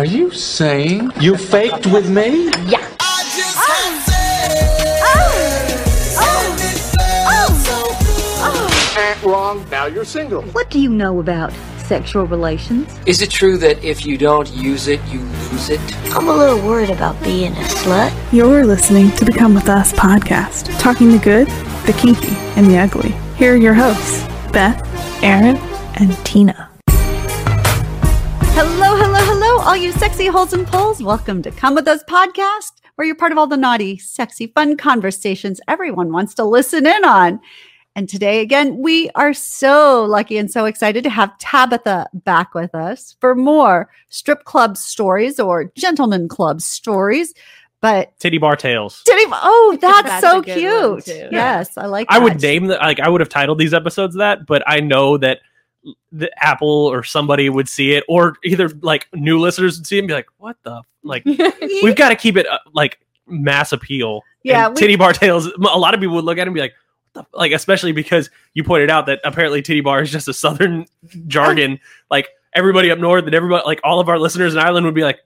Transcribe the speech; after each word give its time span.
Are 0.00 0.06
you 0.06 0.30
saying 0.30 1.12
you 1.20 1.36
faked 1.36 1.86
with 1.88 2.08
me? 2.08 2.46
Yeah. 2.70 2.88
Wrong. 9.22 9.68
Now 9.70 9.84
you're 9.84 10.06
single. 10.06 10.40
What 10.56 10.70
do 10.70 10.80
you 10.80 10.88
know 10.88 11.20
about 11.20 11.52
sexual 11.84 12.24
relations? 12.24 12.98
Is 13.04 13.20
it 13.20 13.30
true 13.30 13.58
that 13.58 13.84
if 13.84 14.06
you 14.06 14.16
don't 14.16 14.50
use 14.52 14.88
it, 14.88 15.02
you 15.08 15.20
lose 15.20 15.68
it? 15.68 15.80
I'm 16.16 16.28
a 16.28 16.34
little 16.34 16.66
worried 16.66 16.88
about 16.88 17.22
being 17.22 17.52
a 17.52 17.64
slut. 17.64 18.10
You're 18.32 18.64
listening 18.64 19.10
to 19.16 19.26
the 19.26 19.32
Come 19.32 19.54
With 19.54 19.68
Us 19.68 19.92
podcast, 19.92 20.80
talking 20.80 21.12
the 21.12 21.18
good, 21.18 21.46
the 21.84 21.92
kinky, 21.92 22.34
and 22.56 22.66
the 22.68 22.78
ugly. 22.78 23.10
Here 23.36 23.52
are 23.52 23.56
your 23.56 23.74
hosts, 23.74 24.22
Beth, 24.50 24.82
Aaron, 25.22 25.58
and 25.96 26.16
Tina. 26.24 26.69
All 29.60 29.76
you 29.76 29.92
sexy 29.92 30.26
holes 30.26 30.54
and 30.54 30.66
poles. 30.66 31.02
Welcome 31.02 31.42
to 31.42 31.50
Come 31.50 31.74
With 31.74 31.86
Us 31.86 32.02
podcast, 32.04 32.72
where 32.94 33.06
you're 33.06 33.14
part 33.14 33.30
of 33.30 33.36
all 33.36 33.46
the 33.46 33.58
naughty, 33.58 33.98
sexy, 33.98 34.46
fun 34.46 34.76
conversations 34.78 35.60
everyone 35.68 36.12
wants 36.12 36.34
to 36.34 36.44
listen 36.44 36.86
in 36.86 37.04
on. 37.04 37.40
And 37.94 38.08
today, 38.08 38.40
again, 38.40 38.78
we 38.78 39.10
are 39.10 39.34
so 39.34 40.04
lucky 40.06 40.38
and 40.38 40.50
so 40.50 40.64
excited 40.64 41.04
to 41.04 41.10
have 41.10 41.36
Tabitha 41.38 42.08
back 42.14 42.54
with 42.54 42.74
us 42.74 43.16
for 43.20 43.34
more 43.34 43.90
strip 44.08 44.44
club 44.44 44.78
stories 44.78 45.38
or 45.38 45.70
gentleman 45.76 46.26
club 46.26 46.62
stories. 46.62 47.34
But 47.82 48.18
Titty 48.18 48.38
bar 48.38 48.56
tales. 48.56 49.02
Titty, 49.04 49.24
oh, 49.26 49.78
that's, 49.80 50.08
That's 50.08 50.22
so 50.22 50.38
a 50.38 50.42
good 50.42 50.90
one, 50.90 51.02
cute. 51.02 51.32
Yes, 51.32 51.76
I 51.76 51.84
like. 51.84 52.06
I 52.10 52.18
would 52.18 52.40
name 52.40 52.66
the 52.66 52.76
like 52.76 52.98
I 52.98 53.10
would 53.10 53.20
have 53.20 53.28
titled 53.28 53.58
these 53.58 53.74
episodes 53.74 54.16
that, 54.16 54.46
but 54.46 54.62
I 54.66 54.80
know 54.80 55.18
that 55.18 55.40
the 56.12 56.30
Apple 56.44 56.68
or 56.68 57.02
somebody 57.02 57.48
would 57.48 57.68
see 57.68 57.92
it, 57.92 58.04
or 58.08 58.36
either 58.44 58.68
like 58.82 59.06
new 59.14 59.38
listeners 59.38 59.78
would 59.78 59.86
see 59.86 59.96
it 59.96 60.00
and 60.00 60.08
be 60.08 60.14
like, 60.14 60.28
"What 60.38 60.56
the 60.62 60.82
like?" 61.02 61.24
We've 61.24 61.96
got 61.96 62.10
to 62.10 62.16
keep 62.16 62.36
it 62.36 62.46
uh, 62.46 62.58
like 62.72 62.98
mass 63.26 63.72
appeal. 63.72 64.22
Yeah, 64.42 64.66
And 64.66 64.74
we- 64.74 64.80
titty 64.80 64.96
bar 64.96 65.12
tales. 65.12 65.46
A 65.46 65.78
lot 65.78 65.94
of 65.94 66.00
people 66.00 66.16
would 66.16 66.24
look 66.24 66.38
at 66.38 66.42
it 66.42 66.46
and 66.48 66.54
be 66.54 66.60
like, 66.60 66.74
like 67.32 67.52
especially 67.52 67.92
because 67.92 68.30
you 68.54 68.64
pointed 68.64 68.90
out 68.90 69.06
that 69.06 69.20
apparently 69.24 69.62
titty 69.62 69.80
bar 69.80 70.02
is 70.02 70.10
just 70.10 70.28
a 70.28 70.32
southern 70.34 70.86
jargon. 71.26 71.78
like 72.10 72.28
everybody 72.54 72.90
up 72.90 72.98
north 72.98 73.24
and 73.26 73.34
everybody, 73.34 73.62
like 73.64 73.80
all 73.84 74.00
of 74.00 74.08
our 74.08 74.18
listeners 74.18 74.54
in 74.54 74.60
Ireland 74.60 74.84
would 74.86 74.94
be 74.94 75.02
like, 75.04 75.20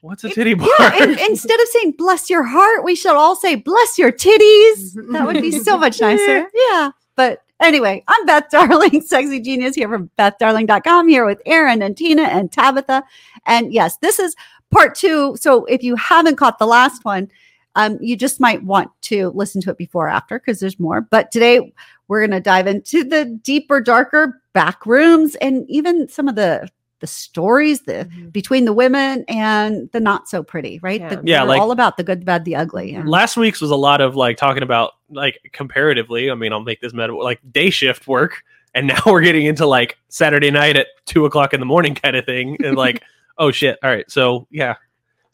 "What's 0.00 0.24
a 0.24 0.28
titty 0.30 0.54
bar?" 0.54 0.68
Yeah, 0.78 1.02
and 1.04 1.18
instead 1.30 1.60
of 1.60 1.68
saying 1.68 1.92
bless 1.96 2.28
your 2.28 2.42
heart, 2.42 2.84
we 2.84 2.94
should 2.94 3.14
all 3.14 3.36
say 3.36 3.54
bless 3.54 3.98
your 3.98 4.12
titties. 4.12 4.94
That 5.12 5.24
would 5.26 5.40
be 5.40 5.52
so 5.52 5.78
much 5.78 6.00
nicer. 6.00 6.46
Yeah. 6.70 6.90
But 7.16 7.43
anyway, 7.60 8.02
I'm 8.08 8.26
Beth 8.26 8.50
Darling, 8.50 9.00
sexy 9.06 9.40
genius 9.40 9.74
here 9.74 9.88
from 9.88 10.10
BethDarling.com, 10.18 11.08
here 11.08 11.26
with 11.26 11.40
Aaron 11.46 11.82
and 11.82 11.96
Tina 11.96 12.22
and 12.22 12.50
Tabitha. 12.50 13.02
And 13.46 13.72
yes, 13.72 13.96
this 13.98 14.18
is 14.18 14.34
part 14.70 14.94
two. 14.94 15.36
So 15.40 15.64
if 15.66 15.82
you 15.82 15.96
haven't 15.96 16.36
caught 16.36 16.58
the 16.58 16.66
last 16.66 17.04
one, 17.04 17.30
um, 17.76 17.98
you 18.00 18.16
just 18.16 18.40
might 18.40 18.62
want 18.62 18.90
to 19.02 19.30
listen 19.30 19.60
to 19.62 19.70
it 19.70 19.78
before 19.78 20.06
or 20.06 20.10
after 20.10 20.38
because 20.38 20.60
there's 20.60 20.78
more. 20.78 21.00
But 21.00 21.32
today 21.32 21.72
we're 22.08 22.20
going 22.20 22.30
to 22.30 22.40
dive 22.40 22.66
into 22.66 23.04
the 23.04 23.24
deeper, 23.42 23.80
darker 23.80 24.40
back 24.52 24.86
rooms 24.86 25.34
and 25.36 25.68
even 25.68 26.08
some 26.08 26.28
of 26.28 26.36
the 26.36 26.68
the 27.04 27.08
stories 27.08 27.82
the 27.82 28.06
mm-hmm. 28.06 28.28
between 28.30 28.64
the 28.64 28.72
women 28.72 29.26
and 29.28 29.90
the 29.92 30.00
not 30.00 30.26
so 30.26 30.42
pretty, 30.42 30.78
right? 30.82 31.02
Yeah. 31.02 31.14
The- 31.16 31.22
Yeah, 31.24 31.42
like- 31.42 31.60
all 31.60 31.70
about 31.70 31.98
the 31.98 32.02
good, 32.02 32.22
the 32.22 32.24
bad, 32.24 32.46
the 32.46 32.56
ugly. 32.56 32.94
And- 32.94 33.06
last 33.06 33.36
week's 33.36 33.60
was 33.60 33.70
a 33.70 33.76
lot 33.76 34.00
of 34.00 34.16
like 34.16 34.38
talking 34.38 34.62
about 34.62 34.92
like 35.10 35.50
comparatively 35.52 36.30
i 36.30 36.34
mean 36.34 36.52
i'll 36.52 36.60
make 36.60 36.80
this 36.80 36.92
meta 36.92 37.14
like 37.16 37.40
day 37.52 37.70
shift 37.70 38.06
work 38.08 38.42
and 38.74 38.86
now 38.88 39.00
we're 39.06 39.20
getting 39.20 39.46
into 39.46 39.66
like 39.66 39.98
saturday 40.08 40.50
night 40.50 40.76
at 40.76 40.88
two 41.06 41.24
o'clock 41.24 41.52
in 41.52 41.60
the 41.60 41.66
morning 41.66 41.94
kind 41.94 42.16
of 42.16 42.24
thing 42.24 42.56
and 42.64 42.76
like 42.76 43.02
oh 43.38 43.50
shit 43.50 43.78
all 43.82 43.90
right 43.90 44.10
so 44.10 44.46
yeah 44.50 44.74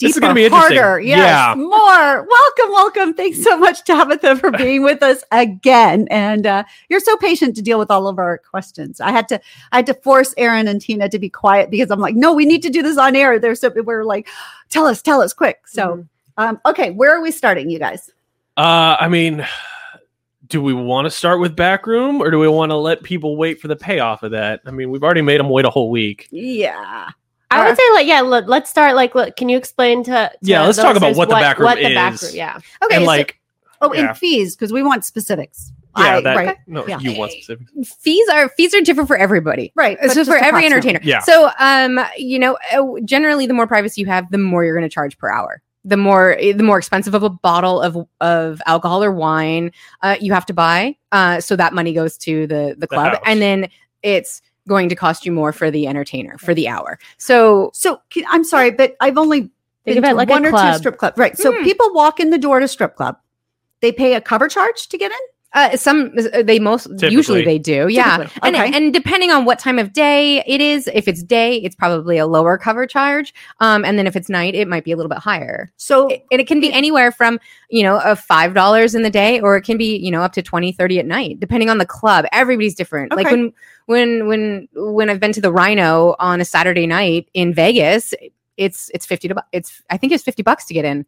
this 0.00 0.14
is 0.16 0.20
gonna 0.20 0.34
be 0.34 0.44
interesting 0.46 0.76
harder. 0.78 1.00
Yes, 1.00 1.18
yeah 1.18 1.54
more. 1.54 2.26
Welcome, 2.28 2.70
welcome. 2.70 3.14
Thanks 3.14 3.42
so 3.42 3.56
much, 3.58 3.84
Tabitha, 3.84 4.36
for 4.36 4.50
being 4.58 4.82
with 4.82 5.02
us 5.02 5.22
again. 5.32 6.08
And 6.10 6.46
uh, 6.46 6.64
you're 6.88 7.00
so 7.00 7.16
patient 7.18 7.55
to 7.56 7.62
deal 7.62 7.78
with 7.78 7.90
all 7.90 8.08
of 8.08 8.18
our 8.18 8.39
questions. 8.39 9.00
I 9.00 9.10
had 9.12 9.28
to, 9.28 9.40
I 9.72 9.77
had 9.77 9.86
to 9.86 9.94
force 9.94 10.34
Aaron 10.36 10.66
and 10.68 10.80
Tina 10.80 11.08
to 11.08 11.18
be 11.18 11.28
quiet 11.28 11.70
because 11.70 11.90
I'm 11.90 12.00
like, 12.00 12.16
no, 12.16 12.33
we 12.33 12.44
need 12.46 12.62
to 12.62 12.70
do 12.70 12.83
this 12.83 12.98
on 12.98 13.14
air. 13.16 13.39
They're 13.39 13.55
so 13.55 13.70
we're 13.84 14.05
like, 14.05 14.28
tell 14.68 14.86
us, 14.86 15.02
tell 15.02 15.20
us 15.22 15.33
quick. 15.33 15.66
So, 15.68 15.89
Mm-hmm. 15.89 16.02
um, 16.42 16.60
okay, 16.66 16.90
where 16.90 17.14
are 17.16 17.20
we 17.22 17.30
starting, 17.30 17.68
you 17.70 17.78
guys? 17.78 18.10
uh 18.56 18.96
i 18.98 19.06
mean 19.08 19.46
do 20.48 20.60
we 20.60 20.74
want 20.74 21.05
to 21.06 21.10
start 21.10 21.39
with 21.40 21.55
backroom 21.55 22.20
or 22.20 22.30
do 22.33 22.39
we 22.40 22.48
want 22.48 22.70
to 22.70 22.77
let 22.77 23.00
people 23.05 23.36
wait 23.36 23.60
for 23.60 23.68
the 23.68 23.77
payoff 23.77 24.24
of 24.24 24.33
that 24.33 24.60
i 24.66 24.70
mean 24.72 24.90
we've 24.90 25.05
already 25.05 25.22
made 25.22 25.39
them 25.39 25.48
wait 25.48 25.64
a 25.64 25.70
whole 25.70 25.89
week 25.89 26.27
Yeah. 26.33 27.08
I 27.50 27.66
would 27.68 27.77
say 27.77 27.83
like 27.94 28.06
yeah. 28.06 28.20
Let, 28.20 28.48
let's 28.48 28.70
start 28.70 28.94
like. 28.94 29.14
Look, 29.14 29.36
can 29.36 29.48
you 29.48 29.56
explain 29.56 30.05
to, 30.05 30.11
to 30.11 30.30
Yeah, 30.42 30.62
let's 30.64 30.77
talk 30.78 30.96
about 30.96 31.08
listeners 31.08 31.16
what 31.18 31.28
the 31.28 31.34
back 31.34 31.58
room 31.58 31.64
what 31.66 31.78
the 31.78 31.88
is. 31.88 31.94
back 31.94 32.22
room- 32.22 32.30
Yeah. 32.34 32.61
Okay. 32.84 32.94
and 32.96 33.02
so- 33.02 33.06
like 33.06 33.40
oh, 33.80 33.92
yeah. 33.92 34.08
and 34.11 34.18
fees 34.18 34.55
because 34.56 34.72
we 34.72 34.83
want 34.83 35.05
specifics. 35.05 35.72
yeah 35.98 36.16
I- 36.16 36.20
that 36.20 36.36
right. 36.36 36.56
no 36.68 36.86
Yeah. 36.86 36.98
you 37.00 37.18
want 37.18 37.33
specific 37.33 37.66
fees 37.98 38.28
are 38.28 38.48
fees 38.50 38.72
are 38.74 38.80
different 38.80 39.08
for 39.08 39.16
everybody 39.16 39.72
Right. 39.74 39.98
but 40.00 40.10
so 40.10 40.14
just 40.14 40.30
for 40.30 40.36
every 40.36 40.64
entertainer 40.64 41.00
Yeah. 41.02 41.18
so 41.20 41.50
um 41.58 41.98
you 42.16 42.39
know 42.39 42.56
uh, 42.72 43.00
generally 43.05 43.46
the 43.46 43.55
more 43.55 43.66
privacy 43.66 44.00
you 44.02 44.06
have 44.06 44.30
the 44.30 44.39
more 44.39 44.64
you're 44.64 44.77
going 44.77 44.89
to 44.89 44.94
charge 44.94 45.18
per 45.18 45.28
hour 45.28 45.60
the 45.84 45.96
more 45.96 46.36
eh, 46.39 46.52
the 46.52 46.62
more 46.62 46.78
expensive 46.78 47.14
of 47.14 47.24
a 47.24 47.30
bottle 47.30 47.80
of 47.80 47.96
of 48.20 48.62
alcohol 48.66 49.02
or 49.02 49.10
wine 49.10 49.72
uh, 50.02 50.14
you 50.20 50.33
have 50.33 50.46
to 50.46 50.55
buy 50.55 50.94
uh, 51.10 51.40
so 51.40 51.56
that 51.56 51.72
money 51.74 51.92
goes 51.92 52.16
to 52.18 52.46
the 52.46 52.77
the 52.78 52.86
club 52.86 53.14
house. 53.14 53.22
and 53.27 53.40
then 53.42 53.68
it's 54.05 54.40
going 54.70 54.89
to 54.89 54.95
cost 54.95 55.27
you 55.27 55.33
more 55.33 55.53
for 55.53 55.69
the 55.70 55.86
entertainer 55.89 56.39
for 56.39 56.55
the 56.55 56.69
hour 56.69 56.98
so 57.19 57.70
So 57.75 58.01
can, 58.11 58.25
I'm 58.29 58.45
sorry, 58.45 58.70
but 58.70 58.97
I've 59.01 59.19
only 59.19 59.51
Think 59.85 59.97
been 59.97 59.98
of 59.98 60.11
to 60.11 60.14
like 60.14 60.29
one 60.29 60.45
a 60.45 60.48
or 60.48 60.51
two 60.53 60.57
club. 60.57 60.75
strip 60.79 60.97
clubs. 60.98 61.19
Right. 61.19 61.36
So 61.36 61.53
Hmm. 61.53 61.64
people 61.64 61.92
walk 61.92 62.20
in 62.20 62.31
the 62.31 62.39
door 62.39 62.61
to 62.61 62.69
strip 62.69 62.95
club. 62.97 63.17
They 63.81 63.91
pay 63.92 64.14
a 64.14 64.20
cover 64.20 64.47
charge 64.48 64.89
to 64.89 64.97
get 64.97 65.11
in. 65.11 65.19
Uh, 65.52 65.77
some 65.77 66.12
uh, 66.33 66.42
they 66.42 66.61
most 66.61 66.86
usually 67.11 67.40
they 67.44 67.58
do, 67.58 67.88
yeah. 67.88 68.18
Typically, 68.18 68.40
And 68.44 68.56
and 68.74 68.94
depending 68.94 69.30
on 69.33 69.44
what 69.44 69.58
time 69.58 69.78
of 69.80 69.92
day 69.92 70.44
it 70.46 70.61
is, 70.61 70.88
if 70.94 71.08
it's 71.08 71.22
day, 71.24 71.56
it's 71.56 71.74
probably 71.74 72.18
a 72.18 72.27
lower 72.27 72.56
cover 72.56 72.86
charge. 72.86 73.34
Um, 73.58 73.84
and 73.84 73.98
then 73.98 74.06
if 74.06 74.14
it's 74.14 74.28
night, 74.28 74.55
it 74.55 74.68
might 74.68 74.84
be 74.84 74.92
a 74.92 74.96
little 74.96 75.10
bit 75.10 75.18
higher. 75.18 75.72
So 75.77 76.08
It- 76.08 76.24
and 76.30 76.40
it 76.40 76.46
can 76.46 76.60
be 76.60 76.72
anywhere 76.72 77.10
from 77.10 77.40
you 77.68 77.83
know 77.83 77.96
a 78.05 78.14
five 78.14 78.55
dollars 78.55 78.94
in 78.94 79.02
the 79.02 79.10
day, 79.10 79.40
or 79.40 79.56
it 79.56 79.62
can 79.62 79.77
be 79.77 79.96
you 79.96 80.10
know 80.12 80.22
up 80.22 80.33
to 80.34 80.42
20 80.42 80.70
30 80.72 81.00
at 81.00 81.06
night, 81.06 81.40
depending 81.40 81.68
on 81.68 81.78
the 81.78 81.86
club. 81.86 82.27
Everybody's 82.33 82.77
different. 82.77 83.10
Like 83.16 83.27
when 83.33 83.52
when 83.86 84.27
when 84.28 84.68
when 84.74 85.10
I've 85.10 85.18
been 85.20 85.33
to 85.33 85.40
the 85.40 85.52
Rhino 85.52 86.14
on 86.20 86.40
a 86.40 86.44
Saturday 86.44 86.86
night 86.86 87.28
in 87.34 87.52
Vegas. 87.52 88.14
It's 88.60 88.90
it's 88.92 89.06
fifty 89.06 89.26
to 89.28 89.34
bu- 89.36 89.40
it's 89.52 89.82
I 89.88 89.96
think 89.96 90.12
it's 90.12 90.22
fifty 90.22 90.42
bucks 90.42 90.66
to 90.66 90.74
get 90.74 90.84
in. 90.84 91.06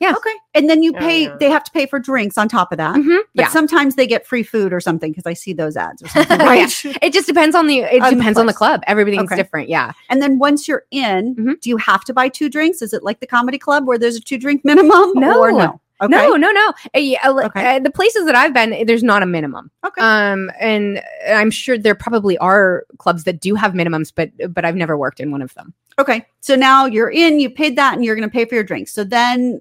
Yeah. 0.00 0.12
okay, 0.16 0.30
and 0.54 0.70
then 0.70 0.82
you 0.82 0.92
pay. 0.92 1.24
yeah. 1.24 1.36
They 1.40 1.50
have 1.50 1.64
to 1.64 1.70
pay 1.72 1.86
for 1.86 1.98
drinks 1.98 2.38
on 2.38 2.48
top 2.48 2.70
of 2.72 2.78
that. 2.78 2.94
Mhm. 2.94 3.18
But 3.34 3.42
Yeah, 3.42 3.48
sometimes 3.48 3.96
they 3.96 4.06
get 4.06 4.26
free 4.26 4.42
food 4.44 4.72
or 4.72 4.80
something 4.80 5.10
because 5.10 5.26
I 5.26 5.32
see 5.32 5.52
those 5.52 5.76
ads 5.76 6.02
or 6.02 6.08
something. 6.08 6.38
Yeah. 6.40 6.46
Right. 6.46 6.84
it 7.02 7.12
just 7.12 7.26
depends 7.26 7.56
on 7.56 7.66
the 7.66 7.80
it 7.80 8.00
On 8.02 8.10
the 8.10 8.16
depends 8.16 8.38
on 8.38 8.46
the 8.46 8.52
club. 8.52 8.82
Everything's 8.86 9.24
Okay. 9.32 9.36
different. 9.36 9.68
Yeah. 9.68 9.92
And 10.08 10.22
then 10.22 10.38
once 10.38 10.68
you're 10.68 10.84
in, 10.92 11.34
Mhm. 11.34 11.60
do 11.60 11.68
you 11.70 11.76
have 11.78 12.04
to 12.04 12.12
buy 12.14 12.28
two 12.28 12.48
drinks? 12.48 12.80
Is 12.80 12.92
it 12.92 13.02
like 13.02 13.18
the 13.20 13.26
comedy 13.26 13.58
club 13.58 13.86
where 13.86 13.98
there's 13.98 14.16
a 14.16 14.20
two 14.20 14.38
drink 14.38 14.64
minimum? 14.64 15.12
No. 15.14 15.40
Or 15.40 15.50
no. 15.52 15.80
Okay. 16.02 16.10
No, 16.10 16.34
no, 16.34 16.50
no. 16.50 16.72
Uh, 16.94 16.98
yeah, 16.98 17.18
uh, 17.28 17.44
Okay. 17.46 17.76
uh, 17.76 17.78
the 17.78 17.90
places 17.90 18.26
that 18.26 18.34
I've 18.34 18.52
been, 18.52 18.84
there's 18.86 19.04
not 19.04 19.22
a 19.22 19.26
minimum. 19.26 19.70
Okay. 19.86 20.00
Um, 20.02 20.50
and 20.60 21.00
I'm 21.28 21.50
sure 21.52 21.78
there 21.78 21.94
probably 21.94 22.36
are 22.38 22.84
clubs 22.98 23.24
that 23.24 23.40
do 23.40 23.54
have 23.54 23.72
minimums, 23.74 24.12
but 24.14 24.30
but 24.52 24.64
I've 24.64 24.74
never 24.76 24.98
worked 24.98 25.20
in 25.20 25.30
one 25.30 25.40
of 25.40 25.54
them. 25.54 25.72
okay. 25.98 26.26
So 26.40 26.56
now 26.56 26.86
you're 26.86 27.10
in. 27.10 27.38
You 27.38 27.48
paid 27.48 27.76
that, 27.76 27.94
and 27.94 28.04
you're 28.04 28.16
going 28.16 28.28
to 28.28 28.32
pay 28.32 28.44
for 28.44 28.54
your 28.56 28.64
drinks. 28.64 28.92
So 28.92 29.04
then 29.04 29.60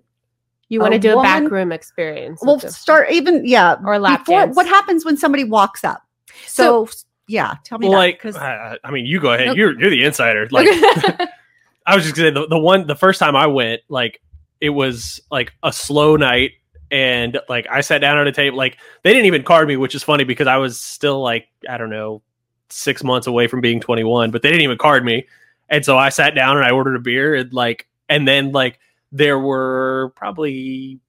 You 0.69 0.79
want 0.79 0.93
to 0.93 0.99
do 0.99 1.11
a 1.13 1.15
woman- 1.17 1.43
back 1.43 1.51
room 1.51 1.71
experience. 1.71 2.39
we'll 2.41 2.59
start 2.59 3.11
even 3.11 3.45
yeah 3.45 3.75
Or 3.85 3.99
lap 3.99 4.21
before- 4.21 4.39
dance. 4.45 4.55
What 4.55 4.65
happens 4.67 5.05
when 5.05 5.17
somebody 5.17 5.43
walks 5.43 5.83
up? 5.83 6.01
So, 6.47 6.89
yeah, 7.27 7.53
tell 7.63 7.77
me 7.77 7.87
well, 7.89 7.99
that, 7.99 8.05
like 8.05 8.19
'cause- 8.19 8.35
uh, 8.35 8.75
i 8.83 8.89
mean 8.91 9.05
you 9.05 9.19
go 9.19 9.31
ahead 9.33 9.47
Nope. 9.47 9.57
you're 9.57 9.79
you're 9.79 9.91
the 9.91 10.03
insider 10.03 10.47
like 10.49 10.67
I 11.85 11.95
was 11.95 12.03
just 12.05 12.15
gonna 12.15 12.29
say 12.29 12.33
the, 12.33 12.47
the 12.47 12.57
one 12.57 12.87
the 12.87 12.95
first 12.95 13.19
time 13.19 13.35
I 13.35 13.45
went, 13.47 13.81
like 13.89 14.19
it 14.63 14.69
was 14.69 15.19
like 15.29 15.51
a 15.61 15.73
slow 15.73 16.15
night 16.15 16.51
and 16.89 17.37
like 17.49 17.67
I 17.69 17.81
sat 17.81 17.99
down 17.99 18.17
at 18.17 18.27
a 18.27 18.31
table 18.31 18.55
like 18.55 18.77
they 19.03 19.11
didn't 19.11 19.25
even 19.25 19.43
card 19.43 19.67
me, 19.67 19.75
which 19.75 19.93
is 19.93 20.03
funny 20.03 20.23
because 20.23 20.47
I 20.47 20.55
was 20.55 20.79
still 20.79 21.21
like, 21.21 21.49
I 21.69 21.77
don't 21.77 21.89
know, 21.89 22.21
six 22.69 23.03
months 23.03 23.27
away 23.27 23.47
from 23.47 23.59
being 23.59 23.81
twenty 23.81 24.05
one, 24.05 24.31
but 24.31 24.41
they 24.41 24.47
didn't 24.49 24.63
even 24.63 24.77
card 24.77 25.03
me. 25.03 25.27
And 25.67 25.83
so 25.83 25.97
I 25.97 26.07
sat 26.07 26.33
down 26.33 26.55
and 26.55 26.65
I 26.65 26.71
ordered 26.71 26.95
a 26.95 26.99
beer 26.99 27.35
and 27.35 27.51
like 27.53 27.87
and 28.07 28.25
then 28.25 28.53
like 28.53 28.79
there 29.11 29.37
were 29.37 30.13
probably 30.15 30.99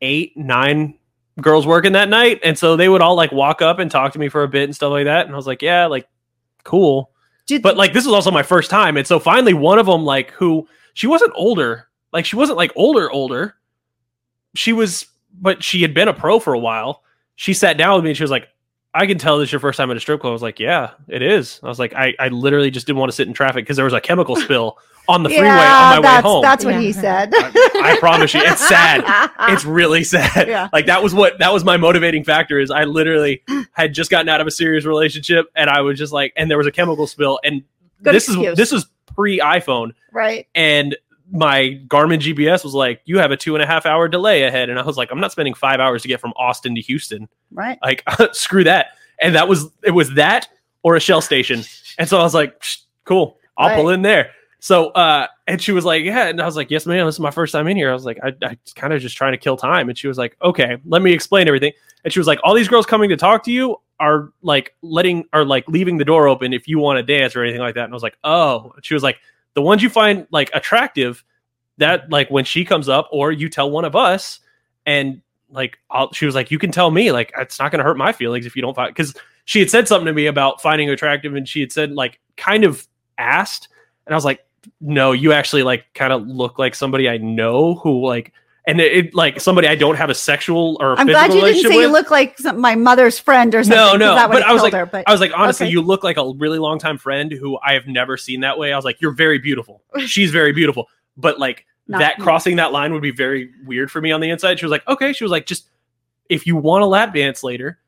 eight, 0.00 0.36
nine 0.36 0.98
girls 1.40 1.68
working 1.68 1.92
that 1.92 2.08
night. 2.08 2.40
And 2.42 2.58
so 2.58 2.76
they 2.76 2.88
would 2.88 3.00
all 3.00 3.14
like 3.14 3.30
walk 3.30 3.62
up 3.62 3.78
and 3.78 3.90
talk 3.90 4.12
to 4.14 4.18
me 4.18 4.28
for 4.28 4.42
a 4.42 4.48
bit 4.48 4.64
and 4.64 4.74
stuff 4.74 4.90
like 4.90 5.04
that. 5.04 5.26
And 5.26 5.34
I 5.34 5.36
was 5.36 5.46
like, 5.46 5.62
Yeah, 5.62 5.86
like 5.86 6.08
cool 6.64 7.10
Did- 7.46 7.62
but 7.62 7.76
like 7.76 7.92
this 7.92 8.06
was 8.06 8.14
also 8.14 8.30
my 8.32 8.42
first 8.42 8.70
time 8.70 8.96
and 8.96 9.06
so 9.06 9.18
finally 9.20 9.54
one 9.54 9.78
of 9.78 9.86
them 9.86 10.04
like 10.04 10.30
who 10.32 10.66
she 10.94 11.06
wasn't 11.06 11.32
older 11.36 11.86
like 12.14 12.24
she 12.24 12.36
wasn't 12.36 12.56
like 12.56 12.72
older 12.76 13.10
older 13.10 13.54
she 14.54 14.72
was 14.72 15.06
but 15.38 15.62
she 15.62 15.82
had 15.82 15.92
been 15.92 16.08
a 16.08 16.14
pro 16.14 16.38
for 16.38 16.54
a 16.54 16.58
while 16.58 17.02
she 17.36 17.52
sat 17.52 17.76
down 17.76 17.96
with 17.96 18.04
me 18.04 18.10
and 18.10 18.16
she 18.16 18.24
was 18.24 18.30
like 18.30 18.48
I 18.96 19.06
can 19.06 19.18
tell 19.18 19.38
this 19.38 19.48
is 19.48 19.52
your 19.52 19.60
first 19.60 19.76
time 19.76 19.90
at 19.90 19.96
a 19.96 20.00
strip 20.00 20.20
club. 20.20 20.30
I 20.30 20.32
was 20.34 20.40
like, 20.42 20.60
yeah, 20.60 20.90
it 21.08 21.20
is. 21.20 21.58
I 21.64 21.66
was 21.66 21.80
like, 21.80 21.94
I, 21.94 22.14
I 22.20 22.28
literally 22.28 22.70
just 22.70 22.86
didn't 22.86 23.00
want 23.00 23.10
to 23.10 23.16
sit 23.16 23.26
in 23.26 23.34
traffic 23.34 23.64
because 23.64 23.74
there 23.74 23.84
was 23.84 23.92
a 23.92 24.00
chemical 24.00 24.36
spill 24.40 24.78
on 25.08 25.24
the 25.24 25.30
freeway 25.30 25.48
on 25.48 25.56
my 25.56 25.96
way 25.98 26.02
that's, 26.02 26.22
home. 26.22 26.42
That's 26.42 26.64
what 26.64 26.74
Yeah. 26.74 26.80
he 26.80 26.92
said. 26.92 27.32
I 27.34 27.96
promise 27.98 28.32
you, 28.34 28.40
it's 28.42 28.66
sad. 28.66 29.02
It's 29.52 29.64
really 29.64 30.04
sad. 30.04 30.46
Yeah. 30.46 30.68
Like 30.72 30.86
that 30.86 31.02
was 31.02 31.12
what 31.12 31.40
that 31.40 31.52
was 31.52 31.64
my 31.64 31.76
motivating 31.76 32.22
factor 32.22 32.60
is 32.60 32.70
I 32.70 32.84
literally 32.84 33.42
had 33.72 33.92
just 33.92 34.12
gotten 34.12 34.28
out 34.28 34.40
of 34.40 34.46
a 34.46 34.50
serious 34.52 34.84
relationship 34.84 35.50
and 35.56 35.68
I 35.68 35.80
was 35.80 35.98
just 35.98 36.12
like 36.12 36.32
and 36.36 36.48
there 36.48 36.56
was 36.56 36.68
a 36.68 36.72
chemical 36.72 37.08
spill 37.08 37.40
and 37.42 37.64
Good 38.00 38.14
this 38.14 38.28
excuse. 38.28 38.52
is 38.52 38.56
this 38.56 38.72
is 38.72 38.86
pre 39.14 39.40
iPhone 39.40 39.90
right. 40.12 40.46
and 40.54 40.96
my 41.30 41.80
Garmin 41.88 42.20
GPS 42.20 42.64
was 42.64 42.74
like, 42.74 43.00
you 43.04 43.18
have 43.18 43.30
a 43.30 43.36
two 43.36 43.54
and 43.54 43.62
a 43.62 43.66
half 43.66 43.86
hour 43.86 44.08
delay 44.08 44.42
ahead. 44.42 44.68
And 44.68 44.78
I 44.78 44.82
was 44.84 44.96
like, 44.96 45.10
I'm 45.10 45.20
not 45.20 45.32
spending 45.32 45.54
five 45.54 45.80
hours 45.80 46.02
to 46.02 46.08
get 46.08 46.20
from 46.20 46.32
Austin 46.36 46.74
to 46.74 46.80
Houston. 46.82 47.28
Right. 47.50 47.78
Like, 47.82 48.02
screw 48.32 48.64
that. 48.64 48.88
And 49.20 49.34
that 49.34 49.48
was, 49.48 49.66
it 49.82 49.92
was 49.92 50.14
that 50.14 50.48
or 50.82 50.96
a 50.96 51.00
Shell 51.00 51.22
station. 51.22 51.62
And 51.98 52.08
so 52.08 52.18
I 52.18 52.22
was 52.22 52.34
like, 52.34 52.62
cool, 53.04 53.38
I'll 53.56 53.74
pull 53.74 53.88
in 53.88 54.02
there. 54.02 54.32
So, 54.60 54.88
uh, 54.90 55.26
and 55.46 55.60
she 55.60 55.72
was 55.72 55.84
like, 55.84 56.04
yeah. 56.04 56.28
And 56.28 56.40
I 56.40 56.46
was 56.46 56.56
like, 56.56 56.70
yes, 56.70 56.86
ma'am, 56.86 57.04
this 57.04 57.16
is 57.16 57.20
my 57.20 57.30
first 57.30 57.52
time 57.52 57.66
in 57.68 57.76
here. 57.76 57.90
I 57.90 57.92
was 57.92 58.06
like, 58.06 58.18
I, 58.22 58.32
I 58.42 58.56
kind 58.74 58.92
of 58.92 59.02
just 59.02 59.16
trying 59.16 59.32
to 59.32 59.38
kill 59.38 59.56
time. 59.56 59.88
And 59.88 59.98
she 59.98 60.08
was 60.08 60.16
like, 60.16 60.36
okay, 60.42 60.78
let 60.86 61.02
me 61.02 61.12
explain 61.12 61.48
everything. 61.48 61.72
And 62.02 62.12
she 62.12 62.18
was 62.18 62.26
like, 62.26 62.38
all 62.42 62.54
these 62.54 62.68
girls 62.68 62.86
coming 62.86 63.10
to 63.10 63.16
talk 63.16 63.44
to 63.44 63.52
you 63.52 63.76
are 64.00 64.30
like 64.42 64.74
letting, 64.80 65.26
are 65.32 65.44
like 65.44 65.68
leaving 65.68 65.98
the 65.98 66.04
door 66.04 66.28
open 66.28 66.52
if 66.54 66.66
you 66.66 66.78
want 66.78 66.96
to 66.96 67.02
dance 67.02 67.36
or 67.36 67.42
anything 67.42 67.60
like 67.60 67.74
that. 67.74 67.84
And 67.84 67.92
I 67.92 67.96
was 67.96 68.02
like, 68.02 68.16
oh, 68.24 68.72
And 68.74 68.84
she 68.84 68.94
was 68.94 69.02
like, 69.02 69.18
the 69.54 69.62
ones 69.62 69.82
you 69.82 69.88
find 69.88 70.26
like 70.30 70.50
attractive 70.52 71.24
that 71.78 72.10
like 72.10 72.30
when 72.30 72.44
she 72.44 72.64
comes 72.64 72.88
up 72.88 73.08
or 73.10 73.32
you 73.32 73.48
tell 73.48 73.70
one 73.70 73.84
of 73.84 73.96
us 73.96 74.40
and 74.86 75.20
like 75.50 75.78
I'll, 75.90 76.12
she 76.12 76.26
was 76.26 76.34
like 76.34 76.50
you 76.50 76.58
can 76.58 76.70
tell 76.70 76.90
me 76.90 77.12
like 77.12 77.32
it's 77.38 77.58
not 77.58 77.70
going 77.70 77.78
to 77.78 77.84
hurt 77.84 77.96
my 77.96 78.12
feelings 78.12 78.46
if 78.46 78.56
you 78.56 78.62
don't 78.62 78.74
find 78.74 78.94
because 78.94 79.14
she 79.44 79.60
had 79.60 79.70
said 79.70 79.88
something 79.88 80.06
to 80.06 80.12
me 80.12 80.26
about 80.26 80.60
finding 80.60 80.90
attractive 80.90 81.34
and 81.34 81.48
she 81.48 81.60
had 81.60 81.72
said 81.72 81.92
like 81.92 82.20
kind 82.36 82.64
of 82.64 82.86
asked 83.18 83.68
and 84.06 84.14
i 84.14 84.16
was 84.16 84.24
like 84.24 84.44
no 84.80 85.12
you 85.12 85.32
actually 85.32 85.62
like 85.62 85.84
kind 85.94 86.12
of 86.12 86.26
look 86.26 86.58
like 86.58 86.74
somebody 86.74 87.08
i 87.08 87.16
know 87.16 87.76
who 87.76 88.06
like 88.06 88.32
and 88.66 88.80
it, 88.80 88.92
it 88.92 89.14
like 89.14 89.40
somebody 89.40 89.68
i 89.68 89.74
don't 89.74 89.96
have 89.96 90.10
a 90.10 90.14
sexual 90.14 90.76
or 90.80 90.98
I'm 90.98 91.06
physical 91.06 91.12
glad 91.12 91.34
you 91.34 91.40
didn't 91.40 91.62
say 91.62 91.76
with 91.76 91.86
you 91.86 91.92
look 91.92 92.10
like 92.10 92.38
some, 92.38 92.60
my 92.60 92.74
mother's 92.74 93.18
friend 93.18 93.54
or 93.54 93.62
something. 93.62 93.76
no 93.76 93.96
no 93.96 94.14
that 94.14 94.30
but 94.30 94.42
i 94.42 94.52
was 94.52 94.62
like 94.62 94.72
her, 94.72 94.86
but 94.86 95.04
i 95.06 95.12
was 95.12 95.20
like 95.20 95.32
honestly 95.36 95.66
okay. 95.66 95.72
you 95.72 95.82
look 95.82 96.02
like 96.02 96.16
a 96.16 96.32
really 96.36 96.58
long 96.58 96.78
time 96.78 96.98
friend 96.98 97.32
who 97.32 97.58
i 97.64 97.72
have 97.72 97.86
never 97.86 98.16
seen 98.16 98.40
that 98.40 98.58
way 98.58 98.72
i 98.72 98.76
was 98.76 98.84
like 98.84 99.00
you're 99.00 99.14
very 99.14 99.38
beautiful 99.38 99.82
she's 100.06 100.30
very 100.30 100.52
beautiful 100.52 100.88
but 101.16 101.38
like 101.38 101.66
Not 101.86 101.98
that 101.98 102.18
you. 102.18 102.24
crossing 102.24 102.56
that 102.56 102.72
line 102.72 102.92
would 102.92 103.02
be 103.02 103.10
very 103.10 103.50
weird 103.64 103.90
for 103.90 104.00
me 104.00 104.10
on 104.10 104.20
the 104.20 104.30
inside. 104.30 104.58
She 104.58 104.64
was 104.64 104.70
like, 104.70 104.86
okay. 104.88 105.12
She 105.12 105.24
was 105.24 105.30
like, 105.30 105.46
just 105.46 105.68
if 106.28 106.46
you 106.46 106.56
want 106.56 106.82
a 106.82 106.86
lap 106.86 107.14
dance 107.14 107.42
later, 107.42 107.78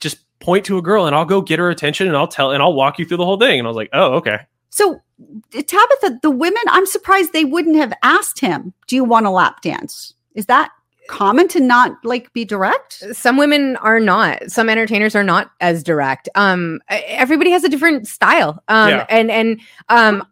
just 0.00 0.18
point 0.40 0.64
to 0.66 0.78
a 0.78 0.82
girl 0.82 1.06
and 1.06 1.14
I'll 1.14 1.24
go 1.24 1.40
get 1.40 1.58
her 1.58 1.70
attention 1.70 2.08
and 2.08 2.16
I'll 2.16 2.28
tell 2.28 2.50
and 2.50 2.62
I'll 2.62 2.74
walk 2.74 2.98
you 2.98 3.04
through 3.04 3.18
the 3.18 3.24
whole 3.24 3.38
thing. 3.38 3.60
And 3.60 3.66
I 3.66 3.70
was 3.70 3.76
like, 3.76 3.90
oh, 3.92 4.14
okay. 4.14 4.40
So, 4.70 5.00
Tabitha, 5.52 6.18
the 6.22 6.30
women, 6.30 6.62
I'm 6.66 6.86
surprised 6.86 7.32
they 7.32 7.44
wouldn't 7.44 7.76
have 7.76 7.92
asked 8.02 8.40
him, 8.40 8.72
Do 8.88 8.96
you 8.96 9.04
want 9.04 9.26
a 9.26 9.30
lap 9.30 9.60
dance? 9.60 10.14
Is 10.34 10.46
that 10.46 10.70
common 11.08 11.48
to 11.48 11.60
not 11.60 11.92
like 12.04 12.32
be 12.32 12.44
direct? 12.44 13.02
some 13.12 13.36
women 13.36 13.76
are 13.76 14.00
not 14.00 14.50
some 14.50 14.68
entertainers 14.70 15.14
are 15.14 15.22
not 15.24 15.50
as 15.60 15.82
direct 15.82 16.28
um 16.34 16.80
everybody 16.88 17.50
has 17.50 17.62
a 17.62 17.68
different 17.68 18.06
style 18.08 18.62
um 18.68 18.88
Yeah. 18.88 19.06
and 19.10 19.30
and 19.30 19.60
um 19.90 20.26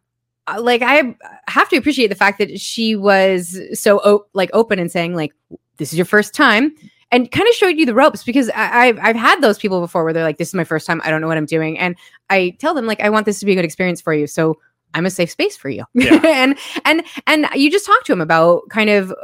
uh, 0.47 0.59
like 0.61 0.81
i 0.81 1.15
have 1.49 1.69
to 1.69 1.77
appreciate 1.77 2.07
the 2.09 2.15
fact 2.15 2.39
that 2.39 2.59
she 2.59 2.97
was 2.97 3.61
so 3.75 4.01
o- 4.03 4.25
like 4.33 4.49
open 4.55 4.79
and 4.79 4.91
saying 4.91 5.15
like 5.15 5.35
this 5.77 5.93
is 5.93 5.99
your 5.99 6.07
first 6.07 6.33
time 6.35 6.75
and 7.11 7.31
kind 7.31 7.47
of 7.47 7.55
showed 7.55 7.77
you 7.77 7.85
the 7.85 7.93
ropes 7.95 8.25
because 8.25 8.49
I, 8.55 8.87
I've, 8.87 8.99
I've 9.03 9.17
had 9.17 9.43
those 9.43 9.59
people 9.59 9.81
before 9.83 10.05
where 10.05 10.15
they're 10.15 10.25
like 10.25 10.39
this 10.39 10.49
is 10.49 10.55
my 10.55 10.65
first 10.65 10.87
time 10.87 11.03
i 11.05 11.11
don't 11.11 11.21
know 11.21 11.29
what 11.29 11.37
i'm 11.37 11.45
doing 11.47 11.79
and 11.79 11.97
i 12.31 12.57
tell 12.61 12.73
them 12.73 12.87
like 12.87 13.01
i 13.01 13.11
want 13.11 13.27
this 13.27 13.39
to 13.41 13.45
be 13.47 13.53
a 13.53 13.55
good 13.57 13.65
experience 13.67 14.01
for 14.01 14.15
you 14.15 14.27
so 14.27 14.59
i'm 14.95 15.05
a 15.05 15.11
safe 15.11 15.31
space 15.31 15.55
for 15.57 15.69
you 15.69 15.85
Yeah. 15.93 16.19
and 16.25 16.57
and 16.87 17.03
and 17.27 17.47
you 17.55 17.71
just 17.71 17.85
talk 17.85 18.05
to 18.05 18.13
them 18.13 18.23
about 18.23 18.63
kind 18.71 18.89
of 18.89 19.11
uh, 19.11 19.15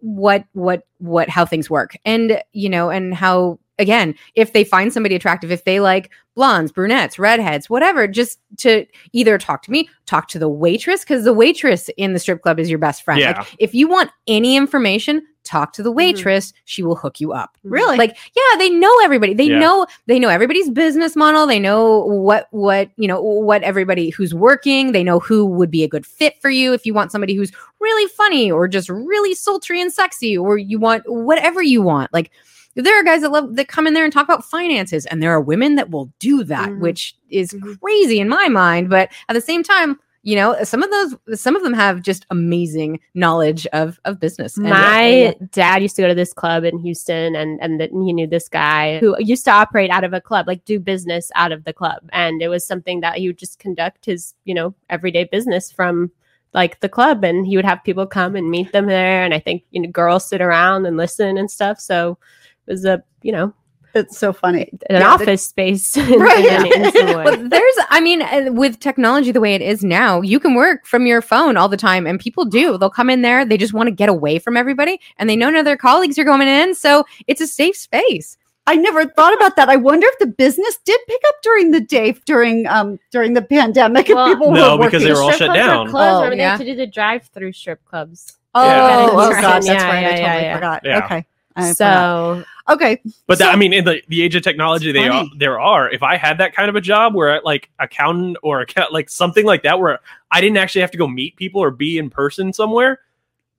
what 0.00 0.44
what 0.52 0.86
what 0.98 1.28
how 1.28 1.44
things 1.44 1.68
work 1.70 1.96
and 2.04 2.42
you 2.52 2.68
know 2.68 2.90
and 2.90 3.14
how 3.14 3.58
again 3.78 4.14
if 4.34 4.52
they 4.52 4.64
find 4.64 4.92
somebody 4.92 5.14
attractive 5.14 5.50
if 5.50 5.64
they 5.64 5.80
like 5.80 6.10
blondes 6.34 6.72
brunettes 6.72 7.18
redheads 7.18 7.68
whatever 7.70 8.06
just 8.06 8.38
to 8.56 8.86
either 9.12 9.38
talk 9.38 9.62
to 9.62 9.70
me 9.70 9.88
talk 10.06 10.28
to 10.28 10.38
the 10.38 10.48
waitress 10.48 11.00
because 11.02 11.24
the 11.24 11.32
waitress 11.32 11.88
in 11.96 12.12
the 12.12 12.18
strip 12.18 12.42
club 12.42 12.58
is 12.58 12.68
your 12.68 12.78
best 12.78 13.02
friend 13.02 13.20
Yeah. 13.20 13.38
like 13.38 13.54
if 13.58 13.74
you 13.74 13.88
want 13.88 14.10
any 14.26 14.56
information 14.56 15.22
talk 15.44 15.72
to 15.72 15.82
the 15.82 15.90
waitress 15.90 16.52
she 16.64 16.82
will 16.82 16.94
hook 16.94 17.18
you 17.20 17.32
up 17.32 17.56
Really? 17.64 17.96
like 17.96 18.16
yeah 18.36 18.58
they 18.58 18.68
know 18.70 18.94
everybody 19.02 19.32
they 19.34 19.44
Yeah. 19.44 19.58
know 19.58 19.86
they 20.06 20.18
know 20.18 20.28
everybody's 20.28 20.68
business 20.70 21.16
model 21.16 21.46
they 21.46 21.58
know 21.58 22.04
what 22.04 22.46
what 22.50 22.90
you 22.96 23.08
know 23.08 23.20
what 23.22 23.62
everybody 23.62 24.10
who's 24.10 24.34
working 24.34 24.92
they 24.92 25.02
know 25.02 25.18
who 25.18 25.46
would 25.46 25.70
be 25.70 25.82
a 25.82 25.88
good 25.88 26.04
fit 26.06 26.40
for 26.40 26.50
you 26.50 26.72
if 26.72 26.84
you 26.84 26.92
want 26.94 27.10
somebody 27.10 27.34
who's 27.34 27.50
really 27.80 28.08
funny 28.12 28.50
or 28.50 28.68
just 28.68 28.88
really 28.90 29.34
sultry 29.34 29.80
and 29.80 29.92
sexy 29.92 30.36
or 30.36 30.58
you 30.58 30.78
want 30.78 31.02
whatever 31.06 31.62
you 31.62 31.80
want 31.82 32.12
like 32.12 32.30
there 32.76 32.98
are 33.00 33.02
guys 33.02 33.22
that 33.22 33.32
love 33.32 33.56
that 33.56 33.66
come 33.68 33.86
in 33.86 33.94
there 33.94 34.04
and 34.04 34.12
talk 34.12 34.24
about 34.24 34.44
finances 34.44 35.04
and 35.06 35.22
there 35.22 35.32
are 35.32 35.40
women 35.40 35.74
that 35.74 35.90
will 35.90 36.10
do 36.20 36.44
that 36.44 36.68
Mhm. 36.68 36.80
which 36.80 37.16
is 37.30 37.50
Mhm. 37.52 37.80
crazy 37.80 38.20
in 38.20 38.28
my 38.28 38.48
mind 38.48 38.88
but 38.90 39.08
at 39.28 39.32
the 39.34 39.40
same 39.40 39.62
time 39.62 39.98
you 40.22 40.36
know 40.36 40.56
some 40.64 40.82
of 40.82 40.90
those 40.90 41.40
some 41.40 41.56
of 41.56 41.62
them 41.62 41.72
have 41.72 42.02
just 42.02 42.26
amazing 42.30 43.00
knowledge 43.14 43.66
of 43.72 43.98
of 44.04 44.20
business. 44.20 44.56
And- 44.56 44.68
My 44.68 45.34
dad 45.52 45.82
used 45.82 45.96
to 45.96 46.02
go 46.02 46.08
to 46.08 46.14
this 46.14 46.32
club 46.32 46.64
in 46.64 46.78
Houston, 46.78 47.34
and 47.34 47.58
and 47.62 47.80
that 47.80 47.90
he 47.90 48.12
knew 48.12 48.26
this 48.26 48.48
guy 48.48 48.98
who 48.98 49.16
used 49.18 49.44
to 49.46 49.50
operate 49.50 49.90
out 49.90 50.04
of 50.04 50.12
a 50.12 50.20
club, 50.20 50.46
like 50.46 50.64
do 50.64 50.78
business 50.78 51.30
out 51.36 51.52
of 51.52 51.64
the 51.64 51.72
club, 51.72 52.08
and 52.12 52.42
it 52.42 52.48
was 52.48 52.66
something 52.66 53.00
that 53.00 53.16
he 53.16 53.28
would 53.28 53.38
just 53.38 53.58
conduct 53.58 54.04
his 54.06 54.34
you 54.44 54.54
know 54.54 54.74
everyday 54.90 55.24
business 55.24 55.72
from 55.72 56.10
like 56.52 56.80
the 56.80 56.88
club, 56.88 57.24
and 57.24 57.46
he 57.46 57.56
would 57.56 57.64
have 57.64 57.82
people 57.84 58.06
come 58.06 58.36
and 58.36 58.50
meet 58.50 58.72
them 58.72 58.86
there, 58.86 59.22
and 59.24 59.32
I 59.32 59.38
think 59.38 59.62
you 59.70 59.80
know 59.80 59.88
girls 59.90 60.28
sit 60.28 60.40
around 60.42 60.84
and 60.86 60.96
listen 60.96 61.38
and 61.38 61.50
stuff. 61.50 61.80
So 61.80 62.18
it 62.66 62.70
was 62.72 62.84
a 62.84 63.02
you 63.22 63.32
know 63.32 63.54
It's 63.94 64.18
so 64.18 64.32
funny. 64.32 64.68
an 64.88 64.96
Yeah, 64.96 64.98
the- 65.00 65.04
office 65.06 65.44
space, 65.46 65.96
in, 65.96 66.18
Right. 66.20 66.44
in, 66.44 66.84
in 66.84 66.92
some. 66.92 67.24
But 67.24 67.50
there's, 67.50 67.74
I 67.90 68.00
mean, 68.00 68.22
uh, 68.22 68.50
with 68.52 68.78
technology 68.80 69.32
the 69.32 69.40
way 69.40 69.54
it 69.54 69.62
is 69.62 69.82
now, 69.82 70.20
you 70.20 70.38
can 70.40 70.54
work 70.54 70.86
from 70.86 71.06
your 71.06 71.20
phone 71.22 71.56
all 71.56 71.68
the 71.68 71.76
time, 71.76 72.06
and 72.06 72.18
people 72.20 72.44
do. 72.44 72.78
They'll 72.78 72.90
come 72.90 73.10
in 73.10 73.22
there, 73.22 73.44
they 73.44 73.56
just 73.56 73.72
want 73.72 73.88
to 73.88 73.90
get 73.90 74.08
away 74.08 74.38
from 74.38 74.56
everybody, 74.56 75.00
and 75.18 75.28
they 75.28 75.36
know 75.36 75.46
none 75.50 75.56
of 75.60 75.64
their 75.64 75.76
colleagues 75.76 76.18
are 76.18 76.24
going 76.24 76.46
in, 76.46 76.74
so 76.74 77.04
it's 77.26 77.40
a 77.40 77.46
safe 77.46 77.76
space. 77.76 78.36
I 78.66 78.76
never 78.76 79.04
thought 79.06 79.34
about 79.34 79.56
that. 79.56 79.68
I 79.68 79.74
wonder 79.76 80.06
if 80.06 80.18
the 80.20 80.26
business 80.28 80.78
did 80.84 81.00
pick 81.08 81.20
up 81.26 81.34
during 81.42 81.72
the 81.72 81.80
day 81.80 82.12
during 82.26 82.66
um 82.68 83.00
during 83.10 83.32
the 83.34 83.42
pandemic 83.42 84.08
if 84.08 84.14
Well- 84.14 84.28
people 84.28 84.52
No, 84.52 84.76
were 84.76 84.84
because 84.84 85.02
they 85.02 85.10
were 85.12 85.22
all 85.22 85.32
Strip 85.32 85.48
shut 85.48 85.56
clubs 85.56 85.66
were 85.68 85.74
down. 85.74 85.90
Closed. 85.90 86.08
Oh, 86.10 86.14
Remember 86.18 86.36
they 86.36 86.42
yeah. 86.42 86.50
had 86.50 86.58
to 86.58 86.64
do 86.66 86.74
the 86.76 86.86
drive-through 86.86 87.52
strip 87.54 87.84
clubs. 87.84 88.36
Oh, 88.54 88.64
Yeah. 88.64 89.08
oh 89.10 89.30
Yeah, 89.30 89.40
gosh, 89.40 89.42
that's 89.42 89.66
yeah, 89.66 89.84
right. 89.88 90.04
I 90.04 90.10
totally 90.10 90.22
yeah. 90.22 90.54
forgot. 90.54 90.80
Yeah. 90.84 91.04
Okay. 91.04 91.26
I 91.56 91.72
forgot. 91.72 92.44
So 92.70 92.74
okay. 92.74 93.02
But 93.26 93.38
that, 93.38 93.52
I 93.52 93.56
mean, 93.56 93.72
in 93.72 93.84
the, 93.84 94.02
the 94.08 94.22
age 94.22 94.34
of 94.34 94.42
technology, 94.42 94.92
they 94.92 95.08
are, 95.08 95.26
there 95.36 95.60
are. 95.60 95.90
If 95.90 96.02
I 96.02 96.16
had 96.16 96.38
that 96.38 96.54
kind 96.54 96.68
of 96.68 96.76
a 96.76 96.80
job 96.80 97.14
where 97.14 97.40
like 97.42 97.68
accountant 97.78 98.36
or 98.42 98.60
account, 98.60 98.92
like 98.92 99.10
something 99.10 99.44
like 99.44 99.62
that, 99.64 99.78
where 99.78 99.98
I 100.30 100.40
didn't 100.40 100.56
actually 100.56 100.82
have 100.82 100.90
to 100.92 100.98
go 100.98 101.06
meet 101.06 101.36
people 101.36 101.60
or 101.62 101.70
be 101.70 101.98
in 101.98 102.10
person 102.10 102.52
somewhere, 102.52 103.00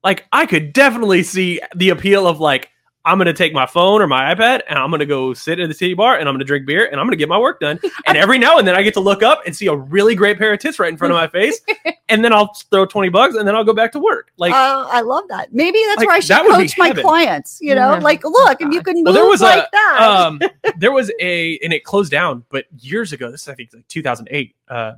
like 0.02 0.26
I 0.32 0.46
could 0.46 0.72
definitely 0.72 1.22
see 1.22 1.60
the 1.76 1.90
appeal 1.90 2.26
of 2.26 2.40
like 2.40 2.70
I'm 3.04 3.18
gonna 3.18 3.32
take 3.32 3.52
my 3.52 3.66
phone 3.66 4.00
or 4.00 4.06
my 4.06 4.32
iPad 4.34 4.60
and 4.68 4.78
I'm 4.78 4.90
gonna 4.90 5.06
go 5.06 5.34
sit 5.34 5.58
at 5.58 5.68
the 5.68 5.74
city 5.74 5.94
bar 5.94 6.16
and 6.18 6.28
I'm 6.28 6.34
gonna 6.34 6.44
drink 6.44 6.66
beer 6.66 6.86
and 6.86 7.00
I'm 7.00 7.06
gonna 7.06 7.16
get 7.16 7.28
my 7.28 7.38
work 7.38 7.58
done. 7.60 7.80
And 8.06 8.16
every 8.18 8.38
now 8.38 8.58
and 8.58 8.66
then 8.68 8.74
I 8.74 8.82
get 8.82 8.94
to 8.94 9.00
look 9.00 9.22
up 9.22 9.42
and 9.46 9.54
see 9.56 9.66
a 9.68 9.74
really 9.74 10.14
great 10.14 10.38
pair 10.38 10.52
of 10.52 10.58
tits 10.60 10.78
right 10.78 10.88
in 10.90 10.96
front 10.96 11.12
of 11.12 11.16
my 11.16 11.26
face, 11.28 11.60
and 12.08 12.24
then 12.24 12.32
I'll 12.32 12.52
throw 12.70 12.84
twenty 12.86 13.08
bucks 13.08 13.34
and 13.36 13.46
then 13.48 13.54
I'll 13.54 13.64
go 13.64 13.72
back 13.74 13.92
to 13.92 13.98
work. 14.00 14.32
Like, 14.36 14.52
uh, 14.52 14.86
I 14.90 15.00
love 15.00 15.24
that. 15.28 15.52
Maybe 15.52 15.78
that's 15.86 15.98
like, 15.98 16.06
where 16.08 16.16
I 16.16 16.20
should 16.20 16.30
that 16.30 16.46
coach 16.46 16.76
my 16.78 16.88
heaven. 16.88 17.02
clients. 17.02 17.58
You 17.60 17.74
know, 17.74 17.94
Yeah. 17.94 17.98
like 18.00 18.22
look, 18.24 18.60
if 18.60 18.72
you 18.72 18.82
can 18.82 18.96
move 18.96 19.04
Well, 19.06 19.14
there 19.14 19.26
was 19.26 19.40
a, 19.40 19.44
like 19.44 19.70
that. 19.72 19.98
um, 20.02 20.40
there 20.78 20.92
was 20.92 21.10
a, 21.20 21.58
and 21.64 21.72
it 21.72 21.84
closed 21.84 22.10
down, 22.10 22.44
but 22.50 22.66
years 22.80 23.12
ago, 23.12 23.30
this 23.30 23.42
is, 23.42 23.48
I 23.48 23.54
think 23.54 23.70
like 23.72 23.86
2008. 23.88 24.54
Uh, 24.68 24.92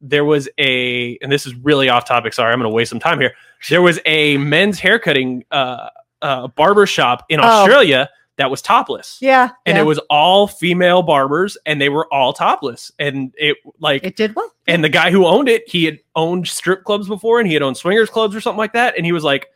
there 0.00 0.24
was 0.24 0.48
a, 0.58 1.18
and 1.22 1.30
this 1.32 1.44
is 1.46 1.54
really 1.56 1.88
off 1.88 2.04
topic. 2.06 2.32
Sorry, 2.32 2.52
I'm 2.52 2.58
going 2.60 2.70
to 2.70 2.74
waste 2.74 2.90
some 2.90 3.00
time 3.00 3.20
here. 3.20 3.34
There 3.68 3.82
was 3.82 3.98
a 4.06 4.36
men's 4.38 4.78
haircutting 4.78 5.44
uh, 5.50 5.88
uh, 6.22 6.48
barber 6.48 6.86
shop 6.86 7.24
in 7.28 7.40
Oh. 7.40 7.44
Australia 7.44 8.08
that 8.36 8.50
was 8.52 8.62
topless, 8.62 9.18
yeah, 9.20 9.50
and 9.66 9.76
yeah. 9.76 9.82
it 9.82 9.84
was 9.84 9.98
all 10.08 10.46
female 10.46 11.02
barbers, 11.02 11.56
and 11.66 11.80
they 11.80 11.88
were 11.88 12.06
all 12.14 12.32
topless, 12.32 12.92
and 12.98 13.34
it 13.36 13.56
like 13.80 14.04
it 14.04 14.14
did 14.14 14.36
well. 14.36 14.52
and 14.68 14.84
the 14.84 14.88
guy 14.88 15.10
who 15.10 15.26
owned 15.26 15.48
it, 15.48 15.68
he 15.68 15.84
had 15.86 15.98
owned 16.14 16.46
strip 16.46 16.84
clubs 16.84 17.08
before 17.08 17.40
and 17.40 17.48
he 17.48 17.54
had 17.54 17.62
owned 17.64 17.76
swingers 17.76 18.08
clubs 18.10 18.36
or 18.36 18.40
something 18.40 18.58
like 18.58 18.74
that. 18.74 18.94
And 18.96 19.04
he 19.04 19.10
was 19.12 19.24
like, 19.24 19.48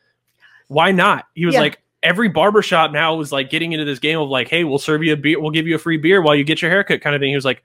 why 0.69 0.91
not? 0.91 1.27
He 1.35 1.47
was 1.47 1.55
Yeah. 1.55 1.61
like, 1.61 1.81
every 2.03 2.29
barbershop 2.29 2.91
now 2.91 3.15
was 3.15 3.31
like 3.31 3.51
getting 3.51 3.71
into 3.73 3.85
this 3.85 4.01
game 4.01 4.19
of 4.19 4.29
like, 4.29 4.49
hey, 4.49 4.65
we'll 4.65 4.79
serve 4.81 5.05
you 5.05 5.13
a 5.13 5.17
beer, 5.17 5.39
we'll 5.41 5.51
give 5.53 5.67
you 5.69 5.77
a 5.77 5.79
free 5.79 5.97
beer 5.99 6.21
while 6.23 6.35
you 6.35 6.43
get 6.43 6.61
your 6.61 6.71
haircut 6.73 7.01
kind 7.03 7.15
of 7.15 7.21
thing. 7.21 7.29
He 7.31 7.37
was 7.37 7.45
like, 7.45 7.63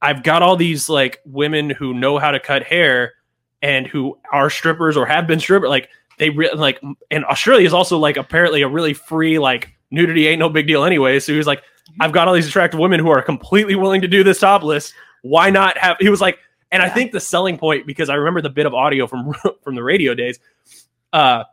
I've 0.00 0.22
got 0.22 0.42
all 0.42 0.56
these 0.56 0.88
like 0.88 1.20
women 1.26 1.68
who 1.70 1.92
know 1.92 2.18
how 2.18 2.30
to 2.30 2.40
cut 2.40 2.62
hair 2.62 3.12
and 3.60 3.86
who 3.86 4.18
are 4.32 4.48
strippers 4.50 4.96
or 4.96 5.04
have 5.06 5.26
been 5.26 5.40
stripper. 5.40 5.68
Like 5.68 5.90
they 6.18 6.30
re- 6.30 6.52
like, 6.54 6.80
and 7.10 7.24
Australia 7.24 7.66
is 7.66 7.72
also 7.72 7.98
like 7.98 8.16
apparently 8.16 8.62
a 8.62 8.68
really 8.68 8.94
free, 8.94 9.38
like 9.38 9.70
nudity 9.90 10.26
ain't 10.26 10.38
no 10.38 10.48
big 10.48 10.66
deal 10.66 10.84
anyway. 10.84 11.20
So 11.20 11.32
he 11.32 11.38
was 11.38 11.46
like, 11.46 11.62
I've 12.00 12.12
got 12.12 12.28
all 12.28 12.34
these 12.34 12.48
attractive 12.48 12.80
women 12.80 13.00
who 13.00 13.10
are 13.10 13.22
completely 13.22 13.74
willing 13.74 14.00
to 14.02 14.08
do 14.08 14.24
this 14.24 14.40
topless. 14.40 14.92
Why 15.22 15.50
not 15.50 15.76
have? 15.78 15.96
He 16.00 16.08
was 16.08 16.20
like, 16.20 16.38
and 16.70 16.82
I 16.82 16.88
think 16.88 17.12
the 17.12 17.20
selling 17.20 17.58
point 17.58 17.86
because 17.86 18.08
I 18.08 18.14
remember 18.14 18.40
the 18.40 18.50
bit 18.50 18.66
of 18.66 18.74
audio 18.74 19.06
from 19.06 19.32
from 19.62 19.74
the 19.74 19.82
radio 19.82 20.14
days. 20.14 20.38
Uh, 21.12 21.44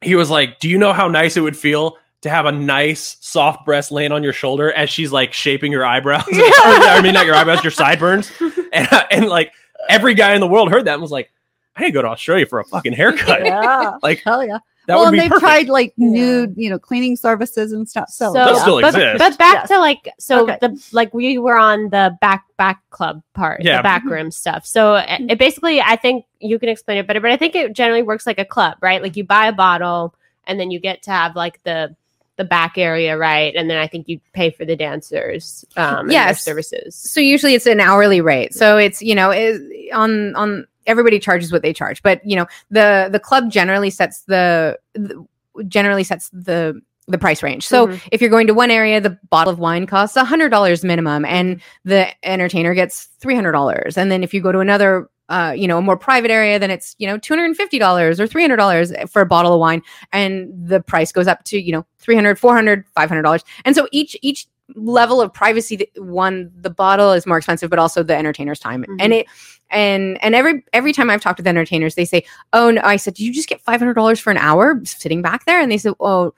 he 0.00 0.14
was 0.14 0.30
like, 0.30 0.60
"Do 0.60 0.68
you 0.68 0.78
know 0.78 0.92
how 0.92 1.08
nice 1.08 1.36
it 1.36 1.40
would 1.40 1.56
feel 1.56 1.96
to 2.22 2.30
have 2.30 2.46
a 2.46 2.52
nice 2.52 3.16
soft 3.20 3.66
breast 3.66 3.90
laying 3.90 4.12
on 4.12 4.22
your 4.22 4.32
shoulder 4.32 4.72
as 4.72 4.88
she's 4.88 5.12
like 5.12 5.32
shaping 5.32 5.72
your 5.72 5.84
eyebrows? 5.84 6.24
Or, 6.64 6.70
I 6.70 7.00
mean, 7.02 7.12
not 7.14 7.26
your 7.26 7.34
eyebrows, 7.34 7.64
your 7.64 7.72
sideburns." 7.72 8.30
And 8.74 8.88
and 9.12 9.26
like 9.28 9.52
every 9.88 10.14
guy 10.14 10.34
in 10.34 10.40
the 10.40 10.48
world 10.48 10.68
heard 10.68 10.86
that 10.86 10.94
and 10.94 11.02
was 11.02 11.12
like, 11.12 11.30
"I 11.76 11.82
need 11.82 11.88
to 11.88 11.92
go 11.92 12.02
to 12.02 12.08
Australia 12.08 12.46
for 12.46 12.60
a 12.60 12.64
fucking 12.64 12.92
haircut." 12.92 13.44
Yeah. 13.44 13.96
Like 14.02 14.22
Hell 14.24 14.44
yeah. 14.44 14.58
that 14.86 14.96
well, 14.96 15.06
and 15.06 15.18
they've 15.18 15.30
perfect. 15.30 15.40
tried 15.40 15.68
like 15.68 15.94
nude, 15.96 16.54
you 16.56 16.68
know, 16.68 16.78
cleaning 16.78 17.16
services 17.16 17.72
and 17.72 17.88
stuff. 17.88 18.10
So, 18.10 18.26
So, 18.32 18.32
That 18.34 18.56
still 18.58 18.80
but, 18.80 18.94
exists. 18.94 19.18
but 19.18 19.38
back 19.38 19.54
Yes. 19.54 19.68
to 19.68 19.78
like 19.78 20.08
so 20.18 20.42
Okay. 20.44 20.58
the 20.60 20.88
like 20.92 21.14
we 21.14 21.38
were 21.38 21.56
on 21.56 21.90
the 21.90 22.16
back 22.20 22.44
back 22.58 22.80
club 22.90 23.22
part, 23.34 23.62
Yeah. 23.62 23.78
the 23.78 23.82
back 23.82 24.02
mm-hmm. 24.02 24.12
room 24.12 24.30
stuff. 24.30 24.66
So 24.66 24.96
it, 24.96 25.22
it 25.30 25.38
basically, 25.38 25.80
I 25.80 25.96
think 25.96 26.26
you 26.40 26.58
can 26.58 26.68
explain 26.68 26.98
it 26.98 27.06
better, 27.06 27.20
but 27.20 27.30
I 27.30 27.36
think 27.36 27.54
it 27.54 27.72
generally 27.72 28.02
works 28.02 28.26
like 28.26 28.38
a 28.38 28.44
club, 28.44 28.76
right? 28.82 29.00
Like 29.02 29.16
you 29.16 29.24
buy 29.24 29.46
a 29.46 29.52
bottle, 29.52 30.14
and 30.46 30.60
then 30.60 30.70
you 30.70 30.78
get 30.78 31.02
to 31.04 31.10
have 31.10 31.34
like 31.36 31.62
the 31.64 31.96
the 32.36 32.44
back 32.44 32.76
area, 32.76 33.16
right? 33.16 33.54
And 33.54 33.70
then 33.70 33.78
I 33.78 33.86
think 33.86 34.08
you 34.08 34.20
pay 34.32 34.50
for 34.50 34.64
the 34.64 34.74
dancers, 34.76 35.64
um, 35.76 36.00
and 36.00 36.10
their 36.10 36.14
Yes. 36.14 36.44
services. 36.44 36.96
So 36.96 37.20
usually 37.20 37.54
it's 37.54 37.66
an 37.66 37.78
hourly 37.80 38.20
rate. 38.20 38.52
So 38.54 38.76
it's 38.76 39.00
you 39.00 39.14
know 39.14 39.30
is 39.30 39.60
on 39.94 40.34
on 40.36 40.66
everybody 40.86 41.18
charges 41.18 41.52
what 41.52 41.62
they 41.62 41.72
charge, 41.72 42.02
but 42.02 42.20
you 42.24 42.36
know 42.36 42.46
the 42.70 43.08
the 43.10 43.20
club 43.20 43.50
generally 43.50 43.90
sets 43.90 44.22
the, 44.22 44.78
the 44.94 45.24
generally 45.68 46.04
sets 46.04 46.30
the 46.30 46.80
the 47.06 47.18
price 47.18 47.42
range. 47.42 47.66
So 47.68 47.86
Mhm. 47.88 48.00
if 48.12 48.20
you're 48.22 48.30
going 48.30 48.46
to 48.46 48.54
one 48.54 48.70
area, 48.70 48.98
the 49.00 49.18
bottle 49.28 49.52
of 49.52 49.58
wine 49.58 49.86
costs 49.86 50.16
hundred 50.16 50.48
dollars 50.48 50.84
minimum, 50.84 51.24
and 51.26 51.60
the 51.84 52.08
entertainer 52.26 52.74
gets 52.74 53.04
three 53.20 53.34
hundred 53.34 53.52
dollars. 53.52 53.98
And 53.98 54.10
then 54.10 54.22
if 54.22 54.32
you 54.32 54.40
go 54.40 54.52
to 54.52 54.60
another 54.60 55.08
uh, 55.30 55.54
you 55.56 55.66
know, 55.66 55.78
a 55.78 55.82
more 55.82 55.96
private 55.96 56.30
area, 56.30 56.58
then 56.58 56.70
it's, 56.70 56.94
you 56.98 57.06
know, 57.06 57.18
$250 57.18 58.20
or 58.20 58.26
$300 58.28 59.08
for 59.08 59.22
a 59.22 59.26
bottle 59.26 59.54
of 59.54 59.58
wine. 59.58 59.80
And 60.12 60.52
the 60.68 60.82
price 60.82 61.12
goes 61.12 61.26
up 61.26 61.42
to, 61.44 61.58
you 61.58 61.72
know, 61.72 61.86
$300, 62.02 62.38
$400, 62.38 62.84
$500. 62.94 63.42
And 63.64 63.74
so 63.74 63.88
each, 63.90 64.18
each 64.20 64.46
level 64.74 65.20
of 65.20 65.32
privacy, 65.32 65.76
that- 65.76 66.02
one, 66.02 66.50
the 66.56 66.70
bottle 66.70 67.12
is 67.12 67.26
more 67.26 67.38
expensive, 67.38 67.70
but 67.70 67.78
also 67.78 68.02
the 68.02 68.16
entertainer's 68.16 68.58
time. 68.58 68.82
Mm-hmm. 68.82 68.96
And 69.00 69.12
it, 69.12 69.26
and, 69.70 70.22
and 70.22 70.34
every, 70.34 70.64
every 70.72 70.92
time 70.92 71.10
I've 71.10 71.22
talked 71.22 71.38
with 71.38 71.46
entertainers, 71.46 71.94
they 71.94 72.04
say, 72.04 72.24
oh, 72.52 72.70
no, 72.70 72.80
I 72.84 72.96
said, 72.96 73.14
"Do 73.14 73.24
you 73.24 73.32
just 73.32 73.48
get 73.48 73.64
$500 73.64 74.20
for 74.20 74.30
an 74.30 74.36
hour 74.36 74.80
sitting 74.84 75.22
back 75.22 75.46
there? 75.46 75.60
And 75.60 75.72
they 75.72 75.78
said, 75.78 75.94
oh, 76.00 76.34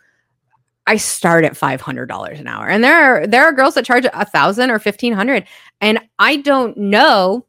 I 0.87 0.97
start 0.97 1.45
at 1.45 1.57
five 1.57 1.81
hundred 1.81 2.07
dollars 2.07 2.39
an 2.39 2.47
hour, 2.47 2.69
and 2.69 2.85
there 2.85 2.95
are 2.95 3.27
there 3.27 3.45
are 3.45 3.53
girls 3.53 3.75
that 3.75 3.85
charge 3.85 4.05
a 4.05 4.25
thousand 4.25 4.71
or 4.71 4.79
fifteen 4.79 5.13
hundred, 5.13 5.45
and 5.81 5.99
I 6.21 6.37
don't 6.37 6.77
know, 6.77 7.45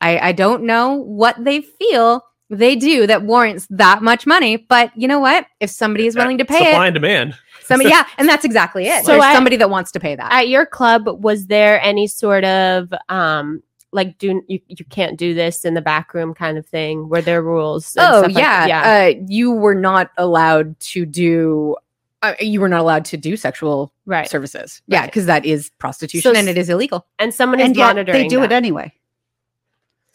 I 0.00 0.18
I 0.18 0.32
don't 0.32 0.64
know 0.64 0.94
what 0.94 1.36
they 1.44 1.60
feel 1.60 2.22
they 2.50 2.76
do 2.76 3.06
that 3.06 3.22
warrants 3.22 3.66
that 3.70 4.02
much 4.02 4.26
money. 4.26 4.56
But 4.58 4.90
you 4.96 5.08
know 5.08 5.20
what? 5.20 5.46
If 5.60 5.70
somebody 5.70 6.06
is 6.06 6.16
willing 6.16 6.38
to 6.38 6.44
pay 6.44 6.58
Supply 6.58 6.84
it, 6.84 6.88
and 6.88 6.94
demand. 6.94 7.38
somebody 7.62 7.90
yeah, 7.94 8.06
and 8.18 8.28
that's 8.28 8.44
exactly 8.44 8.86
it. 8.88 9.04
So 9.04 9.12
There's 9.12 9.24
I- 9.24 9.34
somebody 9.34 9.56
that 9.56 9.70
wants 9.70 9.92
to 9.92 10.00
pay 10.00 10.16
that. 10.16 10.30
At 10.32 10.48
your 10.48 10.66
club, 10.66 11.08
was 11.22 11.46
there 11.46 11.80
any 11.82 12.06
sort 12.06 12.44
of 12.44 12.92
um 13.08 13.62
like 13.92 14.18
do 14.18 14.40
you, 14.46 14.60
you 14.68 14.84
can't 14.84 15.18
do 15.18 15.34
this 15.34 15.64
in 15.64 15.74
the 15.74 15.80
back 15.82 16.12
room 16.14 16.32
kind 16.34 16.58
of 16.58 16.66
thing? 16.66 17.08
Were 17.08 17.22
there 17.22 17.42
rules? 17.42 17.96
and 17.96 18.04
oh 18.06 18.22
stuff 18.22 18.34
like- 18.34 18.42
yeah, 18.42 18.66
yeah, 18.66 18.82
Uh, 19.18 19.24
you 19.28 19.50
were 19.52 19.74
not 19.74 20.10
allowed 20.18 20.78
to 20.80 21.06
do. 21.06 21.76
Uh, 22.22 22.34
you 22.38 22.60
were 22.60 22.68
not 22.68 22.80
allowed 22.80 23.04
to 23.06 23.16
do 23.16 23.34
sexual 23.36 23.92
right. 24.04 24.28
services. 24.28 24.82
Yeah, 24.86 25.06
because 25.06 25.24
that 25.26 25.46
is 25.46 25.70
prostitution 25.78 26.34
So 26.34 26.38
and 26.38 26.48
it 26.50 26.58
is 26.58 26.68
illegal. 26.68 27.06
and 27.18 27.32
someone 27.32 27.60
is 27.60 27.66
and 27.68 27.76
yet 27.76 27.86
monitoring. 27.86 28.22
they 28.22 28.28
do 28.28 28.42
it 28.42 28.48
that. 28.48 28.62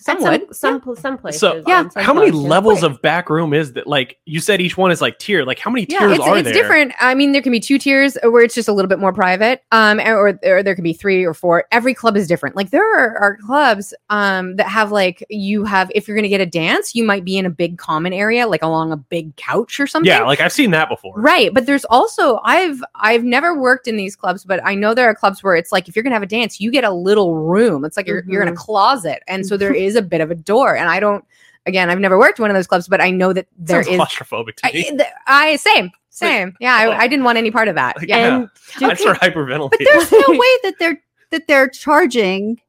Anyway. 0.09 0.39
Some 0.51 0.53
some 0.53 0.81
some, 0.83 0.95
some 0.95 1.17
places. 1.17 1.39
So, 1.41 1.63
Yeah. 1.67 1.89
some 1.89 2.03
How 2.03 2.13
many 2.13 2.31
clubs, 2.31 2.43
yeah. 2.43 2.49
levels 2.49 2.83
of 2.83 3.01
back 3.01 3.29
room 3.29 3.53
is 3.53 3.73
that? 3.73 3.87
Like 3.87 4.17
you 4.25 4.39
said, 4.39 4.61
each 4.61 4.77
one 4.77 4.91
is 4.91 5.01
like 5.01 5.19
tier. 5.19 5.43
Like 5.43 5.59
how 5.59 5.71
many 5.71 5.85
yeah, 5.89 5.99
tiers 5.99 6.11
it's, 6.13 6.21
are 6.21 6.37
it's 6.37 6.43
there? 6.45 6.53
different. 6.53 6.93
I 6.99 7.15
mean, 7.15 7.31
there 7.31 7.41
can 7.41 7.51
be 7.51 7.59
two 7.59 7.77
tiers 7.77 8.17
where 8.23 8.43
it's 8.43 8.55
just 8.55 8.67
a 8.67 8.73
little 8.73 8.89
bit 8.89 8.99
more 8.99 9.13
private, 9.13 9.63
um, 9.71 9.99
or, 9.99 10.39
or 10.43 10.63
there 10.63 10.75
can 10.75 10.83
be 10.83 10.93
three 10.93 11.23
or 11.23 11.33
four. 11.33 11.65
Every 11.71 11.93
club 11.93 12.15
is 12.17 12.27
different. 12.27 12.55
Like 12.55 12.69
there 12.71 12.83
are, 12.99 13.17
are 13.17 13.37
clubs 13.45 13.93
um 14.09 14.55
that 14.57 14.67
have 14.67 14.91
like 14.91 15.25
you 15.29 15.63
have 15.65 15.91
if 15.95 16.07
you're 16.07 16.15
going 16.15 16.23
to 16.23 16.29
get 16.29 16.41
a 16.41 16.45
dance, 16.45 16.95
you 16.95 17.03
might 17.03 17.23
be 17.25 17.37
in 17.37 17.45
a 17.45 17.49
big 17.49 17.77
common 17.77 18.13
area, 18.13 18.47
like 18.47 18.61
along 18.63 18.91
a 18.91 18.97
big 18.97 19.35
couch 19.37 19.79
or 19.79 19.87
something. 19.87 20.07
Yeah, 20.07 20.23
like 20.23 20.39
I've 20.41 20.53
seen 20.53 20.71
that 20.71 20.89
before. 20.89 21.13
Right, 21.19 21.53
but 21.53 21.65
there's 21.65 21.85
also 21.85 22.39
I've 22.43 22.83
I've 22.95 23.23
never 23.23 23.59
worked 23.59 23.87
in 23.87 23.97
these 23.97 24.15
clubs, 24.15 24.43
but 24.43 24.59
I 24.65 24.75
know 24.75 24.93
there 24.93 25.07
are 25.09 25.15
clubs 25.15 25.43
where 25.43 25.55
it's 25.55 25.71
like 25.71 25.87
if 25.87 25.95
you're 25.95 26.03
gonna 26.03 26.15
have 26.15 26.23
a 26.23 26.27
dance, 26.27 26.59
you 26.59 26.71
get 26.71 26.83
a 26.83 26.91
little 26.91 27.35
room. 27.35 27.85
It's 27.85 27.97
like 27.97 28.07
you're 28.07 28.23
you're 28.27 28.41
in 28.41 28.47
a 28.47 28.51
Mm-hmm. 28.51 28.59
closet, 28.61 29.21
and 29.27 29.45
so 29.45 29.57
there 29.57 29.73
is 29.73 29.94
a 29.95 30.01
bit 30.01 30.21
of 30.21 30.31
a 30.31 30.35
door. 30.35 30.75
And 30.75 30.89
I 30.89 30.99
don't, 30.99 31.23
again, 31.65 31.89
I've 31.89 31.99
never 31.99 32.17
worked 32.19 32.39
one 32.39 32.49
of 32.49 32.55
those 32.55 32.67
clubs, 32.67 32.87
but 32.87 33.01
I 33.01 33.11
know 33.11 33.33
that 33.33 33.47
there 33.57 33.83
Sounds 33.83 33.95
is. 33.95 33.99
claustrophobic 34.01 34.55
to 34.57 34.73
me. 34.73 34.83
th- 34.83 35.01
I 35.27 35.55
same 35.57 35.91
same. 36.09 36.55
Yeah, 36.61 36.73
I, 36.75 36.97
I 37.01 37.07
didn't 37.07 37.25
want 37.25 37.37
any 37.37 37.51
part 37.51 37.67
of 37.67 37.75
that. 37.75 37.97
Like, 37.97 38.07
Yeah, 38.07 38.35
And 38.37 38.49
do 38.79 38.89
I'd 38.89 38.97
start 38.99 39.19
hyperventilating. 39.19 39.69
But 39.71 39.79
there's 39.83 40.11
no 40.11 40.19
way 40.29 40.57
that 40.63 40.75
they're 40.79 41.01
that 41.31 41.47
they're 41.47 41.67
charging 41.67 42.61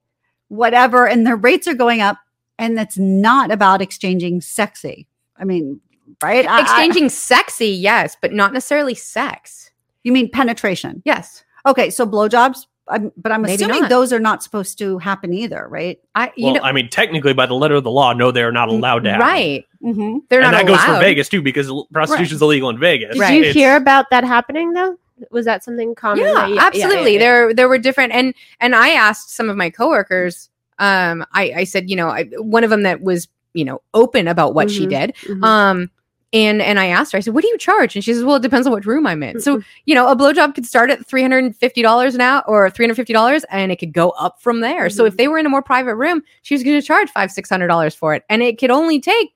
whatever 0.49 1.07
and 1.07 1.27
their 1.27 1.37
rates 1.37 1.67
are 1.69 1.75
going 1.75 2.01
up 2.01 2.19
and 2.59 2.77
that's 2.77 2.99
not 2.99 3.51
about 3.51 3.83
exchanging 3.83 4.41
sexy. 4.41 5.07
I 5.37 5.45
mean, 5.45 5.81
right? 6.23 6.47
I- 6.47 6.59
I- 6.59 6.61
exchanging 6.63 7.09
sexy, 7.09 7.69
yes, 7.69 8.17
but 8.21 8.33
not 8.33 8.53
necessarily 8.53 8.95
sex. 8.95 9.71
you 10.05 10.13
mean 10.13 10.31
penetration. 10.31 11.03
Yes, 11.05 11.45
Okay, 11.67 11.91
so 11.91 12.07
blowjobs, 12.07 12.67
I'm, 12.89 13.13
but 13.17 13.33
I'm 13.33 13.43
Maybe 13.43 13.55
assuming 13.55 13.81
not. 13.83 13.91
those 13.91 14.13
are 14.13 14.21
not 14.21 14.43
supposed 14.43 14.79
to 14.79 14.99
happen 14.99 15.33
either, 15.35 15.67
right? 15.69 15.99
I 16.15 16.33
you 16.37 16.47
well, 16.47 16.55
know 16.55 16.61
I 16.63 16.73
mean, 16.73 16.89
technically, 16.89 17.33
by 17.33 17.47
the 17.47 17.55
letter 17.55 17.75
of 17.75 17.85
the 17.85 17.91
law, 17.91 18.13
no, 18.13 18.31
they 18.31 18.43
are 18.43 18.53
not 18.53 18.69
allowed 18.69 19.05
to. 19.05 19.11
Happen. 19.11 19.27
right. 19.27 19.65
Mm-hmm. 19.83 20.19
They're 20.29 20.41
and 20.43 20.53
not 20.53 20.59
that 20.59 20.67
goes 20.67 20.83
for. 20.85 21.01
Vegas 21.01 21.29
too, 21.29 21.43
because 21.43 21.67
prostitution 21.67 21.93
prostitution's 21.93 22.43
illegal 22.43 22.71
in 22.71 22.79
Vegas. 22.79 23.15
Did 23.15 23.21
Right. 23.21 23.35
you 23.35 23.41
It's- 23.41 23.55
hear 23.55 23.77
about 23.77 24.07
that 24.11 24.25
happening 24.25 24.73
though? 24.73 24.97
Was 25.31 25.45
that 25.47 25.65
something 25.65 25.95
common? 25.95 26.25
yeah, 26.25 26.33
that 26.35 26.51
you- 26.51 26.59
absolutely 26.59 27.15
yeah, 27.15 27.19
yeah. 27.19 27.19
there 27.19 27.55
there 27.55 27.69
were 27.69 27.79
different 27.79 28.13
and 28.13 28.35
and 28.61 28.75
i 28.77 28.91
asked 28.91 29.31
some 29.35 29.49
of 29.49 29.57
my 29.57 29.71
coworkers 29.71 30.51
um 30.79 31.25
i 31.33 31.53
i 31.57 31.65
said 31.65 31.89
you 31.89 31.97
know 31.97 32.09
I, 32.09 32.25
one 32.39 32.65
of 32.65 32.71
them 32.71 32.83
that 32.83 33.01
was 33.01 33.27
you 33.55 33.65
know 33.65 33.81
open 33.95 34.29
about 34.29 34.53
what 34.53 34.71
she 34.71 34.85
Mhm, 34.87 34.91
did 34.91 35.15
mhm. 35.25 35.43
um 35.43 35.91
and 36.33 36.61
and 36.61 36.79
i 36.81 36.87
asked 36.87 37.13
her 37.13 37.19
i 37.19 37.21
said 37.21 37.35
what 37.35 37.43
do 37.43 37.49
you 37.49 37.57
charge 37.59 37.95
and 37.95 38.05
she 38.05 38.13
says 38.13 38.25
well 38.25 38.37
it 38.37 38.43
depends 38.43 38.67
on 38.67 38.73
what 38.73 38.85
room 38.85 39.07
i'm 39.07 39.23
in 39.23 39.37
Mm-hmm. 39.37 39.41
so 39.41 39.63
you 39.85 39.95
know 39.95 40.09
a 40.09 40.17
blowjob 40.17 40.55
could 40.55 40.67
start 40.67 40.91
at 40.91 41.07
$350 41.07 42.15
an 42.15 42.21
hour 42.21 42.43
or 42.47 42.69
$350 42.71 43.45
and 43.51 43.71
it 43.73 43.77
could 43.77 43.93
go 43.93 44.11
up 44.11 44.41
from 44.43 44.61
there 44.61 44.91
so 44.91 45.03
Mm-hmm. 45.05 45.09
if 45.09 45.17
they 45.17 45.29
were 45.29 45.39
in 45.39 45.47
a 45.47 45.49
more 45.49 45.63
private 45.63 45.95
room 45.97 46.23
she 46.43 46.55
was 46.55 46.63
going 46.63 46.79
to 46.81 46.85
charge 46.87 47.09
five 47.11 47.31
six 47.31 47.49
hundred 47.49 47.69
dollars 47.69 47.95
for 47.95 48.15
it 48.15 48.25
and 48.29 48.43
it 48.43 48.59
could 48.59 48.71
only 48.71 49.01
take 49.01 49.31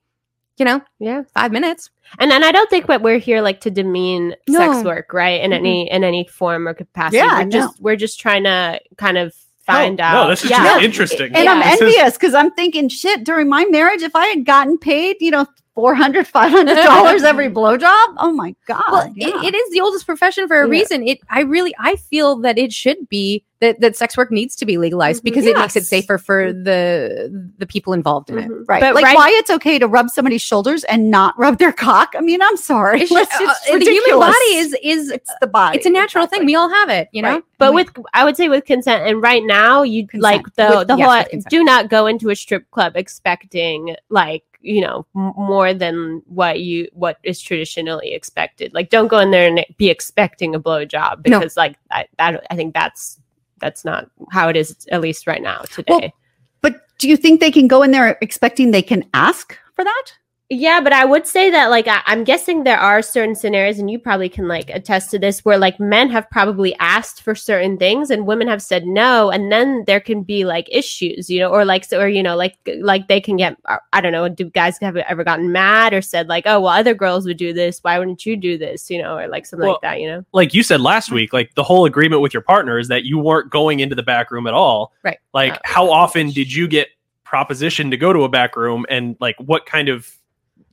you 0.57 0.65
know 0.65 0.81
yeah. 0.99 1.23
five 1.33 1.51
minutes 1.51 1.89
And 2.19 2.29
then 2.29 2.43
I 2.43 2.51
don't 2.51 2.69
think 2.69 2.87
that 2.87 3.01
we're 3.01 3.19
here 3.19 3.41
like 3.41 3.61
to 3.61 3.71
demean 3.71 4.35
No. 4.49 4.59
sex 4.73 4.83
work, 4.85 5.13
right? 5.13 5.41
In 5.41 5.53
any 5.53 5.89
in 5.89 6.03
any 6.03 6.27
form 6.27 6.67
or 6.67 6.73
capacity. 6.73 7.17
Yeah, 7.17 7.37
we're 7.39 7.45
no. 7.45 7.49
just 7.51 7.81
we're 7.81 7.95
just 7.95 8.19
trying 8.19 8.43
to 8.43 8.79
kind 8.97 9.17
of 9.17 9.33
find 9.65 9.97
no, 9.97 10.03
out. 10.03 10.27
this 10.27 10.43
is 10.43 10.49
yeah. 10.51 10.63
just 10.65 10.83
interesting. 10.83 11.33
And 11.33 11.45
Yeah. 11.45 11.53
I'm 11.53 11.61
envious 11.63 12.13
because 12.15 12.33
I'm 12.33 12.51
thinking, 12.51 12.89
shit, 12.89 13.23
during 13.23 13.47
my 13.47 13.63
marriage, 13.65 14.01
if 14.01 14.13
I 14.13 14.25
had 14.27 14.45
gotten 14.45 14.77
paid, 14.77 15.15
you 15.21 15.31
know, 15.31 15.45
400 15.75 16.27
$500 16.27 17.23
every 17.23 17.49
blowjob, 17.57 18.15
oh 18.17 18.33
my 18.35 18.53
God. 18.67 18.83
well 18.91 19.13
yeah. 19.15 19.27
it, 19.29 19.45
it 19.45 19.55
is 19.55 19.71
the 19.71 19.79
oldest 19.81 20.05
profession 20.05 20.47
for 20.47 20.61
a 20.61 20.65
Yeah. 20.65 20.71
reason 20.71 21.07
it 21.07 21.19
i 21.29 21.41
really 21.41 21.73
i 21.79 21.95
feel 21.95 22.35
that 22.37 22.57
it 22.57 22.73
should 22.73 23.07
be 23.07 23.43
that 23.61 23.79
that 23.79 23.95
sex 23.95 24.17
work 24.17 24.31
needs 24.31 24.55
to 24.57 24.65
be 24.65 24.77
legalized 24.77 25.21
Mhm. 25.21 25.25
because 25.25 25.45
it 25.45 25.55
makes 25.55 25.75
it 25.75 25.85
safer 25.85 26.17
for 26.17 26.51
the 26.51 27.51
the 27.57 27.65
people 27.65 27.93
involved 27.93 28.29
in 28.29 28.39
it 28.39 28.49
Mhm. 28.49 28.65
Right. 28.67 28.81
But 28.81 28.95
like 28.95 29.05
right- 29.05 29.15
why 29.15 29.29
it's 29.39 29.49
okay 29.51 29.79
to 29.79 29.87
rub 29.87 30.09
somebody's 30.09 30.41
shoulders 30.41 30.83
and 30.85 31.09
not 31.11 31.37
rub 31.37 31.57
their 31.59 31.71
cock. 31.71 32.13
I 32.17 32.21
mean, 32.21 32.41
I'm 32.41 32.57
sorry. 32.57 33.01
It's, 33.03 33.11
Let's- 33.19 33.33
uh, 33.39 33.77
the 33.77 33.85
human 33.85 34.19
body 34.19 34.55
is 34.55 34.75
is 34.83 35.09
it's 35.11 35.31
the 35.41 35.47
body. 35.47 35.77
it's 35.77 35.85
a 35.85 35.89
natural 35.91 36.25
thing 36.27 36.45
we 36.45 36.55
all 36.55 36.69
have 36.69 36.89
it 36.89 37.07
you 37.13 37.21
know 37.21 37.33
Right. 37.35 37.43
But 37.59 37.73
with 37.73 37.89
I 38.13 38.25
would 38.25 38.35
say 38.35 38.49
with 38.49 38.65
consent, 38.65 39.07
and 39.07 39.21
right 39.21 39.43
now 39.45 39.83
you 39.83 40.07
Consent. 40.07 40.23
like 40.23 40.55
the 40.55 40.77
With- 40.79 40.87
the 40.87 40.97
yes, 40.97 41.27
whole 41.31 41.41
do 41.49 41.63
not 41.63 41.89
go 41.89 42.07
into 42.07 42.29
a 42.29 42.35
strip 42.35 42.69
club 42.71 42.93
expecting 42.95 43.95
like 44.09 44.43
you 44.61 44.81
know 44.81 45.05
more 45.13 45.73
than 45.73 46.21
what 46.27 46.59
you 46.59 46.87
what 46.93 47.17
is 47.23 47.41
traditionally 47.41 48.13
expected. 48.13 48.73
Like 48.73 48.89
don't 48.89 49.07
go 49.07 49.19
in 49.19 49.31
there 49.31 49.47
and 49.47 49.65
be 49.77 49.89
expecting 49.89 50.55
a 50.55 50.59
blowjob 50.59 51.27
No. 51.27 51.39
because 51.39 51.57
like 51.57 51.77
I, 51.89 52.05
that 52.17 52.45
I 52.49 52.55
think 52.55 52.73
that's 52.73 53.19
that's 53.59 53.85
not 53.85 54.09
how 54.31 54.49
it 54.49 54.55
is 54.55 54.87
at 54.91 55.01
least 55.01 55.27
right 55.27 55.41
now 55.41 55.61
today. 55.71 56.13
But 56.61 56.81
do 56.99 57.09
you 57.09 57.17
think 57.17 57.39
they 57.39 57.51
can 57.51 57.67
go 57.67 57.83
in 57.83 57.91
there 57.91 58.17
expecting 58.21 58.71
they 58.71 58.81
can 58.81 59.03
ask 59.13 59.57
for 59.75 59.83
that? 59.83 60.05
Yeah, 60.53 60.81
but 60.81 60.91
I 60.91 61.05
would 61.05 61.25
say 61.25 61.49
that 61.49 61.69
like 61.69 61.87
I, 61.87 62.01
I'm 62.07 62.25
guessing 62.25 62.65
there 62.65 62.77
are 62.77 63.01
certain 63.01 63.35
scenarios, 63.35 63.79
and 63.79 63.89
you 63.89 63.97
probably 63.97 64.27
can 64.27 64.49
like 64.49 64.69
attest 64.69 65.09
to 65.11 65.17
this, 65.17 65.45
where 65.45 65.57
like 65.57 65.79
men 65.79 66.09
have 66.09 66.29
probably 66.29 66.75
asked 66.79 67.21
for 67.21 67.35
certain 67.35 67.77
things 67.77 68.09
and 68.11 68.27
women 68.27 68.49
have 68.49 68.61
said 68.61 68.85
no, 68.85 69.31
and 69.31 69.49
then 69.49 69.85
there 69.87 70.01
can 70.01 70.23
be 70.23 70.43
like 70.43 70.67
issues, 70.69 71.29
you 71.29 71.39
know, 71.39 71.47
or 71.47 71.63
like 71.63 71.85
so, 71.85 72.01
or 72.01 72.09
you 72.09 72.21
know, 72.21 72.35
like 72.35 72.57
like 72.79 73.07
they 73.07 73.21
can 73.21 73.37
get 73.37 73.55
uh, 73.69 73.77
I 73.93 74.01
don't 74.01 74.11
know, 74.11 74.27
do 74.27 74.43
guys 74.49 74.77
have 74.81 74.97
ever 74.97 75.23
gotten 75.23 75.53
mad 75.53 75.93
or 75.93 76.01
said 76.01 76.27
like, 76.27 76.43
oh 76.45 76.59
well, 76.59 76.73
other 76.73 76.93
girls 76.93 77.25
would 77.27 77.37
do 77.37 77.53
this, 77.53 77.79
why 77.81 77.97
wouldn't 77.97 78.25
you 78.25 78.35
do 78.35 78.57
this, 78.57 78.89
you 78.89 79.01
know, 79.01 79.17
or 79.17 79.29
like 79.29 79.45
something 79.45 79.65
Well, 79.65 79.75
like 79.75 79.81
that, 79.83 80.01
you 80.01 80.07
know? 80.09 80.25
like 80.33 80.53
you 80.53 80.63
said 80.63 80.81
last 80.81 81.13
week, 81.13 81.31
like 81.31 81.55
the 81.55 81.63
whole 81.63 81.85
agreement 81.85 82.21
with 82.21 82.33
your 82.33 82.43
partner 82.43 82.77
is 82.77 82.89
that 82.89 83.05
you 83.05 83.17
weren't 83.17 83.49
going 83.49 83.79
into 83.79 83.95
the 83.95 84.03
back 84.03 84.31
room 84.31 84.47
at 84.47 84.53
all. 84.53 84.91
Right. 85.01 85.19
Like, 85.33 85.53
Uh, 85.53 85.59
how 85.63 85.89
often 85.89 86.31
did 86.31 86.51
you 86.51 86.67
get 86.67 86.89
propositioned 87.25 87.91
to 87.91 87.97
go 87.97 88.11
to 88.11 88.25
a 88.25 88.29
back 88.29 88.57
room, 88.57 88.85
and 88.89 89.15
like 89.21 89.37
what 89.39 89.65
kind 89.65 89.87
of 89.87 90.11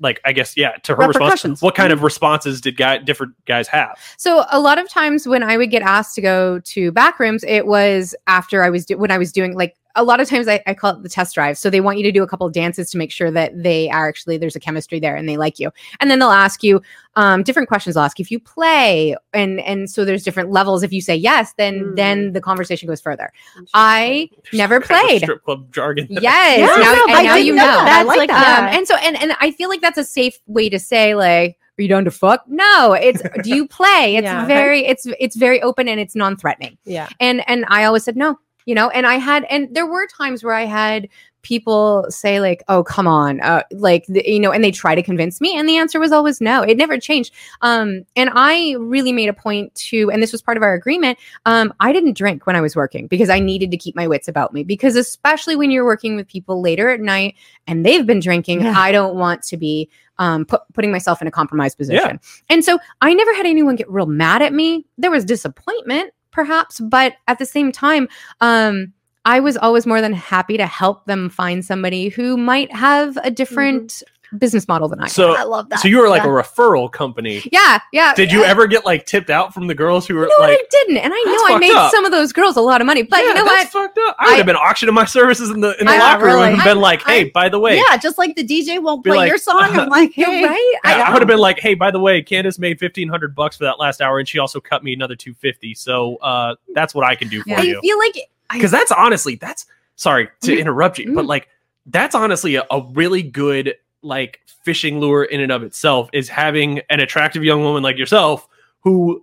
like 0.00 0.20
I 0.24 0.32
guess 0.32 0.56
yeah 0.56 0.72
to 0.84 0.94
her 0.94 1.08
response, 1.08 1.62
what 1.62 1.74
kind 1.74 1.92
of 1.92 1.98
mm-hmm. 1.98 2.06
responses 2.06 2.60
did 2.60 2.76
guy 2.76 2.98
different 2.98 3.34
guys 3.46 3.68
have? 3.68 3.98
So 4.16 4.44
a 4.50 4.60
lot 4.60 4.78
of 4.78 4.88
times 4.88 5.26
when 5.26 5.42
I 5.42 5.56
would 5.56 5.70
get 5.70 5.82
asked 5.82 6.14
to 6.16 6.20
go 6.20 6.60
to 6.60 6.92
back 6.92 7.18
rooms, 7.18 7.44
it 7.44 7.66
was 7.66 8.14
after 8.26 8.62
I 8.62 8.70
was 8.70 8.86
do- 8.86 8.98
when 8.98 9.10
I 9.10 9.18
was 9.18 9.32
doing 9.32 9.54
like 9.54 9.76
a 9.96 10.04
lot 10.04 10.20
of 10.20 10.28
times 10.28 10.46
I, 10.48 10.62
I 10.66 10.74
call 10.74 10.94
it 10.96 11.02
the 11.02 11.08
test 11.08 11.34
drive. 11.34 11.58
So 11.58 11.70
they 11.70 11.80
want 11.80 11.96
you 11.98 12.04
to 12.04 12.12
do 12.12 12.22
a 12.22 12.26
couple 12.26 12.46
of 12.46 12.52
dances 12.52 12.90
to 12.90 12.98
make 12.98 13.10
sure 13.10 13.30
that 13.30 13.60
they 13.62 13.90
are 13.90 14.08
actually 14.08 14.36
there's 14.38 14.54
a 14.54 14.60
chemistry 14.60 15.00
there 15.00 15.16
and 15.16 15.28
they 15.28 15.36
like 15.36 15.58
you. 15.58 15.70
And 16.00 16.10
then 16.10 16.18
they'll 16.18 16.30
ask 16.30 16.62
you 16.62 16.80
um, 17.16 17.42
different 17.42 17.68
questions. 17.68 17.94
They'll 17.94 18.04
ask 18.04 18.20
if 18.20 18.30
you 18.30 18.38
play, 18.38 19.16
and 19.32 19.60
and 19.60 19.90
so 19.90 20.04
there's 20.04 20.22
different 20.22 20.50
levels. 20.52 20.82
If 20.84 20.92
you 20.92 21.00
say 21.00 21.16
yes, 21.16 21.52
then 21.58 21.80
Mm. 21.80 21.96
then 21.96 22.32
the 22.32 22.40
conversation 22.40 22.86
goes 22.88 23.00
further. 23.00 23.32
I 23.74 24.30
never 24.52 24.80
Kind 24.80 25.00
of 25.02 25.08
played. 25.08 25.22
strip 25.22 25.44
club 25.44 25.72
jargon. 25.72 26.06
Yes, 26.10 26.58
Yeah, 26.60 26.66
now, 26.66 26.92
no, 26.94 27.04
and 27.08 27.16
I 27.18 27.22
now 27.22 27.34
you 27.36 27.54
know 27.54 27.62
know. 27.62 27.66
that. 27.66 27.88
I 27.88 28.04
That's 28.04 28.06
like 28.08 28.18
like 28.18 28.28
that. 28.30 28.68
Um, 28.70 28.76
and 28.78 28.86
so 28.88 28.94
and 28.96 29.16
and 29.20 29.36
I 29.40 29.50
feel 29.50 29.68
like 29.68 29.80
that's 29.80 29.98
a 29.98 30.04
safe 30.04 30.38
way 30.46 30.68
to 30.68 30.78
say 30.78 31.14
like 31.14 31.58
are 31.78 31.82
you 31.82 31.88
down 31.88 32.04
to 32.06 32.10
fuck? 32.10 32.42
No, 32.48 32.92
it's 32.92 33.22
do 33.42 33.50
you 33.54 33.66
play? 33.78 34.16
It's 34.16 34.24
Yeah. 34.24 34.46
very 34.46 34.84
it's 34.86 35.06
it's 35.20 35.36
very 35.36 35.62
open 35.62 35.86
and 35.88 36.00
it's 36.00 36.14
non-threatening. 36.16 36.76
Yeah. 36.84 37.08
And 37.20 37.48
and 37.48 37.64
I 37.68 37.84
always 37.84 38.04
said 38.04 38.16
no, 38.16 38.38
you 38.68 38.74
know, 38.74 38.90
and 38.90 39.06
I 39.06 39.14
had 39.14 39.44
and 39.44 39.74
there 39.74 39.86
were 39.86 40.06
times 40.06 40.44
where 40.44 40.52
I 40.52 40.66
had 40.66 41.08
people 41.40 42.04
say 42.10 42.38
like, 42.38 42.62
"Oh, 42.68 42.84
come 42.84 43.06
on." 43.06 43.40
Uh 43.40 43.62
like 43.72 44.04
the, 44.08 44.22
you 44.30 44.38
know, 44.38 44.52
and 44.52 44.62
they 44.62 44.70
try 44.70 44.94
to 44.94 45.02
convince 45.02 45.40
me 45.40 45.56
and 45.56 45.66
the 45.66 45.78
answer 45.78 45.98
was 45.98 46.12
always 46.12 46.38
no. 46.38 46.60
It 46.60 46.76
never 46.76 46.98
changed. 46.98 47.32
Um 47.62 48.02
and 48.14 48.28
I 48.34 48.74
really 48.78 49.10
made 49.12 49.30
a 49.30 49.32
point 49.32 49.74
to 49.86 50.10
and 50.10 50.22
this 50.22 50.32
was 50.32 50.42
part 50.42 50.58
of 50.58 50.62
our 50.62 50.74
agreement, 50.74 51.18
um 51.46 51.72
I 51.80 51.94
didn't 51.94 52.14
drink 52.14 52.46
when 52.46 52.56
I 52.56 52.60
was 52.60 52.76
working 52.76 53.06
because 53.06 53.30
I 53.30 53.40
needed 53.40 53.70
to 53.70 53.78
keep 53.78 53.96
my 53.96 54.06
wits 54.06 54.28
about 54.28 54.52
me 54.52 54.64
because 54.64 54.96
especially 54.96 55.56
when 55.56 55.70
you're 55.70 55.86
working 55.86 56.14
with 56.14 56.28
people 56.28 56.60
later 56.60 56.90
at 56.90 57.00
night 57.00 57.36
and 57.66 57.86
they've 57.86 58.04
been 58.04 58.20
drinking, 58.20 58.60
Yeah. 58.60 58.74
I 58.76 58.92
don't 58.92 59.16
want 59.16 59.42
to 59.44 59.56
be 59.56 59.88
um, 60.18 60.44
put, 60.44 60.60
putting 60.74 60.92
myself 60.92 61.22
in 61.22 61.28
a 61.28 61.30
compromised 61.30 61.78
position. 61.78 62.18
And 62.50 62.64
so 62.64 62.78
I 63.00 63.14
never 63.14 63.32
had 63.34 63.46
anyone 63.46 63.76
get 63.76 63.88
real 63.88 64.06
mad 64.06 64.42
at 64.42 64.52
me. 64.52 64.84
There 64.98 65.12
was 65.12 65.24
disappointment, 65.24 66.12
perhaps, 66.30 66.80
but 66.80 67.14
at 67.26 67.38
the 67.38 67.46
same 67.46 67.72
time, 67.72 68.08
um, 68.40 68.92
I 69.24 69.40
was 69.40 69.56
always 69.56 69.86
more 69.86 70.00
than 70.00 70.12
happy 70.12 70.56
to 70.56 70.66
help 70.66 71.04
them 71.04 71.28
find 71.28 71.64
somebody 71.64 72.08
who 72.08 72.36
might 72.36 72.72
have 72.72 73.18
a 73.22 73.30
different 73.30 74.02
business 74.36 74.68
model 74.68 74.88
than 74.88 75.00
I. 75.00 75.06
So 75.06 75.34
I 75.34 75.44
love 75.44 75.68
that. 75.70 75.80
so 75.80 75.88
you 75.88 75.98
were 75.98 76.08
like 76.08 76.22
Yeah. 76.24 76.28
a 76.30 76.32
referral 76.42 76.90
company. 76.92 77.42
yeah, 77.50 77.78
yeah. 77.92 78.14
Did 78.14 78.30
you 78.30 78.40
yeah. 78.42 78.48
ever 78.48 78.66
get 78.66 78.84
like 78.84 79.06
tipped 79.06 79.30
out 79.30 79.54
from 79.54 79.66
the 79.68 79.74
girls 79.74 80.06
who 80.06 80.14
were 80.14 80.24
You 80.24 80.28
know 80.38 80.44
like? 80.46 80.58
I 80.58 80.64
didn't, 80.70 80.98
and 80.98 81.12
I 81.14 81.22
know 81.24 81.54
I 81.54 81.58
made 81.58 81.72
up. 81.72 81.90
some 81.90 82.04
of 82.04 82.10
those 82.10 82.32
girls 82.32 82.56
a 82.56 82.60
lot 82.60 82.80
of 82.80 82.86
money. 82.86 83.02
But 83.02 83.20
you 83.20 83.32
know 83.34 83.44
that's 83.44 83.72
what? 83.74 83.86
fucked 83.94 83.98
up. 84.06 84.16
I 84.18 84.30
would 84.30 84.36
have 84.36 84.46
been 84.46 84.56
auctioning 84.56 84.94
my 84.94 85.04
services 85.04 85.50
in 85.50 85.60
the 85.60 85.78
in 85.80 85.86
the 85.86 85.92
I- 85.92 85.98
locker 85.98 86.24
room 86.26 86.34
really- 86.34 86.52
and 86.54 86.62
been 86.64 86.80
like, 86.80 87.02
"Hey, 87.02 87.22
I- 87.26 87.30
by 87.32 87.48
the 87.48 87.58
way, 87.58 87.76
yeah, 87.76 87.96
just 87.96 88.18
like 88.18 88.36
the 88.36 88.44
DJ 88.44 88.78
won't 88.82 89.04
play 89.04 89.16
like, 89.16 89.28
your 89.28 89.38
song. 89.38 89.60
I'm 89.62 89.88
like, 89.90 90.16
You're 90.16 90.30
hey, 90.30 90.44
right. 90.44 90.74
I, 90.84 91.00
I, 91.02 91.12
would 91.12 91.20
have 91.22 91.28
been 91.28 91.38
like, 91.38 91.58
"Hey, 91.60 91.74
by 91.74 91.90
the 91.90 92.00
way, 92.00 92.20
Candace 92.22 92.58
made 92.58 92.78
fifteen 92.78 93.08
hundred 93.08 93.34
bucks 93.34 93.56
for 93.56 93.64
that 93.64 93.78
last 93.78 94.00
hour, 94.00 94.18
and 94.18 94.28
she 94.28 94.38
also 94.38 94.60
cut 94.60 94.84
me 94.84 94.92
another 94.92 95.16
two 95.16 95.34
fifty. 95.34 95.74
So 95.74 96.16
uh, 96.16 96.54
that's 96.74 96.94
what 96.94 97.04
I 97.06 97.14
can 97.14 97.28
do 97.28 97.42
for 97.42 97.54
I 97.58 97.62
you." 97.62 97.80
feel 97.80 97.98
like 97.98 98.16
Because 98.52 98.70
that's 98.70 98.92
honestly, 98.92 99.36
that's 99.36 99.66
sorry 99.96 100.28
to 100.42 100.52
Mhm. 100.56 100.60
interrupt 100.60 100.98
you, 100.98 101.12
but 101.14 101.24
Mhm. 101.24 101.28
like 101.28 101.48
that's 101.86 102.14
honestly 102.14 102.54
a, 102.56 102.64
a 102.70 102.82
really 102.92 103.22
good 103.22 103.74
like 104.02 104.40
fishing 104.64 105.00
lure 105.00 105.24
in 105.24 105.40
and 105.40 105.50
of 105.52 105.62
itself 105.62 106.08
is 106.12 106.28
having 106.28 106.80
an 106.90 107.00
attractive 107.00 107.42
young 107.44 107.62
woman 107.62 107.82
like 107.82 107.98
yourself 107.98 108.46
who 108.80 109.22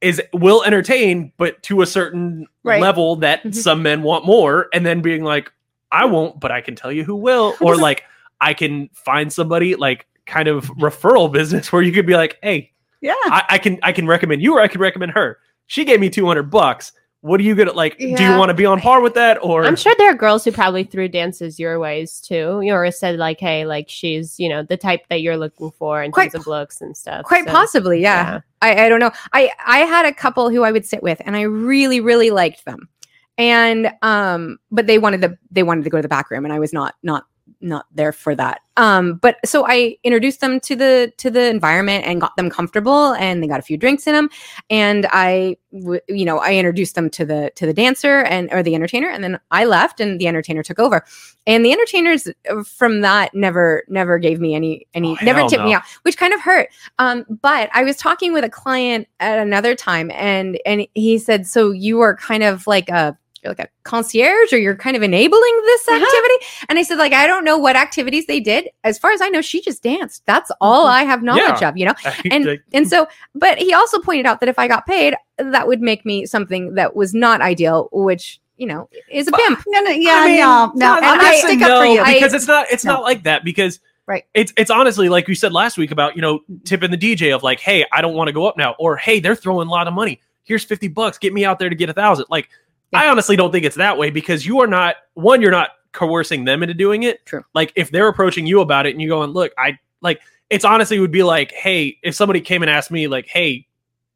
is 0.00 0.20
will 0.32 0.62
entertain, 0.64 1.32
but 1.36 1.62
to 1.64 1.82
a 1.82 1.86
certain 1.86 2.46
Right. 2.62 2.80
level 2.80 3.16
that 3.16 3.42
Mhm. 3.44 3.54
some 3.54 3.82
men 3.82 4.02
want 4.02 4.24
more, 4.24 4.68
and 4.72 4.84
then 4.84 5.00
being 5.02 5.24
like, 5.24 5.50
"I 5.92 6.04
won't, 6.06 6.40
but 6.40 6.50
I 6.50 6.60
can 6.60 6.74
tell 6.74 6.90
you 6.92 7.04
who 7.04 7.16
will," 7.16 7.54
or 7.60 7.76
like, 7.76 8.04
"I 8.40 8.54
can 8.54 8.88
find 8.94 9.32
somebody 9.32 9.74
like." 9.76 10.06
kind 10.26 10.48
of 10.48 10.64
referral 10.78 11.30
business 11.40 11.70
where 11.70 11.82
you 11.82 11.92
could 11.92 12.06
be 12.06 12.14
like 12.16 12.38
hey 12.42 12.70
yeah. 13.02 13.12
I, 13.26 13.42
I 13.50 13.58
can 13.58 13.78
I 13.82 13.92
can 13.92 14.06
recommend 14.06 14.40
you 14.40 14.56
or 14.56 14.60
I 14.62 14.68
can 14.68 14.80
recommend 14.80 15.12
her. 15.12 15.36
She 15.66 15.84
gave 15.84 16.00
me 16.00 16.08
two 16.08 16.24
hundred 16.26 16.44
bucks. 16.44 16.92
What 17.24 17.40
are 17.40 17.42
you 17.42 17.54
gonna 17.54 17.72
like? 17.72 17.96
Do 17.96 18.06
you 18.06 18.36
want 18.36 18.50
to 18.50 18.54
be 18.54 18.66
on 18.66 18.82
par 18.82 19.00
with 19.00 19.14
that 19.14 19.42
or? 19.42 19.64
I'm 19.64 19.76
sure 19.76 19.94
there 19.96 20.10
are 20.10 20.14
girls 20.14 20.44
who 20.44 20.52
probably 20.52 20.84
threw 20.84 21.08
dances 21.08 21.58
your 21.58 21.80
ways 21.80 22.20
too, 22.20 22.60
you 22.62 22.70
know, 22.70 22.74
or 22.74 22.90
said 22.90 23.18
like, 23.18 23.40
"Hey, 23.40 23.64
like 23.64 23.88
she's 23.88 24.38
you 24.38 24.46
know 24.46 24.62
the 24.62 24.76
type 24.76 25.00
that 25.08 25.22
you're 25.22 25.38
looking 25.38 25.70
for 25.78 26.02
in 26.02 26.12
Quite 26.12 26.32
terms 26.32 26.42
of 26.42 26.46
looks 26.46 26.82
and 26.82 26.94
stuff." 26.94 27.24
quite 27.24 27.46
So, 27.46 27.50
possibly, 27.50 28.02
yeah. 28.02 28.40
I, 28.60 28.84
I 28.84 28.88
don't 28.90 29.00
know. 29.00 29.10
I 29.32 29.50
I 29.66 29.78
had 29.78 30.04
a 30.04 30.12
couple 30.12 30.50
who 30.50 30.64
I 30.64 30.70
would 30.70 30.84
sit 30.84 31.02
with, 31.02 31.18
and 31.24 31.34
I 31.34 31.40
really 31.42 31.98
really 31.98 32.28
liked 32.28 32.66
them, 32.66 32.90
and 33.38 33.90
um, 34.02 34.58
but 34.70 34.86
they 34.86 34.98
wanted 34.98 35.22
the 35.22 35.38
they 35.50 35.62
wanted 35.62 35.84
to 35.84 35.90
go 35.90 35.96
to 35.96 36.02
the 36.02 36.08
back 36.08 36.30
room, 36.30 36.44
and 36.44 36.52
I 36.52 36.58
was 36.58 36.74
not 36.74 36.94
not 37.02 37.24
not 37.60 37.86
there 37.94 38.12
for 38.12 38.34
that. 38.34 38.60
Um, 38.76 39.16
but 39.16 39.36
so 39.44 39.64
I 39.66 39.96
introduced 40.02 40.40
them 40.40 40.58
to 40.60 40.74
the 40.74 41.12
to 41.18 41.30
the 41.30 41.48
environment 41.48 42.04
and 42.06 42.20
got 42.20 42.36
them 42.36 42.50
comfortable, 42.50 43.14
and 43.14 43.42
they 43.42 43.46
got 43.46 43.60
a 43.60 43.62
few 43.62 43.76
drinks 43.76 44.06
in 44.06 44.14
them, 44.14 44.28
and 44.68 45.06
I 45.10 45.56
w- 45.72 46.00
you 46.08 46.24
know 46.24 46.38
I 46.38 46.54
introduced 46.54 46.94
them 46.94 47.08
to 47.10 47.24
the 47.24 47.52
to 47.54 47.66
the 47.66 47.72
dancer 47.72 48.22
and 48.22 48.52
or 48.52 48.62
the 48.62 48.74
entertainer, 48.74 49.08
and 49.08 49.22
then 49.22 49.38
I 49.50 49.64
left, 49.64 50.00
and 50.00 50.20
the 50.20 50.26
entertainer 50.26 50.62
took 50.62 50.78
over, 50.80 51.04
and 51.46 51.64
the 51.64 51.72
entertainers 51.72 52.28
uh, 52.50 52.64
from 52.64 53.02
that 53.02 53.32
never 53.34 53.84
never 53.88 54.18
gave 54.18 54.40
me 54.40 54.54
any 54.54 54.86
any 54.92 55.12
Oh, 55.20 55.24
never 55.24 55.48
tipped 55.48 55.64
me 55.64 55.72
out, 55.72 55.84
which 56.02 56.16
kind 56.16 56.34
of 56.34 56.40
hurt. 56.40 56.68
Um, 56.98 57.24
but 57.42 57.70
I 57.72 57.84
was 57.84 57.96
talking 57.96 58.32
with 58.32 58.44
a 58.44 58.50
client 58.50 59.06
at 59.20 59.38
another 59.38 59.76
time, 59.76 60.10
and 60.12 60.58
and 60.66 60.86
he 60.94 61.18
said, 61.18 61.46
"So 61.46 61.70
you 61.70 62.00
are 62.00 62.16
kind 62.16 62.42
of 62.42 62.66
like 62.66 62.88
a 62.88 63.16
you're 63.44 63.50
like 63.52 63.60
a 63.60 63.68
concierge, 63.82 64.52
or 64.52 64.58
you're 64.58 64.74
kind 64.76 64.96
of 64.96 65.02
enabling 65.02 65.60
this 65.64 65.86
Uh-huh. 65.88 65.96
activity." 66.02 66.34
And 66.68 66.78
I 66.78 66.82
said, 66.82 66.98
"Like 66.98 67.12
I 67.12 67.26
don't 67.26 67.44
know 67.44 67.58
what 67.58 67.76
activities 67.76 68.26
they 68.26 68.40
did. 68.40 68.68
As 68.82 68.98
far 68.98 69.12
as 69.12 69.20
I 69.20 69.28
know, 69.28 69.40
she 69.42 69.60
just 69.60 69.82
danced. 69.82 70.24
That's 70.26 70.50
all 70.60 70.86
I 70.86 71.02
have 71.02 71.22
knowledge 71.22 71.60
Yeah. 71.60 71.68
of, 71.68 71.76
you 71.76 71.86
know." 71.86 71.94
And 72.30 72.58
and 72.72 72.88
so, 72.88 73.06
but 73.34 73.58
he 73.58 73.72
also 73.74 74.00
pointed 74.00 74.26
out 74.26 74.40
that 74.40 74.48
if 74.48 74.58
I 74.58 74.66
got 74.68 74.86
paid, 74.86 75.14
that 75.38 75.68
would 75.68 75.80
make 75.82 76.04
me 76.04 76.26
something 76.26 76.74
that 76.74 76.96
was 76.96 77.14
not 77.14 77.40
ideal, 77.42 77.88
which 77.92 78.40
you 78.56 78.66
know 78.66 78.88
is 79.10 79.28
a 79.28 79.30
But- 79.30 79.40
pimp. 79.40 79.62
No, 79.66 79.80
no, 79.82 79.90
yeah, 79.90 80.12
I 80.14 80.26
mean, 80.26 80.36
no, 80.38 80.72
no. 80.74 80.96
and 80.96 81.04
I'm 81.04 81.20
I- 81.20 81.42
gonna 81.42 81.54
up 81.54 81.58
for 81.60 81.84
no, 81.86 81.92
you. 81.92 82.00
I- 82.00 82.14
because 82.14 82.34
it's 82.34 82.46
not 82.48 82.66
it's 82.70 82.84
No. 82.84 82.94
not 82.94 83.02
like 83.02 83.24
that 83.24 83.44
because 83.44 83.80
Right. 84.06 84.24
it's 84.34 84.52
it's 84.56 84.70
honestly 84.70 85.08
like 85.08 85.26
we 85.26 85.34
said 85.34 85.52
last 85.52 85.76
week 85.78 85.90
about 85.90 86.14
you 86.14 86.22
know 86.22 86.40
tipping 86.64 86.90
the 86.90 86.96
DJ 86.98 87.34
of 87.34 87.42
like 87.42 87.58
hey 87.60 87.84
I 87.90 88.00
don't 88.02 88.14
want 88.14 88.28
to 88.28 88.32
go 88.32 88.46
up 88.46 88.56
now 88.56 88.74
or 88.78 88.96
hey 88.96 89.18
they're 89.18 89.34
throwing 89.34 89.66
a 89.66 89.70
lot 89.70 89.88
of 89.88 89.94
money 89.94 90.20
here's 90.44 90.62
fifty 90.62 90.88
bucks 90.88 91.16
get 91.18 91.32
me 91.32 91.44
out 91.44 91.58
there 91.58 91.70
to 91.70 91.74
get 91.74 91.88
a 91.88 91.94
thousand 91.94 92.26
like 92.28 92.48
I 92.92 93.08
honestly 93.08 93.36
don't 93.36 93.50
think 93.50 93.64
it's 93.64 93.76
that 93.76 93.98
way 93.98 94.10
because 94.10 94.46
you 94.46 94.60
are 94.60 94.66
not 94.66 94.96
one 95.14 95.40
you're 95.42 95.50
not 95.50 95.70
coercing 95.92 96.44
them 96.44 96.62
into 96.62 96.74
doing 96.74 97.04
it 97.04 97.24
True. 97.24 97.44
like 97.54 97.72
if 97.76 97.90
they're 97.90 98.08
approaching 98.08 98.46
you 98.46 98.60
about 98.60 98.84
it 98.86 98.90
and 98.90 99.00
you 99.00 99.08
going 99.08 99.30
look 99.30 99.52
I 99.56 99.78
like 100.00 100.20
it's 100.50 100.64
honestly 100.64 100.98
would 100.98 101.12
be 101.12 101.22
like 101.22 101.52
hey 101.52 101.98
if 102.02 102.14
somebody 102.16 102.40
came 102.40 102.62
and 102.62 102.70
asked 102.70 102.90
me 102.90 103.06
like 103.08 103.26
hey 103.26 103.66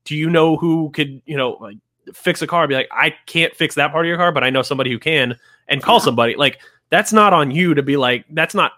do 0.05 0.17
you 0.17 0.29
know 0.29 0.57
who 0.57 0.91
could 0.91 1.23
you 1.25 1.37
know 1.37 1.53
like 1.61 1.77
fix 2.15 2.43
a 2.43 2.47
car 2.49 2.65
I'd 2.65 2.69
be 2.69 2.75
like 2.75 2.89
I 2.91 3.15
can't 3.27 3.55
fix 3.55 3.77
that 3.77 3.93
part 3.93 4.05
of 4.07 4.09
your 4.09 4.17
car 4.17 4.33
but 4.33 4.43
I 4.43 4.51
know 4.51 4.63
somebody 4.63 4.91
who 4.91 4.99
can 4.99 5.37
and 5.69 5.83
call 5.83 5.97
Yeah. 5.99 6.05
somebody 6.05 6.35
like 6.37 6.59
that's 6.91 7.13
not 7.13 7.33
on 7.33 7.51
you 7.53 7.75
to 7.75 7.83
be 7.83 7.97
like 7.97 8.25
that's 8.31 8.55
not 8.55 8.73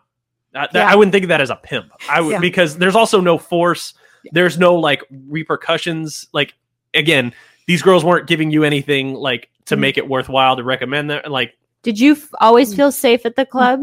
that- 0.52 0.70
Yeah. 0.74 0.84
I 0.90 0.96
wouldn't 0.96 1.12
think 1.12 1.22
of 1.24 1.28
that 1.28 1.40
as 1.40 1.48
a 1.50 1.56
pimp. 1.56 1.90
I 2.08 2.20
would 2.20 2.32
Yeah. 2.32 2.38
because 2.40 2.76
there's 2.76 2.96
also 2.96 3.20
no 3.20 3.38
force. 3.38 3.94
There's 4.32 4.58
no 4.58 4.74
like 4.74 5.02
repercussions. 5.28 6.26
Like 6.32 6.54
again, 6.92 7.32
these 7.70 7.82
girls 7.82 8.04
weren't 8.04 8.26
giving 8.26 8.50
you 8.50 8.64
anything 8.64 9.14
like 9.14 9.48
to 9.66 9.76
Mhm. 9.76 9.80
make 9.80 9.96
it 9.96 10.08
worthwhile 10.08 10.56
to 10.56 10.64
recommend 10.64 11.08
that. 11.10 11.30
Like 11.30 11.56
Did 11.84 12.00
you 12.00 12.12
f- 12.12 12.28
always 12.40 12.72
Mm. 12.72 12.76
feel 12.76 12.92
safe 12.92 13.24
at 13.24 13.36
the 13.36 13.46
club? 13.46 13.78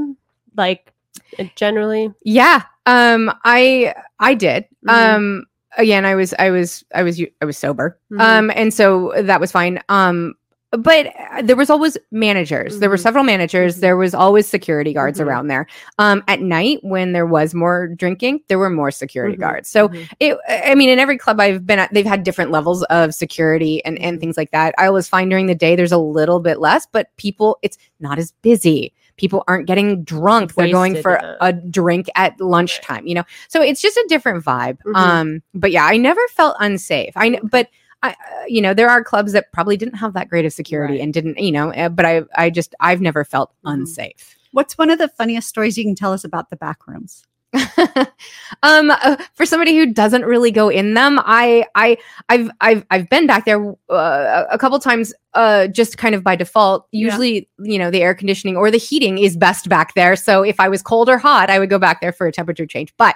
Like 0.57 0.91
uh, 1.39 1.45
generally? 1.55 2.11
Yeah. 2.23 2.63
Um 2.85 3.31
I 3.45 3.93
I 4.19 4.33
did. 4.33 4.65
Mhm. 4.85 4.91
Um 5.15 5.45
again 5.77 6.03
I 6.05 6.15
was 6.15 6.33
I 6.37 6.49
was 6.51 6.83
I 6.93 7.03
was 7.03 7.21
I 7.41 7.45
was 7.45 7.57
sober. 7.57 7.97
Mhm. 8.11 8.19
Um 8.19 8.51
and 8.55 8.73
so 8.73 9.13
that 9.29 9.39
was 9.39 9.51
fine. 9.53 9.79
Um 9.87 10.35
but 10.77 11.07
uh, 11.07 11.41
there 11.41 11.55
was 11.55 11.69
always 11.69 11.97
managers. 12.11 12.79
There 12.79 12.89
were 12.89 12.95
Mhm. 12.97 13.01
several 13.01 13.23
managers. 13.23 13.77
Mhm. 13.77 13.81
There 13.81 13.97
was 13.97 14.13
always 14.13 14.47
security 14.47 14.93
guards 14.93 15.19
Mhm. 15.19 15.25
around 15.25 15.47
there. 15.47 15.67
Um 15.99 16.23
at 16.27 16.41
night 16.41 16.79
when 16.83 17.11
there 17.13 17.25
was 17.25 17.53
more 17.53 17.87
drinking, 17.87 18.41
there 18.47 18.59
were 18.59 18.69
more 18.69 18.91
security 18.91 19.35
Mhm. 19.35 19.39
guards. 19.41 19.69
So 19.69 19.89
Mhm. 19.89 20.09
it 20.19 20.37
i 20.69 20.75
mean 20.75 20.89
in 20.89 20.99
every 20.99 21.17
club 21.17 21.39
i've 21.39 21.65
been 21.65 21.79
at 21.79 21.93
they've 21.93 22.05
had 22.05 22.23
different 22.23 22.51
levels 22.51 22.83
of 22.83 23.13
security 23.13 23.83
and 23.85 23.99
and 23.99 24.19
things 24.19 24.37
like 24.37 24.51
that 24.51 24.73
i 24.77 24.85
always 24.87 25.07
find 25.07 25.29
during 25.29 25.47
the 25.47 25.55
day 25.55 25.75
there's 25.75 25.91
a 25.91 25.97
little 25.97 26.39
bit 26.39 26.59
less 26.59 26.85
but 26.91 27.07
people 27.17 27.57
it's 27.61 27.77
not 27.99 28.17
as 28.17 28.31
busy 28.41 28.93
people 29.17 29.43
aren't 29.47 29.65
getting 29.67 30.03
drunk 30.03 30.53
they're 30.53 30.69
going 30.71 30.95
for 31.01 31.19
a 31.41 31.51
drink 31.51 32.07
at 32.15 32.39
lunchtime 32.39 33.05
you 33.07 33.15
know 33.15 33.23
so 33.47 33.61
it's 33.61 33.81
just 33.81 33.97
a 33.97 34.05
different 34.07 34.43
vibe 34.43 34.77
Mhm. 34.85 34.95
um 34.95 35.41
but 35.53 35.71
yeah 35.71 35.85
i 35.85 35.97
never 35.97 36.21
felt 36.35 36.55
unsafe 36.59 37.13
i 37.15 37.39
but 37.43 37.67
I, 38.03 38.11
uh, 38.11 38.13
you 38.47 38.61
know, 38.61 38.73
there 38.73 38.89
are 38.89 39.03
clubs 39.03 39.31
that 39.33 39.51
probably 39.51 39.77
didn't 39.77 39.95
have 39.95 40.13
that 40.13 40.29
great 40.29 40.45
of 40.45 40.53
security 40.53 40.93
Right. 40.95 41.01
and 41.01 41.13
didn't, 41.13 41.37
you 41.39 41.51
know, 41.51 41.71
uh, 41.73 41.89
but 41.89 42.05
I, 42.05 42.21
I 42.35 42.49
just, 42.49 42.75
I've 42.79 43.01
never 43.01 43.23
felt 43.25 43.51
Mhm. 43.65 43.73
unsafe. 43.73 44.35
What's 44.51 44.77
one 44.77 44.89
of 44.89 44.97
the 44.99 45.07
funniest 45.07 45.47
stories 45.49 45.77
you 45.77 45.83
can 45.83 45.95
tell 45.95 46.13
us 46.13 46.23
about 46.23 46.49
the 46.49 46.55
back 46.55 46.87
rooms? 46.87 47.23
um 48.61 48.91
uh, 48.91 49.15
for 49.33 49.45
somebody 49.45 49.75
who 49.77 49.85
doesn't 49.93 50.23
really 50.25 50.51
go 50.51 50.67
in 50.67 50.93
them 50.95 51.17
i 51.23 51.65
i 51.75 51.97
i've 52.27 52.51
i've 52.59 52.85
i've 52.91 53.09
been 53.09 53.25
back 53.25 53.45
there 53.45 53.71
uh, 53.89 54.43
a 54.51 54.57
couple 54.57 54.77
times 54.79 55.13
uh 55.37 55.67
just 55.67 55.97
kind 55.97 56.15
of 56.15 56.23
by 56.23 56.35
default 56.35 56.87
Yeah. 56.91 57.05
usually 57.05 57.47
you 57.59 57.77
know 57.77 57.89
the 57.91 58.01
air 58.01 58.13
conditioning 58.15 58.57
or 58.57 58.71
the 58.71 58.77
heating 58.77 59.17
is 59.17 59.37
best 59.37 59.69
back 59.69 59.93
there 59.93 60.15
so 60.15 60.41
if 60.43 60.59
i 60.59 60.67
was 60.67 60.81
cold 60.81 61.07
or 61.09 61.17
hot 61.17 61.49
i 61.49 61.59
would 61.59 61.69
go 61.69 61.77
back 61.79 62.01
there 62.01 62.11
for 62.11 62.25
a 62.27 62.31
temperature 62.31 62.65
change 62.65 62.93
but 62.97 63.15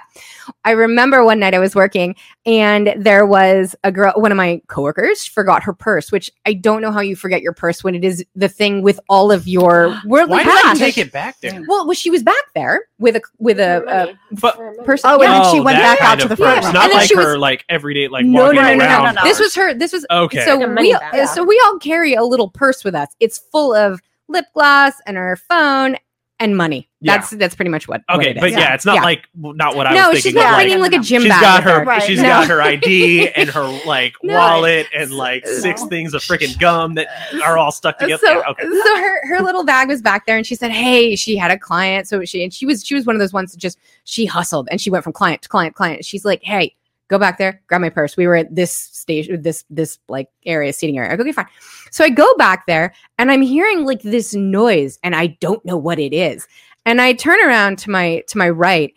i 0.64 0.70
remember 0.70 1.24
one 1.24 1.38
night 1.40 1.52
i 1.54 1.58
was 1.58 1.74
working 1.74 2.14
and 2.46 2.94
there 2.96 3.26
was 3.26 3.74
a 3.84 3.90
girl 3.92 4.12
one 4.16 4.30
of 4.32 4.36
my 4.36 4.60
coworkers 4.68 5.24
forgot 5.26 5.62
her 5.62 5.72
purse 5.72 6.10
which 6.12 6.30
i 6.46 6.52
don't 6.52 6.80
know 6.80 6.92
how 6.92 7.00
you 7.00 7.16
forget 7.16 7.42
your 7.42 7.52
purse 7.52 7.82
when 7.84 7.94
it 7.94 8.04
is 8.04 8.24
the 8.36 8.48
thing 8.48 8.82
with 8.82 8.98
all 9.08 9.30
of 9.32 9.46
your 9.48 9.88
worldly 10.06 10.38
Why 10.38 10.44
did 10.44 10.78
you 10.80 10.86
take 10.86 10.98
it 10.98 11.12
back 11.12 11.40
there? 11.40 11.62
well, 11.68 11.86
well, 11.86 11.94
she 11.94 12.10
was 12.10 12.22
back 12.22 12.44
there 12.54 12.82
with 12.98 13.16
a 13.16 13.22
with 13.38 13.58
a, 13.58 13.82
Money. 13.84 14.10
a 14.12 14.40
But 14.40 14.56
person. 14.84 15.10
Oh, 15.10 15.14
and 15.14 15.22
yeah. 15.24 15.42
then 15.42 15.52
she 15.52 15.60
went 15.60 15.78
back 15.78 16.00
out 16.00 16.20
to 16.20 16.28
the 16.28 16.36
front 16.36 16.56
purse, 16.56 16.64
room. 16.66 16.74
Not 16.74 16.82
And 16.84 16.92
then 16.92 16.98
like 16.98 17.08
she 17.08 17.16
was- 17.16 17.24
her 17.26 17.38
like 17.38 17.64
everyday 17.68 18.06
like 18.08 18.24
no, 18.24 18.42
walking 18.44 18.56
no, 18.56 18.62
no, 18.62 18.68
no, 18.74 18.76
no, 18.76 18.84
around. 18.84 19.14
no, 19.16 19.22
This 19.24 19.40
was 19.40 19.54
her. 19.56 19.74
This 19.74 19.92
was 19.92 20.06
okay. 20.10 20.44
so 20.44 20.56
Like 20.56 20.78
we 20.78 20.92
bag. 20.92 21.28
so 21.28 21.42
we 21.42 21.60
all 21.66 21.78
carry 21.78 22.11
a 22.14 22.24
little 22.24 22.48
purse 22.48 22.84
with 22.84 22.94
us. 22.94 23.08
It's 23.20 23.38
full 23.38 23.74
of 23.74 24.00
lip 24.28 24.46
gloss 24.54 24.94
and 25.06 25.16
our 25.16 25.36
phone 25.36 25.96
and 26.40 26.56
money. 26.56 26.88
Yeah. 27.00 27.18
That's 27.18 27.30
that's 27.30 27.54
pretty 27.54 27.70
much 27.70 27.86
what. 27.86 28.02
what 28.08 28.18
okay, 28.20 28.30
it 28.30 28.40
but 28.40 28.50
is. 28.50 28.56
yeah, 28.56 28.74
it's 28.74 28.84
not 28.84 28.96
Yeah. 28.96 29.02
like 29.02 29.28
not 29.34 29.76
what 29.76 29.86
I 29.86 29.94
no, 29.94 30.08
was 30.08 30.16
she's 30.18 30.24
thinking. 30.24 30.42
not 30.42 30.48
of, 30.48 30.52
like, 30.54 30.64
bringing 30.66 30.80
like 30.80 30.92
a 30.92 30.98
gym 30.98 31.22
she's 31.22 31.28
bag. 31.30 31.40
got 31.40 31.64
with 31.64 31.72
her 31.74 31.84
Right. 31.84 32.02
she's 32.02 32.16
No. 32.20 32.28
got 32.28 32.48
her 32.48 32.60
ID 32.62 33.28
and 33.36 33.48
her 33.50 33.62
like 33.86 34.14
No. 34.24 34.34
wallet 34.34 34.88
and 34.96 35.12
like 35.12 35.46
six 35.46 35.84
things 35.84 36.14
of 36.14 36.22
freaking 36.22 36.58
gum 36.58 36.94
that 36.94 37.06
are 37.44 37.58
all 37.58 37.70
stuck 37.70 37.98
together. 37.98 38.18
So, 38.26 38.32
Yeah, 38.40 38.48
okay. 38.50 38.64
so 38.64 38.96
her 38.96 39.26
her 39.28 39.42
little 39.42 39.62
bag 39.64 39.86
was 39.86 40.02
back 40.02 40.26
there, 40.26 40.36
and 40.36 40.44
she 40.46 40.56
said, 40.56 40.72
"Hey, 40.72 41.14
she 41.14 41.36
had 41.36 41.52
a 41.52 41.58
client, 41.58 42.08
so 42.08 42.24
she 42.24 42.42
and 42.42 42.52
she 42.52 42.66
was 42.66 42.84
she 42.84 42.94
was 42.96 43.06
one 43.06 43.14
of 43.14 43.20
those 43.20 43.32
ones 43.32 43.52
that 43.52 43.58
just 43.58 43.78
she 44.04 44.26
hustled 44.26 44.66
and 44.70 44.80
she 44.80 44.90
went 44.90 45.04
from 45.04 45.12
client 45.12 45.42
to 45.42 45.48
client, 45.48 45.76
client. 45.76 46.04
She's 46.04 46.24
like, 46.24 46.42
"Hey, 46.42 46.74
go 47.06 47.18
back 47.20 47.38
there, 47.38 47.60
grab 47.68 47.82
my 47.82 47.90
purse. 47.90 48.16
We 48.16 48.26
were 48.26 48.34
at 48.36 48.52
this 48.52 48.88
station, 49.02 49.42
this 49.42 49.64
this 49.68 49.98
like 50.08 50.28
area, 50.46 50.72
seating 50.72 50.96
area. 50.98 51.12
I 51.12 51.16
go, 51.16 51.22
okay, 51.22 51.32
fine. 51.32 51.46
So 51.90 52.04
I 52.04 52.08
go 52.08 52.34
back 52.36 52.66
there, 52.66 52.94
and 53.18 53.30
I'm 53.30 53.42
hearing 53.42 53.84
like 53.84 54.02
this 54.02 54.34
noise, 54.34 54.98
and 55.02 55.14
I 55.14 55.26
don't 55.40 55.64
know 55.64 55.76
what 55.76 55.98
it 55.98 56.14
is. 56.14 56.46
And 56.86 57.00
I 57.00 57.12
turn 57.12 57.38
around 57.44 57.78
to 57.80 57.90
my 57.90 58.22
to 58.28 58.38
my 58.38 58.48
right, 58.48 58.92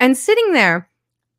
and 0.00 0.16
sitting 0.16 0.52
there 0.52 0.88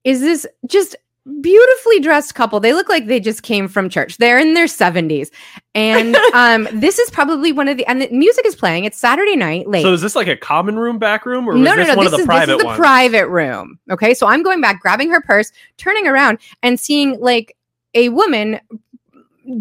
is 0.04 0.22
this 0.22 0.48
just 0.66 0.96
beautifully 1.42 2.00
dressed 2.00 2.34
couple. 2.36 2.60
They 2.60 2.74
look 2.74 2.90
like 2.90 3.06
they 3.06 3.20
just 3.20 3.44
came 3.44 3.68
from 3.68 3.90
church. 3.90 4.18
They're 4.18 4.40
in 4.40 4.54
their 4.54 4.66
70s. 4.66 5.30
And 5.76 6.16
um 6.34 6.68
this 6.74 6.98
is 6.98 7.10
probably 7.12 7.52
one 7.52 7.68
of 7.68 7.78
the 7.78 7.86
and 7.86 8.02
the 8.02 8.10
music 8.10 8.46
is 8.46 8.56
playing. 8.56 8.86
It's 8.86 8.98
Saturday 8.98 9.36
night 9.36 9.68
late. 9.68 9.84
So 9.84 9.94
is 9.94 10.02
this 10.02 10.16
like 10.16 10.28
a 10.28 10.38
common 10.38 10.80
room 10.80 10.98
back 10.98 11.26
room 11.26 11.48
or 11.48 11.54
no, 11.54 11.76
no, 11.76 11.76
this 11.76 11.88
no. 11.90 11.96
one 11.96 12.06
This 12.06 12.14
of 12.14 12.18
the 12.18 12.22
is, 12.22 12.26
private 12.26 12.46
this 12.48 12.56
is 12.56 12.62
the 12.62 12.66
ones? 12.66 12.78
private 12.80 13.28
room. 13.28 13.80
Okay. 13.92 14.14
So 14.14 14.28
I'm 14.28 14.42
going 14.44 14.62
back, 14.62 14.82
grabbing 14.82 15.10
her 15.12 15.22
purse, 15.22 15.52
turning 15.78 16.08
around, 16.08 16.40
and 16.64 16.80
seeing 16.80 17.20
like 17.20 17.56
a 17.94 18.10
woman 18.10 18.60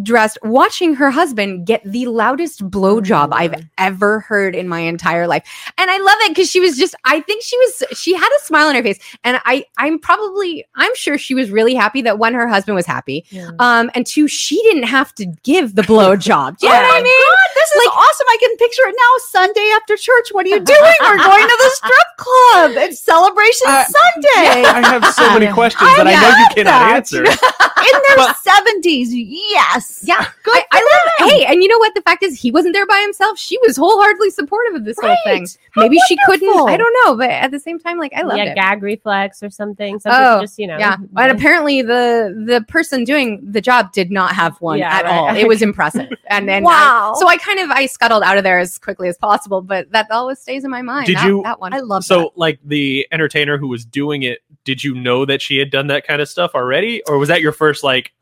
dressed 0.02 0.36
watching 0.42 0.94
her 0.96 1.10
husband 1.10 1.66
get 1.66 1.80
the 1.82 2.04
loudest 2.08 2.60
blowjob 2.68 3.30
I've 3.32 3.54
ever 3.78 4.20
heard 4.20 4.54
in 4.54 4.68
my 4.68 4.80
entire 4.80 5.26
life. 5.26 5.72
And 5.78 5.90
I 5.90 5.96
love 5.96 6.16
it 6.22 6.28
because 6.34 6.50
she 6.50 6.60
was 6.60 6.76
just 6.76 6.94
I 7.06 7.20
think 7.20 7.42
she 7.42 7.56
was 7.56 7.84
she 7.98 8.12
had 8.12 8.28
a 8.28 8.44
smile 8.44 8.68
on 8.68 8.74
her 8.74 8.82
face. 8.82 8.98
And 9.24 9.40
I 9.46 9.64
I'm 9.78 9.98
probably 9.98 10.66
I'm 10.76 10.94
sure 10.94 11.16
she 11.16 11.34
was 11.34 11.50
really 11.50 11.74
happy 11.74 12.02
that 12.02 12.18
one, 12.18 12.34
her 12.34 12.46
husband 12.46 12.74
was 12.76 12.84
happy. 12.84 13.24
Um 13.60 13.90
and 13.94 14.04
two, 14.06 14.28
she 14.28 14.60
didn't 14.64 14.82
have 14.82 15.14
to 15.14 15.24
give 15.42 15.74
the 15.74 15.82
blowjob. 15.82 16.58
Do 16.58 16.66
you 16.66 16.72
know 16.74 16.78
what 16.80 16.94
I 16.94 17.02
mean? 17.02 17.24
This 17.54 17.70
is 17.70 17.76
like, 17.86 17.96
awesome. 17.96 18.26
I 18.28 18.36
can 18.40 18.56
picture 18.58 18.82
it 18.84 18.94
now. 18.94 19.18
Sunday 19.28 19.72
after 19.76 19.96
church. 19.96 20.28
What 20.32 20.44
are 20.44 20.50
you 20.50 20.60
doing? 20.60 20.92
We're 21.00 21.16
going 21.16 21.48
to 21.48 21.56
the 21.60 21.70
strip 21.70 22.16
club. 22.18 22.72
It's 22.76 23.00
celebration 23.00 23.68
Uh, 23.68 23.84
Sunday. 23.84 24.64
I 24.68 24.86
have 24.86 25.14
so 25.14 25.30
many 25.32 25.50
questions 25.54 25.88
that 25.96 26.06
I 26.06 26.12
know 26.12 26.28
you 26.28 26.46
cannot 26.56 26.78
that. 26.78 26.96
answer. 26.96 27.24
In 27.94 28.16
their 28.16 28.34
seventies. 28.42 29.14
Yes. 29.14 30.02
Yeah. 30.04 30.26
Good 30.42 30.54
I, 30.54 30.64
I 30.72 30.76
love 31.20 31.30
Hey, 31.30 31.44
and 31.46 31.62
you 31.62 31.68
know 31.68 31.78
what? 31.78 31.94
The 31.94 32.02
fact 32.02 32.22
is 32.22 32.40
he 32.40 32.50
wasn't 32.50 32.74
there 32.74 32.86
by 32.86 32.98
himself. 33.00 33.38
She 33.38 33.58
was 33.66 33.76
wholeheartedly 33.76 34.30
supportive 34.30 34.74
of 34.74 34.84
this 34.84 34.98
whole 35.00 35.16
thing. 35.24 35.46
How 35.72 35.82
Maybe 35.82 35.98
she 36.08 36.16
couldn't. 36.26 36.48
I 36.68 36.76
don't 36.76 36.94
know, 37.04 37.16
but 37.16 37.30
at 37.30 37.50
the 37.50 37.60
same 37.60 37.78
time, 37.78 37.98
like 37.98 38.12
I 38.14 38.22
loved 38.22 38.38
yeah, 38.38 38.52
it. 38.52 38.54
gag 38.54 38.82
reflex 38.82 39.42
or 39.42 39.50
something. 39.50 39.98
Some 40.00 40.12
Oh, 40.14 40.40
just 40.40 40.58
you 40.58 40.66
know. 40.66 40.78
Yeah, 40.78 40.96
and 41.16 41.30
apparently 41.32 41.82
the 41.82 42.44
the 42.46 42.64
person 42.68 43.04
doing 43.04 43.40
the 43.50 43.60
job 43.60 43.92
did 43.92 44.10
not 44.10 44.34
have 44.34 44.60
one 44.60 44.78
Yeah, 44.78 44.90
at 44.94 45.04
right. 45.04 45.12
all. 45.14 45.36
It 45.36 45.46
was 45.48 45.62
impressive, 45.62 46.08
and 46.28 46.48
then 46.48 46.62
Wow. 46.64 47.14
so 47.18 47.28
I 47.28 47.36
kind 47.36 47.58
of 47.60 47.70
I 47.70 47.86
scuttled 47.86 48.22
out 48.22 48.36
of 48.38 48.44
there 48.44 48.58
as 48.58 48.78
quickly 48.78 49.08
as 49.08 49.16
possible. 49.16 49.60
But 49.62 49.90
that 49.92 50.10
always 50.10 50.38
stays 50.38 50.64
in 50.64 50.70
my 50.70 50.82
mind. 50.82 51.06
Did 51.06 51.16
that, 51.16 51.26
you- 51.26 51.42
that 51.44 51.60
one? 51.60 51.72
I 51.72 51.80
love 51.80 52.04
So 52.04 52.20
that. 52.20 52.30
like 52.36 52.58
the 52.64 53.06
entertainer 53.12 53.58
who 53.58 53.68
was 53.68 53.84
doing 53.84 54.22
it, 54.22 54.40
did 54.64 54.82
you 54.84 54.94
know 54.94 55.24
that 55.24 55.40
she 55.42 55.56
had 55.58 55.70
done 55.70 55.86
that 55.88 56.06
kind 56.06 56.20
of 56.22 56.28
stuff 56.28 56.52
already? 56.54 57.02
Or 57.06 57.18
was 57.18 57.28
that 57.28 57.40
your 57.40 57.52
first 57.52 57.77
like 57.82 58.12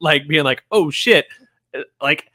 like 0.00 0.26
being 0.28 0.44
like, 0.44 0.62
oh 0.70 0.90
shit, 0.90 1.26
uh, 1.74 1.80
like 2.02 2.30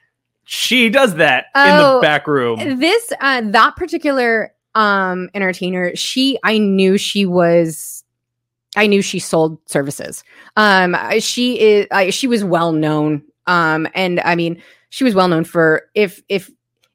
she 0.45 0.89
does 0.89 1.15
that 1.15 1.45
in 1.55 1.75
Oh, 1.75 1.95
the 1.95 2.01
back 2.01 2.27
room. 2.27 2.79
this 2.79 3.11
uh 3.21 3.41
that 3.45 3.75
particular 3.75 4.53
um 4.75 5.29
entertainer 5.33 5.95
she 5.95 6.37
i 6.43 6.57
knew 6.57 6.97
she 6.97 7.25
was 7.25 8.03
i 8.75 8.87
knew 8.87 9.01
she 9.01 9.19
sold 9.19 9.59
services. 9.67 10.23
Um 10.57 10.95
she 11.19 11.59
is 11.59 11.87
I, 11.91 12.09
she 12.09 12.27
was 12.27 12.43
well 12.43 12.71
known. 12.71 13.23
Um 13.47 13.87
and 13.93 14.19
i 14.21 14.35
mean 14.35 14.61
she 14.89 15.03
was 15.03 15.13
well 15.15 15.27
known 15.27 15.43
for 15.43 15.83
if 15.95 16.21
if 16.29 16.49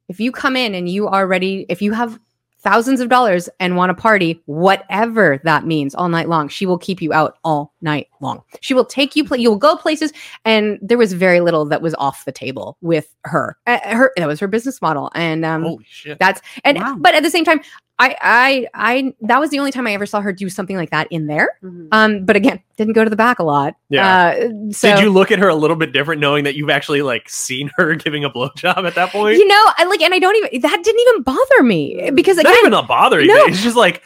if 0.09 0.19
you 0.21 0.33
come 0.33 0.57
in 0.57 0.75
and 0.75 0.89
you 0.89 1.07
are 1.09 1.27
ready 1.27 1.65
if 1.69 1.81
you 1.81 1.93
have 1.93 2.19
thousands 2.65 2.99
of 3.01 3.09
dollars 3.09 3.49
and 3.61 3.77
want 3.77 3.91
to 3.91 3.95
party 3.95 4.43
whatever 4.47 5.39
that 5.45 5.67
means 5.67 5.95
all 5.95 6.09
night 6.09 6.29
long 6.29 6.49
she 6.49 6.65
will 6.67 6.79
keep 6.79 7.01
you 7.03 7.13
out 7.13 7.39
all 7.45 7.73
night 7.83 8.09
long 8.21 8.43
she 8.61 8.73
will 8.75 8.85
take 8.87 9.15
you 9.15 9.23
pla- 9.25 9.37
you 9.37 9.51
will 9.51 9.59
go 9.59 9.77
places 9.77 10.13
and 10.45 10.79
there 10.83 10.99
was 10.99 11.13
very 11.13 11.41
little 11.41 11.65
that 11.67 11.83
was 11.83 11.95
off 11.97 12.25
the 12.25 12.33
table 12.33 12.77
with 12.81 13.15
her 13.25 13.57
uh, 13.67 13.79
her 13.85 14.13
that 14.17 14.27
was 14.27 14.41
her 14.41 14.49
business 14.49 14.81
model 14.83 15.11
and 15.15 15.45
um 15.45 15.63
Holy 15.63 15.85
shit. 15.89 16.19
that's 16.19 16.41
and 16.65 16.79
Wow. 16.79 16.97
but 16.99 17.15
at 17.15 17.23
the 17.23 17.31
same 17.31 17.45
time 17.45 17.61
I, 17.99 18.17
I 18.21 18.67
i 18.75 19.15
that 19.21 19.39
was 19.39 19.51
the 19.51 19.59
only 19.61 19.71
time 19.71 19.87
i 19.87 19.93
ever 19.93 20.05
saw 20.05 20.21
her 20.21 20.33
do 20.33 20.49
something 20.49 20.77
like 20.77 20.91
that 20.91 21.07
in 21.11 21.27
there 21.29 21.59
Mhm. 21.63 21.89
um 21.93 22.25
but 22.25 22.35
again 22.35 22.61
didn't 22.77 22.95
go 22.95 23.05
to 23.05 23.11
the 23.11 23.15
back 23.17 23.39
a 23.39 23.45
lot 23.45 23.77
Yeah. 23.89 24.35
uh, 24.37 24.73
so 24.73 24.95
Did 24.95 25.05
you 25.05 25.11
look 25.11 25.31
at 25.31 25.39
her 25.39 25.49
a 25.49 25.55
little 25.55 25.77
bit 25.77 25.93
different 25.93 26.21
knowing 26.21 26.43
that 26.45 26.57
you've 26.57 26.71
actually 26.71 27.03
like 27.03 27.29
seen 27.29 27.71
her 27.77 27.95
giving 28.05 28.25
a 28.25 28.31
blowjob 28.31 28.85
at 28.87 28.97
that 28.97 29.11
point? 29.11 29.39
you 29.39 29.47
know 29.47 29.65
i 29.79 29.85
like 29.85 30.01
and 30.03 30.13
i 30.13 30.19
don't 30.19 30.35
even 30.37 30.61
that 30.61 30.83
didn't 30.83 31.01
even 31.01 31.23
bother 31.23 31.63
me 31.63 32.11
because 32.15 32.37
Not 32.39 32.57
even 32.59 32.75
a 32.75 32.83
bothering 32.83 33.29
no. 33.29 33.45
thing. 33.45 33.53
It's 33.55 33.63
just 33.63 33.77
like 33.77 34.03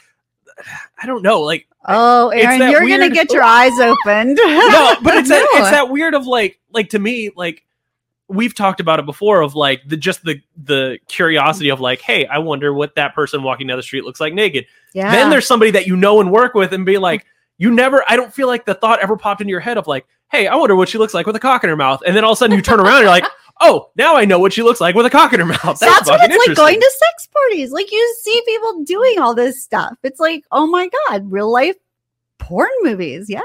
I 1.00 1.06
don't 1.06 1.22
know, 1.22 1.40
like 1.42 1.66
Oh, 1.86 2.30
It's 2.30 2.44
Aaron, 2.44 2.70
you're 2.70 2.86
gonna 2.88 3.08
get 3.08 3.32
your 3.32 3.44
eyes 3.44 3.72
opened. 3.78 4.36
no, 4.36 4.96
but 5.02 5.14
it's 5.16 5.28
that 5.30 5.48
No. 5.54 5.60
it's 5.60 5.70
that 5.70 5.88
weird 5.88 6.14
of 6.14 6.26
like 6.26 6.58
like 6.72 6.90
to 6.90 6.98
me 6.98 7.30
like 7.36 7.64
we've 8.28 8.54
talked 8.54 8.80
about 8.80 8.98
it 8.98 9.06
before 9.06 9.40
of 9.40 9.54
like 9.54 9.82
the 9.86 9.96
just 9.96 10.24
the 10.24 10.40
the 10.56 10.98
curiosity 11.08 11.70
of 11.70 11.80
like 11.80 12.00
hey 12.00 12.26
I 12.26 12.38
wonder 12.38 12.72
what 12.72 12.94
that 12.96 13.14
person 13.14 13.42
walking 13.42 13.66
down 13.66 13.76
the 13.78 13.82
street 13.82 14.04
looks 14.04 14.20
like 14.20 14.34
naked. 14.34 14.66
yeah 14.92 15.10
Then 15.10 15.30
there's 15.30 15.46
somebody 15.46 15.70
that 15.72 15.86
you 15.86 15.96
know 15.96 16.20
and 16.20 16.30
work 16.30 16.54
with 16.54 16.72
and 16.72 16.84
be 16.84 16.98
like 16.98 17.26
you 17.56 17.70
never 17.70 18.04
I 18.08 18.16
don't 18.16 18.32
feel 18.32 18.46
like 18.46 18.64
the 18.66 18.74
thought 18.74 19.00
ever 19.00 19.16
popped 19.16 19.40
into 19.40 19.50
your 19.50 19.60
head 19.60 19.78
of 19.78 19.86
like 19.86 20.06
hey 20.30 20.46
I 20.46 20.56
wonder 20.56 20.76
what 20.76 20.88
she 20.88 20.98
looks 20.98 21.14
like 21.14 21.26
with 21.26 21.36
a 21.36 21.40
cock 21.40 21.64
in 21.64 21.70
her 21.70 21.76
mouth 21.76 22.02
and 22.06 22.14
then 22.14 22.24
all 22.24 22.32
of 22.32 22.36
a 22.36 22.38
sudden 22.38 22.56
you 22.56 22.62
turn 22.62 22.80
around 22.80 22.96
and 22.96 23.02
you're 23.02 23.10
like 23.10 23.24
oh 23.60 23.90
now 23.96 24.16
I 24.16 24.24
know 24.24 24.38
what 24.38 24.52
she 24.52 24.62
looks 24.62 24.80
like 24.80 24.94
with 24.94 25.06
a 25.06 25.10
cock 25.10 25.32
in 25.32 25.40
her 25.40 25.46
mouth. 25.46 25.60
That's, 25.62 25.80
That's, 25.80 26.08
what 26.08 26.30
it's 26.30 26.46
like 26.48 26.56
going 26.56 26.80
to 26.80 26.92
sex 26.98 27.28
parties. 27.32 27.72
Like 27.72 27.90
you 27.90 28.16
see 28.20 28.42
people 28.46 28.84
doing 28.84 29.18
all 29.18 29.34
this 29.34 29.62
stuff. 29.62 29.96
It's 30.02 30.20
like, 30.20 30.44
oh 30.52 30.66
my 30.66 30.88
god, 31.08 31.30
real 31.30 31.50
life 31.50 31.76
porn 32.38 32.70
movies. 32.82 33.28
Yeah, 33.28 33.40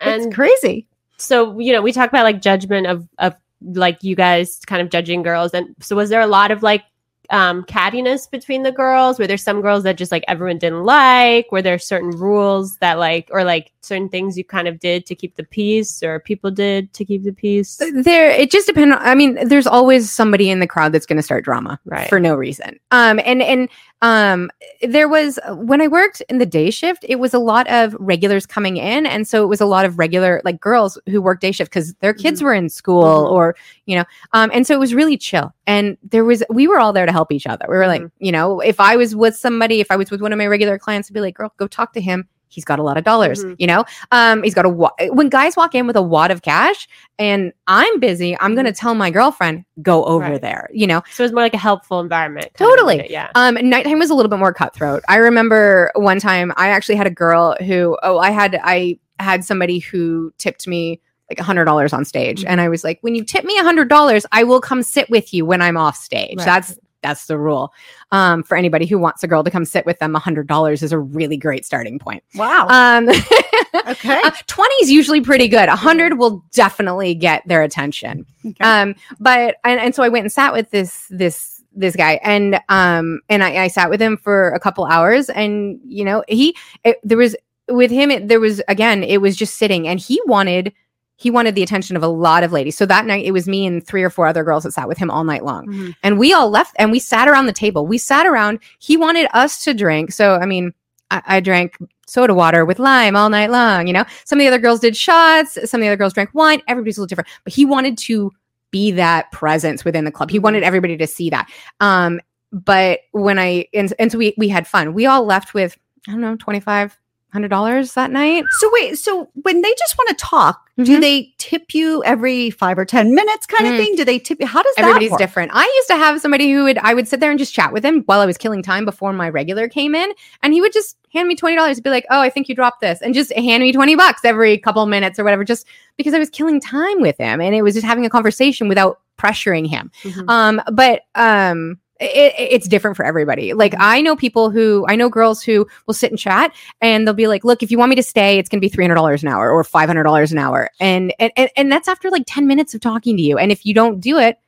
and 0.00 0.22
it's 0.22 0.34
crazy. 0.34 0.86
so 1.16 1.58
you 1.58 1.72
know 1.72 1.82
we 1.82 1.92
talk 1.92 2.08
about 2.08 2.24
like 2.24 2.42
judgment 2.42 2.86
of 2.86 3.08
of 3.18 3.34
like 3.62 4.02
you 4.02 4.14
guys 4.16 4.60
kind 4.66 4.82
of 4.82 4.90
judging 4.90 5.22
girls. 5.22 5.52
And 5.54 5.74
so 5.80 5.96
was 5.96 6.10
there 6.10 6.20
a 6.20 6.26
lot 6.26 6.50
of 6.50 6.62
like 6.62 6.84
um 7.30 7.64
cattiness 7.64 8.30
between 8.30 8.62
the 8.62 8.70
girls? 8.70 9.18
Were 9.18 9.26
there 9.26 9.36
some 9.36 9.60
girls 9.60 9.82
that 9.82 9.96
just 9.96 10.12
like 10.12 10.22
everyone 10.28 10.58
didn't 10.58 10.84
like? 10.84 11.50
Were 11.50 11.62
there 11.62 11.78
certain 11.78 12.10
rules 12.10 12.76
that 12.76 12.98
like 13.00 13.28
or 13.32 13.42
like 13.42 13.72
certain 13.82 14.08
things 14.08 14.38
you 14.38 14.44
kind 14.44 14.68
of 14.68 14.78
did 14.78 15.06
to 15.06 15.14
keep 15.16 15.34
the 15.34 15.42
peace 15.42 16.02
or 16.04 16.20
people 16.20 16.50
did 16.52 16.92
to 16.92 17.04
keep 17.04 17.24
the 17.24 17.32
peace? 17.32 17.80
There 17.94 18.30
it 18.30 18.50
just 18.52 18.66
depends 18.68 18.96
i 19.00 19.14
mean 19.16 19.48
there's 19.48 19.66
always 19.66 20.12
somebody 20.12 20.50
in 20.50 20.60
the 20.60 20.66
crowd 20.68 20.92
that's 20.92 21.06
going 21.06 21.16
to 21.16 21.22
start 21.22 21.44
drama 21.44 21.80
Right. 21.84 22.08
for 22.08 22.20
no 22.20 22.34
reason. 22.36 22.78
Um 22.92 23.18
and 23.24 23.42
and 23.42 23.68
um 24.02 24.50
there 24.82 25.08
was 25.08 25.38
when 25.52 25.80
i 25.80 25.88
worked 25.88 26.20
in 26.28 26.36
the 26.36 26.44
day 26.44 26.70
shift 26.70 27.02
it 27.08 27.16
was 27.16 27.32
a 27.32 27.38
lot 27.38 27.66
of 27.68 27.96
regulars 27.98 28.44
coming 28.44 28.76
in. 28.76 29.06
And 29.06 29.26
so 29.26 29.42
it 29.42 29.46
was 29.46 29.60
a 29.60 29.66
lot 29.66 29.86
of 29.86 29.98
regular 29.98 30.42
like 30.44 30.60
girls 30.60 30.98
who 31.08 31.22
worked 31.22 31.40
day 31.40 31.50
shift 31.52 31.70
because 31.70 31.94
their 31.94 32.12
kids 32.12 32.42
were 32.42 32.52
in 32.52 32.68
school 32.68 33.04
Mhm. 33.04 33.32
or 33.32 33.56
you 33.86 33.96
know 33.96 34.04
um 34.32 34.50
and 34.52 34.66
so 34.66 34.74
it 34.74 34.80
was 34.80 34.92
really 34.94 35.16
chill. 35.16 35.54
And 35.66 35.96
there 36.02 36.24
was 36.24 36.44
we 36.50 36.68
were 36.68 36.78
all 36.78 36.92
there 36.92 37.06
to 37.06 37.12
help 37.12 37.32
each 37.32 37.46
other. 37.46 37.64
We 37.68 37.76
were 37.76 37.86
like 37.86 38.02
you 38.18 38.32
know 38.32 38.60
if 38.60 38.78
i 38.80 38.96
was 38.96 39.16
with 39.16 39.34
somebody 39.36 39.80
if 39.80 39.90
i 39.90 39.96
was 39.96 40.10
with 40.10 40.20
one 40.20 40.32
of 40.32 40.38
my 40.38 40.46
regular 40.46 40.78
clients 40.78 41.10
i'd 41.10 41.14
be 41.14 41.20
like 41.20 41.34
girl 41.34 41.52
go 41.56 41.66
talk 41.66 41.92
to 41.94 42.00
him 42.00 42.28
he's 42.56 42.64
got 42.64 42.78
a 42.80 42.82
lot 42.82 42.96
of 42.96 43.04
dollars 43.04 43.44
Mhm. 43.44 43.54
you 43.60 43.66
know 43.68 43.84
um 44.10 44.42
he's 44.42 44.54
got 44.54 44.64
a 44.64 44.68
wa- 44.68 44.90
when 45.10 45.28
guys 45.28 45.56
walk 45.56 45.74
in 45.76 45.86
with 45.86 45.94
a 45.94 46.02
wad 46.02 46.30
of 46.32 46.42
cash 46.42 46.88
and 47.18 47.52
i'm 47.68 48.00
busy 48.00 48.36
i'm 48.40 48.54
gonna 48.56 48.72
tell 48.72 48.94
my 48.94 49.10
girlfriend 49.10 49.64
go 49.82 50.04
over 50.04 50.24
Right. 50.32 50.40
there 50.42 50.68
you 50.72 50.86
know 50.88 51.02
So 51.12 51.22
it 51.22 51.26
was 51.26 51.32
more 51.32 51.42
like 51.42 51.54
a 51.54 51.58
helpful 51.58 52.00
environment. 52.00 52.48
Totally. 52.56 52.98
it? 53.00 53.10
Yeah. 53.10 53.30
um, 53.36 53.54
nighttime 53.62 53.98
was 54.00 54.10
a 54.10 54.14
little 54.14 54.30
bit 54.30 54.38
more 54.40 54.52
cutthroat. 54.52 55.02
I 55.08 55.16
remember 55.16 55.92
one 55.94 56.18
time 56.18 56.52
I 56.56 56.68
actually 56.70 56.96
had 56.96 57.06
a 57.06 57.10
girl 57.10 57.54
who, 57.66 57.96
oh, 58.02 58.18
I 58.18 58.30
had, 58.30 58.58
I 58.64 58.98
had 59.20 59.44
somebody 59.44 59.78
who 59.78 60.32
tipped 60.38 60.66
me 60.66 61.00
like 61.30 61.38
a 61.38 61.42
hundred 61.42 61.64
dollars 61.66 61.92
on 61.92 62.04
stage, 62.04 62.40
Mm-hmm. 62.40 62.48
and 62.50 62.60
I 62.60 62.68
was 62.68 62.84
like, 62.84 62.98
when 63.02 63.14
you 63.14 63.24
tip 63.24 63.44
me 63.44 63.58
a 63.58 63.62
hundred 63.62 63.88
dollars, 63.88 64.24
I 64.32 64.44
will 64.44 64.60
come 64.60 64.82
sit 64.82 65.10
with 65.10 65.34
you 65.34 65.44
when 65.44 65.60
I'm 65.60 65.76
off 65.76 65.96
stage. 65.96 66.36
Right. 66.38 66.44
That's 66.46 66.78
that's 67.06 67.26
the 67.26 67.38
rule. 67.38 67.72
Um, 68.10 68.42
for 68.42 68.56
anybody 68.56 68.86
who 68.86 68.98
wants 68.98 69.22
a 69.22 69.28
girl 69.28 69.44
to 69.44 69.50
come 69.50 69.64
sit 69.64 69.86
with 69.86 69.98
them, 69.98 70.14
hundred 70.14 70.46
dollars 70.46 70.82
is 70.82 70.92
a 70.92 70.98
really 70.98 71.36
great 71.36 71.64
starting 71.64 71.98
point. 71.98 72.22
Wow. 72.34 72.66
Um, 72.68 73.08
okay. 73.88 74.20
uh, 74.24 74.30
20 74.46 74.74
is 74.82 74.90
usually 74.90 75.20
pretty 75.20 75.48
good. 75.48 75.68
100 75.68 76.18
will 76.18 76.44
definitely 76.52 77.14
get 77.14 77.46
their 77.46 77.62
attention. 77.62 78.26
Okay. 78.44 78.64
Um, 78.64 78.94
but 79.20 79.56
and, 79.64 79.80
and 79.80 79.94
so 79.94 80.02
I 80.02 80.08
went 80.08 80.24
and 80.24 80.32
sat 80.32 80.52
with 80.52 80.70
this 80.70 81.06
this 81.10 81.62
this 81.78 81.94
guy 81.94 82.18
and 82.22 82.58
um 82.70 83.20
and 83.28 83.44
I, 83.44 83.64
I 83.64 83.68
sat 83.68 83.90
with 83.90 84.00
him 84.00 84.16
for 84.16 84.48
a 84.52 84.58
couple 84.58 84.86
hours 84.86 85.28
and 85.28 85.78
you 85.84 86.06
know 86.06 86.24
he 86.26 86.56
it, 86.84 86.96
there 87.04 87.18
was 87.18 87.36
with 87.68 87.90
him 87.90 88.10
it, 88.10 88.28
there 88.28 88.40
was 88.40 88.62
again 88.66 89.04
it 89.04 89.20
was 89.20 89.36
just 89.36 89.56
sitting 89.56 89.86
and 89.86 90.00
he 90.00 90.18
wanted 90.24 90.72
he 91.16 91.30
wanted 91.30 91.54
the 91.54 91.62
attention 91.62 91.96
of 91.96 92.02
a 92.02 92.08
lot 92.08 92.42
of 92.42 92.52
ladies. 92.52 92.76
So 92.76 92.86
that 92.86 93.06
night 93.06 93.24
it 93.24 93.32
was 93.32 93.48
me 93.48 93.66
and 93.66 93.84
three 93.84 94.02
or 94.02 94.10
four 94.10 94.26
other 94.26 94.44
girls 94.44 94.64
that 94.64 94.72
sat 94.72 94.86
with 94.88 94.98
him 94.98 95.10
all 95.10 95.24
night 95.24 95.44
long. 95.44 95.66
Mhm. 95.66 95.94
And 96.02 96.18
we 96.18 96.32
all 96.32 96.50
left 96.50 96.76
and 96.78 96.92
we 96.92 96.98
sat 96.98 97.28
around 97.28 97.46
the 97.46 97.52
table. 97.52 97.86
We 97.86 97.98
sat 97.98 98.26
around. 98.26 98.58
He 98.78 98.96
wanted 98.96 99.28
us 99.32 99.64
to 99.64 99.74
drink. 99.74 100.12
So 100.12 100.34
I 100.34 100.46
mean, 100.46 100.72
I, 101.10 101.22
I 101.26 101.40
drank 101.40 101.76
soda 102.06 102.34
water 102.34 102.64
with 102.64 102.78
lime 102.78 103.16
all 103.16 103.30
night 103.30 103.50
long. 103.50 103.86
You 103.86 103.92
know, 103.92 104.04
some 104.24 104.38
of 104.38 104.42
the 104.42 104.48
other 104.48 104.58
girls 104.58 104.80
did 104.80 104.96
shots. 104.96 105.58
Some 105.68 105.80
of 105.80 105.82
the 105.82 105.88
other 105.88 105.96
girls 105.96 106.12
drank 106.12 106.30
wine. 106.34 106.60
Everybody's 106.68 106.98
a 106.98 107.00
little 107.00 107.08
different, 107.08 107.28
but 107.44 107.52
he 107.52 107.64
wanted 107.64 107.96
to 107.98 108.30
be 108.70 108.90
that 108.90 109.30
presence 109.32 109.84
within 109.84 110.04
the 110.04 110.10
club. 110.12 110.30
He 110.30 110.38
wanted 110.38 110.62
everybody 110.62 110.96
to 110.96 111.06
see 111.06 111.30
that. 111.30 111.48
Um, 111.80 112.20
but 112.52 113.00
when 113.12 113.38
I 113.38 113.66
and, 113.72 113.92
and 113.98 114.12
so 114.12 114.18
we 114.18 114.34
we 114.36 114.48
had 114.48 114.66
fun. 114.66 114.92
We 114.94 115.06
all 115.06 115.24
left 115.24 115.54
with 115.54 115.76
I 116.08 116.12
don't 116.12 116.20
know 116.20 116.36
twenty 116.36 116.60
five 116.60 116.96
hundred 117.36 117.48
dollars 117.48 117.92
that 117.92 118.10
night. 118.10 118.44
So 118.60 118.70
wait, 118.72 118.98
so 118.98 119.28
when 119.42 119.60
they 119.60 119.74
just 119.78 119.96
want 119.98 120.08
to 120.10 120.14
talk, 120.16 120.62
do 120.82 120.96
Mhm. 120.96 121.00
they 121.00 121.32
tip 121.38 121.74
you 121.74 122.02
every 122.04 122.50
five 122.50 122.78
or 122.78 122.84
ten 122.84 123.14
minutes, 123.14 123.46
kind 123.46 123.68
Mm. 123.70 123.72
of 123.78 123.84
thing? 123.84 123.94
Do 123.96 124.04
they 124.04 124.18
tip 124.18 124.40
you? 124.40 124.46
How 124.46 124.62
does 124.62 124.74
that 124.76 124.84
Everybody's 124.84 125.16
different. 125.16 125.50
I 125.54 125.64
used 125.76 125.88
to 125.88 125.96
have 125.96 126.20
somebody 126.20 126.50
who 126.50 126.64
would 126.64 126.78
I 126.78 126.94
would 126.94 127.06
sit 127.08 127.20
there 127.20 127.30
and 127.30 127.38
just 127.38 127.54
chat 127.54 127.72
with 127.72 127.84
him 127.84 128.02
while 128.06 128.20
I 128.20 128.26
was 128.26 128.36
killing 128.38 128.62
time 128.62 128.84
before 128.84 129.12
my 129.12 129.28
regular 129.28 129.68
came 129.68 129.94
in, 129.94 130.10
and 130.42 130.52
he 130.54 130.60
would 130.60 130.72
just 130.72 130.96
hand 131.12 131.28
me 131.28 131.36
twenty 131.36 131.56
dollars. 131.56 131.80
Be 131.80 131.90
like, 131.90 132.06
"Oh, 132.10 132.20
I 132.20 132.30
think 132.30 132.48
you 132.48 132.54
dropped 132.54 132.80
this," 132.80 133.00
and 133.02 133.14
just 133.14 133.32
hand 133.34 133.62
me 133.62 133.72
twenty 133.72 133.94
bucks 133.96 134.24
every 134.24 134.56
couple 134.58 134.84
minutes 134.86 135.18
or 135.18 135.24
whatever, 135.24 135.44
just 135.44 135.66
because 135.96 136.14
I 136.14 136.18
was 136.18 136.30
killing 136.30 136.60
time 136.60 137.00
with 137.00 137.16
him, 137.18 137.40
and 137.40 137.54
it 137.54 137.62
was 137.62 137.74
just 137.74 137.86
having 137.86 138.04
a 138.06 138.10
conversation 138.10 138.68
without 138.68 138.98
pressuring 139.18 139.66
him. 139.66 139.90
Mhm. 140.04 140.28
Um, 140.28 140.62
but 140.72 141.02
um, 141.14 141.78
it, 142.00 142.34
it's 142.38 142.68
different 142.68 142.96
for 142.96 143.04
everybody. 143.04 143.52
Like 143.52 143.72
mm-hmm. 143.72 143.82
I 143.82 144.00
know 144.00 144.16
people 144.16 144.50
who 144.50 144.84
I 144.88 144.96
know 144.96 145.08
girls 145.08 145.42
who 145.42 145.66
will 145.86 145.94
sit 145.94 146.10
and 146.10 146.18
chat, 146.18 146.54
and 146.80 147.06
they'll 147.06 147.14
be 147.14 147.28
like, 147.28 147.44
"Look, 147.44 147.62
if 147.62 147.70
you 147.70 147.78
want 147.78 147.90
me 147.90 147.96
to 147.96 148.02
stay, 148.02 148.38
it's 148.38 148.48
going 148.48 148.60
to 148.60 148.64
be 148.64 148.68
three 148.68 148.84
hundred 148.84 148.96
dollars 148.96 149.22
an 149.22 149.28
hour 149.28 149.50
or 149.50 149.64
five 149.64 149.88
hundred 149.88 150.04
dollars 150.04 150.32
an 150.32 150.38
hour," 150.38 150.70
and, 150.80 151.14
and 151.18 151.32
and 151.36 151.50
and 151.56 151.72
that's 151.72 151.88
after 151.88 152.10
like 152.10 152.24
ten 152.26 152.46
minutes 152.46 152.74
of 152.74 152.80
talking 152.80 153.16
to 153.16 153.22
you. 153.22 153.38
And 153.38 153.50
if 153.50 153.64
you 153.64 153.74
don't 153.74 154.00
do 154.00 154.18
it, 154.18 154.38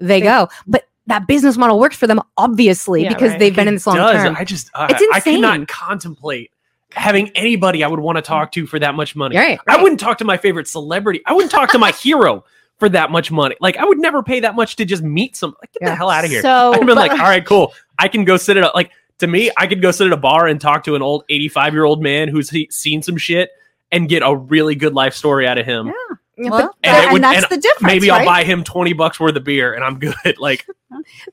they 0.00 0.20
go. 0.20 0.48
But 0.66 0.84
that 1.06 1.26
business 1.26 1.56
model 1.56 1.78
works 1.78 1.96
for 1.96 2.06
them, 2.06 2.20
obviously, 2.36 3.04
Yeah, 3.04 3.10
because 3.10 3.30
right. 3.30 3.38
they've 3.38 3.54
been 3.54 3.68
in 3.68 3.74
this 3.74 3.86
long 3.86 3.96
does. 3.96 4.16
term. 4.16 4.36
I 4.36 4.44
just 4.44 4.70
I, 4.74 4.86
It's 4.90 5.02
I 5.12 5.18
insane. 5.18 5.42
cannot 5.42 5.68
contemplate 5.68 6.50
having 6.92 7.30
anybody 7.34 7.84
I 7.84 7.88
would 7.88 8.00
want 8.00 8.16
to 8.16 8.22
talk 8.22 8.52
to 8.52 8.66
for 8.66 8.78
that 8.78 8.94
much 8.94 9.14
money. 9.14 9.36
Right, 9.36 9.60
I 9.68 9.80
wouldn't 9.80 10.00
talk 10.00 10.18
to 10.18 10.24
my 10.24 10.36
favorite 10.36 10.66
celebrity. 10.66 11.20
I 11.26 11.32
wouldn't 11.32 11.52
talk 11.52 11.70
to 11.72 11.78
my 11.78 11.92
hero 12.02 12.44
for 12.78 12.88
that 12.90 13.10
much 13.10 13.30
money. 13.30 13.56
Like 13.60 13.76
I 13.76 13.84
would 13.84 13.98
never 13.98 14.22
pay 14.22 14.40
that 14.40 14.54
much 14.54 14.76
to 14.76 14.84
just 14.84 15.02
meet 15.02 15.36
some. 15.36 15.54
Like, 15.60 15.72
get 15.72 15.82
Yeah. 15.82 15.90
the 15.90 15.96
hell 15.96 16.10
out 16.10 16.24
of 16.24 16.30
here. 16.30 16.42
So 16.42 16.72
I'd 16.74 16.86
been 16.86 16.96
like, 16.96 17.10
all 17.18 17.18
right, 17.18 17.44
cool. 17.44 17.72
I 17.98 18.08
can 18.08 18.24
go 18.24 18.36
sit 18.36 18.56
at 18.56 18.64
a 18.64 18.70
like 18.74 18.90
to 19.18 19.26
me, 19.26 19.50
I 19.56 19.66
could 19.66 19.80
go 19.80 19.90
sit 19.90 20.06
at 20.06 20.12
a 20.12 20.16
bar 20.18 20.46
and 20.46 20.60
talk 20.60 20.84
to 20.84 20.94
an 20.94 21.02
old 21.02 21.24
85 21.30 21.72
year 21.72 21.84
old 21.84 22.02
man 22.02 22.28
who's 22.28 22.50
he, 22.50 22.68
seen 22.70 23.02
some 23.02 23.16
shit 23.16 23.50
and 23.90 24.08
get 24.08 24.22
a 24.22 24.36
really 24.36 24.74
good 24.74 24.94
life 24.94 25.14
story 25.14 25.46
out 25.46 25.56
of 25.58 25.64
him. 25.64 25.86
Yeah. 25.86 25.92
Yeah, 26.36 26.50
Well, 26.50 26.60
but 26.68 26.74
And 26.82 26.94
that- 26.94 27.04
it 27.04 27.14
and, 27.14 27.24
that's 27.24 27.42
and 27.44 27.50
the 27.50 27.62
difference. 27.62 27.92
Maybe 27.92 28.10
I'll 28.10 28.18
right? 28.18 28.26
buy 28.26 28.44
him 28.44 28.62
20 28.62 28.92
bucks 28.92 29.18
worth 29.18 29.36
of 29.36 29.44
beer 29.44 29.72
and 29.74 29.82
I'm 29.84 29.98
good. 29.98 30.14
Like, 30.38 30.66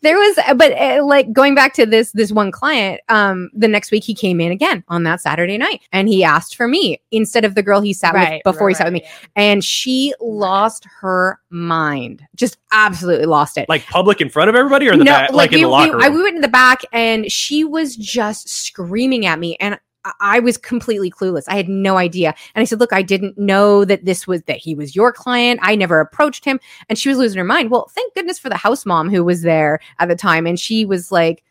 there 0.01 0.17
was 0.17 0.37
but 0.55 0.71
uh, 0.73 1.03
like 1.05 1.31
going 1.31 1.55
back 1.55 1.73
to 1.73 1.85
this 1.85 2.11
this 2.11 2.31
one 2.31 2.51
client 2.51 2.99
um 3.09 3.49
the 3.53 3.67
next 3.67 3.91
week 3.91 4.03
he 4.03 4.13
came 4.13 4.41
in 4.41 4.51
again 4.51 4.83
on 4.89 5.03
that 5.03 5.21
saturday 5.21 5.57
night 5.57 5.81
and 5.91 6.09
he 6.09 6.23
asked 6.23 6.55
for 6.55 6.67
me 6.67 6.99
instead 7.11 7.45
of 7.45 7.53
the 7.55 7.61
girl 7.63 7.79
he 7.79 7.93
sat 7.93 8.13
with 8.13 8.41
before 8.43 8.67
he 8.67 8.75
sat 8.75 8.85
with 8.85 8.93
me 8.93 9.05
and 9.35 9.63
she 9.63 10.13
lost 10.19 10.85
her 10.99 11.39
mind 11.49 12.23
just 12.35 12.57
absolutely 12.71 13.25
lost 13.25 13.57
it 13.57 13.69
like 13.69 13.85
public 13.85 14.21
in 14.21 14.27
front 14.29 14.49
of 14.49 14.55
everybody 14.55 14.89
or 14.89 14.93
in 14.93 14.99
the 14.99 15.05
back, 15.05 15.31
like, 15.31 15.51
in 15.51 15.59
we, 15.59 15.63
the 15.63 15.69
locker 15.69 15.97
we, 15.97 16.03
I, 16.03 16.09
we 16.09 16.23
went 16.23 16.35
in 16.35 16.41
the 16.41 16.47
back 16.47 16.81
and 16.91 17.31
she 17.31 17.63
was 17.63 17.95
just 17.95 18.49
screaming 18.49 19.27
at 19.27 19.39
me 19.39 19.55
and 19.59 19.79
I- 20.19 20.39
was 20.39 20.57
completely 20.57 21.09
clueless. 21.09 21.45
I 21.47 21.55
had 21.55 21.69
no 21.69 21.97
idea. 21.97 22.33
And 22.55 22.61
I 22.61 22.65
said, 22.65 22.79
Look, 22.79 22.93
I 22.93 23.01
didn't 23.01 23.37
know 23.37 23.85
that 23.85 24.05
this 24.05 24.27
was 24.27 24.41
that 24.43 24.57
he 24.57 24.75
was 24.75 24.95
your 24.95 25.11
client. 25.11 25.59
I 25.63 25.75
never 25.75 25.99
approached 25.99 26.43
him. 26.45 26.59
And 26.89 26.97
she 26.97 27.09
was 27.09 27.17
losing 27.17 27.37
her 27.37 27.43
mind. 27.43 27.71
Well, 27.71 27.89
thank 27.95 28.13
goodness 28.13 28.39
for 28.39 28.49
the 28.49 28.57
house 28.57 28.85
mom 28.85 29.09
who 29.09 29.23
was 29.23 29.41
there 29.41 29.79
at 29.99 30.09
the 30.09 30.15
time. 30.15 30.45
And 30.45 30.59
she 30.59 30.85
was 30.85 31.11
like, 31.11 31.43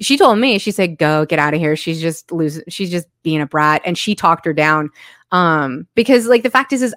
she 0.00 0.16
told 0.16 0.38
me, 0.38 0.58
she 0.58 0.70
said, 0.70 0.98
Go, 0.98 1.26
get 1.26 1.38
out 1.38 1.54
of 1.54 1.60
here. 1.60 1.76
She's 1.76 2.00
just 2.00 2.30
losing, 2.32 2.64
she's 2.68 2.90
just 2.90 3.08
being 3.22 3.40
a 3.40 3.46
brat. 3.46 3.82
And 3.84 3.96
she 3.96 4.14
talked 4.14 4.44
her 4.46 4.52
down. 4.52 4.90
Um, 5.30 5.86
because 5.94 6.26
like 6.26 6.42
the 6.42 6.50
fact 6.50 6.72
is, 6.72 6.82
is 6.82 6.94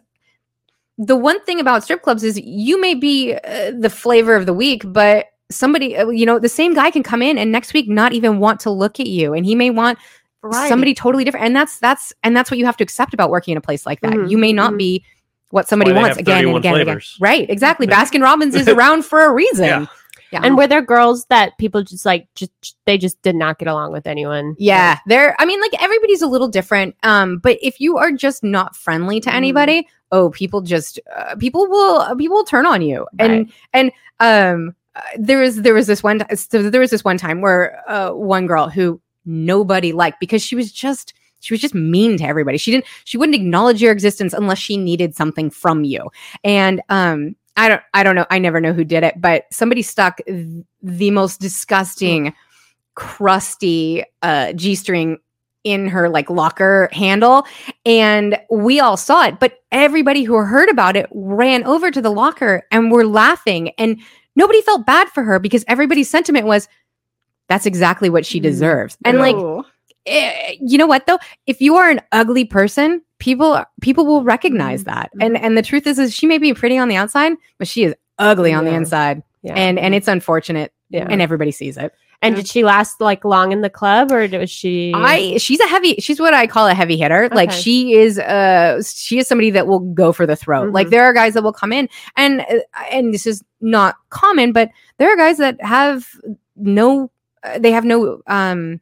the 0.97 1.15
one 1.15 1.43
thing 1.43 1.59
about 1.59 1.83
strip 1.83 2.01
clubs 2.01 2.23
is 2.23 2.39
you 2.39 2.79
may 2.79 2.93
be 2.93 3.33
uh, 3.33 3.71
the 3.77 3.89
flavor 3.89 4.35
of 4.35 4.45
the 4.45 4.53
week, 4.53 4.83
but 4.85 5.27
somebody, 5.51 5.95
uh, 5.95 6.07
you 6.07 6.25
know, 6.25 6.39
the 6.39 6.49
same 6.49 6.73
guy 6.73 6.91
can 6.91 7.03
come 7.03 7.21
in 7.21 7.37
and 7.37 7.51
next 7.51 7.73
week 7.73 7.87
not 7.87 8.13
even 8.13 8.39
want 8.39 8.59
to 8.61 8.69
look 8.69 8.99
at 8.99 9.07
you, 9.07 9.33
and 9.33 9.45
he 9.45 9.55
may 9.55 9.69
want 9.69 9.99
Variety. 10.51 10.69
somebody 10.69 10.93
totally 10.93 11.23
different. 11.23 11.45
And 11.45 11.55
that's 11.55 11.79
that's 11.79 12.13
and 12.23 12.35
that's 12.35 12.49
what 12.51 12.57
you 12.57 12.65
have 12.65 12.77
to 12.77 12.83
accept 12.83 13.13
about 13.13 13.29
working 13.29 13.51
in 13.53 13.57
a 13.57 13.61
place 13.61 13.85
like 13.85 14.01
that. 14.01 14.13
Mhm, 14.13 14.29
You 14.29 14.37
may 14.37 14.53
not 14.53 14.73
mhm. 14.73 14.77
be 14.77 15.05
what 15.49 15.67
somebody 15.67 15.91
Why 15.93 16.01
wants 16.01 16.17
again 16.17 16.37
and 16.39 16.45
31 16.47 16.59
again 16.61 16.73
and 16.73 16.81
again. 16.89 17.01
Right? 17.19 17.49
Exactly. 17.49 17.87
Baskin 17.87 18.21
Robbins 18.21 18.55
is 18.55 18.67
around 18.75 19.05
for 19.05 19.21
a 19.21 19.31
reason. 19.31 19.65
Yeah. 19.65 19.85
Yeah. 20.31 20.41
And 20.43 20.57
were 20.57 20.67
there 20.67 20.81
girls 20.81 21.25
that 21.25 21.57
people 21.59 21.83
just 21.83 22.05
like 22.05 22.27
just 22.35 22.51
they 22.85 22.97
just 22.97 23.21
did 23.21 23.35
not 23.35 23.59
get 23.59 23.67
along 23.67 23.91
with 23.93 24.07
anyone? 24.07 24.55
Yeah, 24.57 24.97
there. 25.05 25.35
I 25.39 25.45
mean, 25.45 25.61
like 25.61 25.81
everybody's 25.81 26.21
a 26.23 26.27
little 26.27 26.47
different. 26.47 26.95
Um, 27.03 27.37
but 27.37 27.57
if 27.61 27.79
you 27.79 27.97
are 27.97 28.11
just 28.11 28.43
not 28.43 28.75
friendly 28.75 29.19
to 29.21 29.29
Mhm. 29.29 29.33
anybody, 29.35 29.87
oh, 30.11 30.31
people 30.31 30.61
just 30.61 30.99
uh, 31.15 31.35
people 31.35 31.67
will 31.69 31.99
uh, 31.99 32.15
people 32.15 32.35
will 32.37 32.43
turn 32.43 32.65
on 32.65 32.81
you. 32.81 33.07
And 33.19 33.51
and 33.73 33.91
um, 34.19 34.75
uh, 34.95 35.01
there 35.17 35.39
was 35.39 35.57
there 35.57 35.75
was 35.75 35.87
this 35.87 36.01
one 36.03 36.19
t- 36.19 36.35
so 36.35 36.69
there 36.69 36.81
was 36.81 36.89
this 36.91 37.03
one 37.03 37.17
time 37.17 37.39
where 37.41 37.79
uh, 37.87 38.09
one 38.11 38.47
girl 38.47 38.67
who 38.67 38.99
nobody 39.25 39.91
liked 39.91 40.19
because 40.19 40.41
she 40.41 40.55
was 40.55 40.71
just 40.71 41.13
she 41.41 41.53
was 41.53 41.61
just 41.61 41.75
mean 41.75 42.17
to 42.17 42.23
everybody. 42.23 42.57
She 42.57 42.71
didn't 42.71 42.85
she 43.03 43.17
wouldn't 43.17 43.35
acknowledge 43.35 43.81
your 43.81 43.91
existence 43.91 44.33
unless 44.33 44.57
she 44.57 44.77
needed 44.77 45.15
something 45.15 45.49
from 45.49 45.83
you. 45.83 46.09
And 46.43 46.81
um, 46.89 47.35
I 47.57 47.69
don't 47.69 47.81
I 47.93 48.03
don't 48.03 48.15
know. 48.15 48.25
I 48.29 48.39
never 48.39 48.59
know 48.59 48.73
who 48.73 48.83
did 48.83 49.03
it, 49.03 49.19
but 49.21 49.45
somebody 49.51 49.81
stuck 49.81 50.17
th- 50.25 50.63
the 50.81 51.11
most 51.11 51.39
disgusting 51.39 52.33
crusty 52.95 54.03
uh 54.21 54.53
g-string 54.53 55.17
in 55.65 55.87
her 55.87 56.07
like 56.07 56.29
locker 56.29 56.87
handle 56.93 57.45
and 57.85 58.39
we 58.49 58.79
all 58.79 58.95
saw 58.95 59.25
it 59.25 59.37
but 59.37 59.59
everybody 59.73 60.23
who 60.23 60.35
heard 60.37 60.69
about 60.69 60.95
it 60.95 61.05
ran 61.11 61.61
over 61.65 61.91
to 61.91 62.01
the 62.01 62.09
locker 62.09 62.63
and 62.71 62.91
were 62.91 63.05
laughing 63.05 63.69
and 63.77 63.99
nobody 64.37 64.61
felt 64.61 64.85
bad 64.85 65.09
for 65.09 65.23
her 65.23 65.39
because 65.39 65.65
everybody's 65.67 66.09
sentiment 66.09 66.45
was 66.45 66.69
that's 67.47 67.65
exactly 67.65 68.09
what 68.09 68.25
she 68.25 68.39
Mm. 68.39 68.43
deserves 68.43 68.97
and 69.05 69.19
like 69.19 69.35
Ooh. 69.35 69.63
eh, 70.05 70.55
you 70.61 70.77
know 70.77 70.87
what 70.87 71.05
though 71.07 71.19
if 71.47 71.61
you 71.61 71.75
are 71.75 71.89
an 71.89 72.01
ugly 72.11 72.45
person 72.45 73.01
people 73.19 73.63
people 73.81 74.05
will 74.05 74.23
recognize 74.23 74.83
Mm-hmm. 74.83 74.93
that 74.99 75.11
and 75.19 75.37
and 75.37 75.57
the 75.57 75.61
truth 75.61 75.87
is 75.87 75.99
is 75.99 76.13
she 76.13 76.27
may 76.27 76.37
be 76.37 76.53
pretty 76.53 76.77
on 76.77 76.87
the 76.89 76.95
outside 76.95 77.33
but 77.57 77.67
she 77.67 77.83
is 77.83 77.93
ugly 78.19 78.53
on 78.53 78.65
the 78.65 78.73
inside 78.73 79.21
Yeah. 79.43 79.53
and 79.53 79.77
and 79.79 79.93
it's 79.95 80.07
unfortunate 80.07 80.71
Yeah. 80.89 81.07
and 81.09 81.21
everybody 81.21 81.51
sees 81.51 81.77
it 81.77 81.93
And 82.21 82.35
did 82.37 82.47
she 82.47 82.63
last 82.63 82.99
like 83.01 83.23
long 83.25 83.51
in 83.51 83.61
the 83.61 83.69
club 83.69 84.11
or 84.11 84.27
was 84.27 84.49
she 84.49 84.93
I 84.95 85.37
she's 85.37 85.59
a 85.59 85.67
heavy 85.67 85.95
she's 85.99 86.19
what 86.19 86.33
I 86.33 86.47
call 86.47 86.65
a 86.67 86.73
heavy 86.73 86.97
hitter. 86.97 87.29
Like 87.31 87.51
she 87.51 87.93
is 87.93 88.17
uh 88.19 88.81
she 88.83 89.19
is 89.19 89.27
somebody 89.27 89.51
that 89.51 89.67
will 89.67 89.79
go 89.93 90.11
for 90.13 90.25
the 90.25 90.35
throat. 90.35 90.71
Like 90.73 90.87
Mhm. 90.87 90.91
there 90.91 91.03
are 91.03 91.13
guys 91.13 91.33
that 91.35 91.43
will 91.43 91.53
come 91.53 91.71
in 91.73 91.87
and 92.15 92.41
uh, 92.41 92.55
and 92.91 93.13
this 93.13 93.27
is 93.27 93.43
not 93.61 93.95
common, 94.09 94.53
but 94.53 94.69
there 94.97 95.11
are 95.11 95.17
guys 95.17 95.37
that 95.37 95.61
have 95.61 96.07
no 96.55 97.11
they 97.59 97.71
have 97.71 97.85
no 97.85 98.21
um 98.27 98.79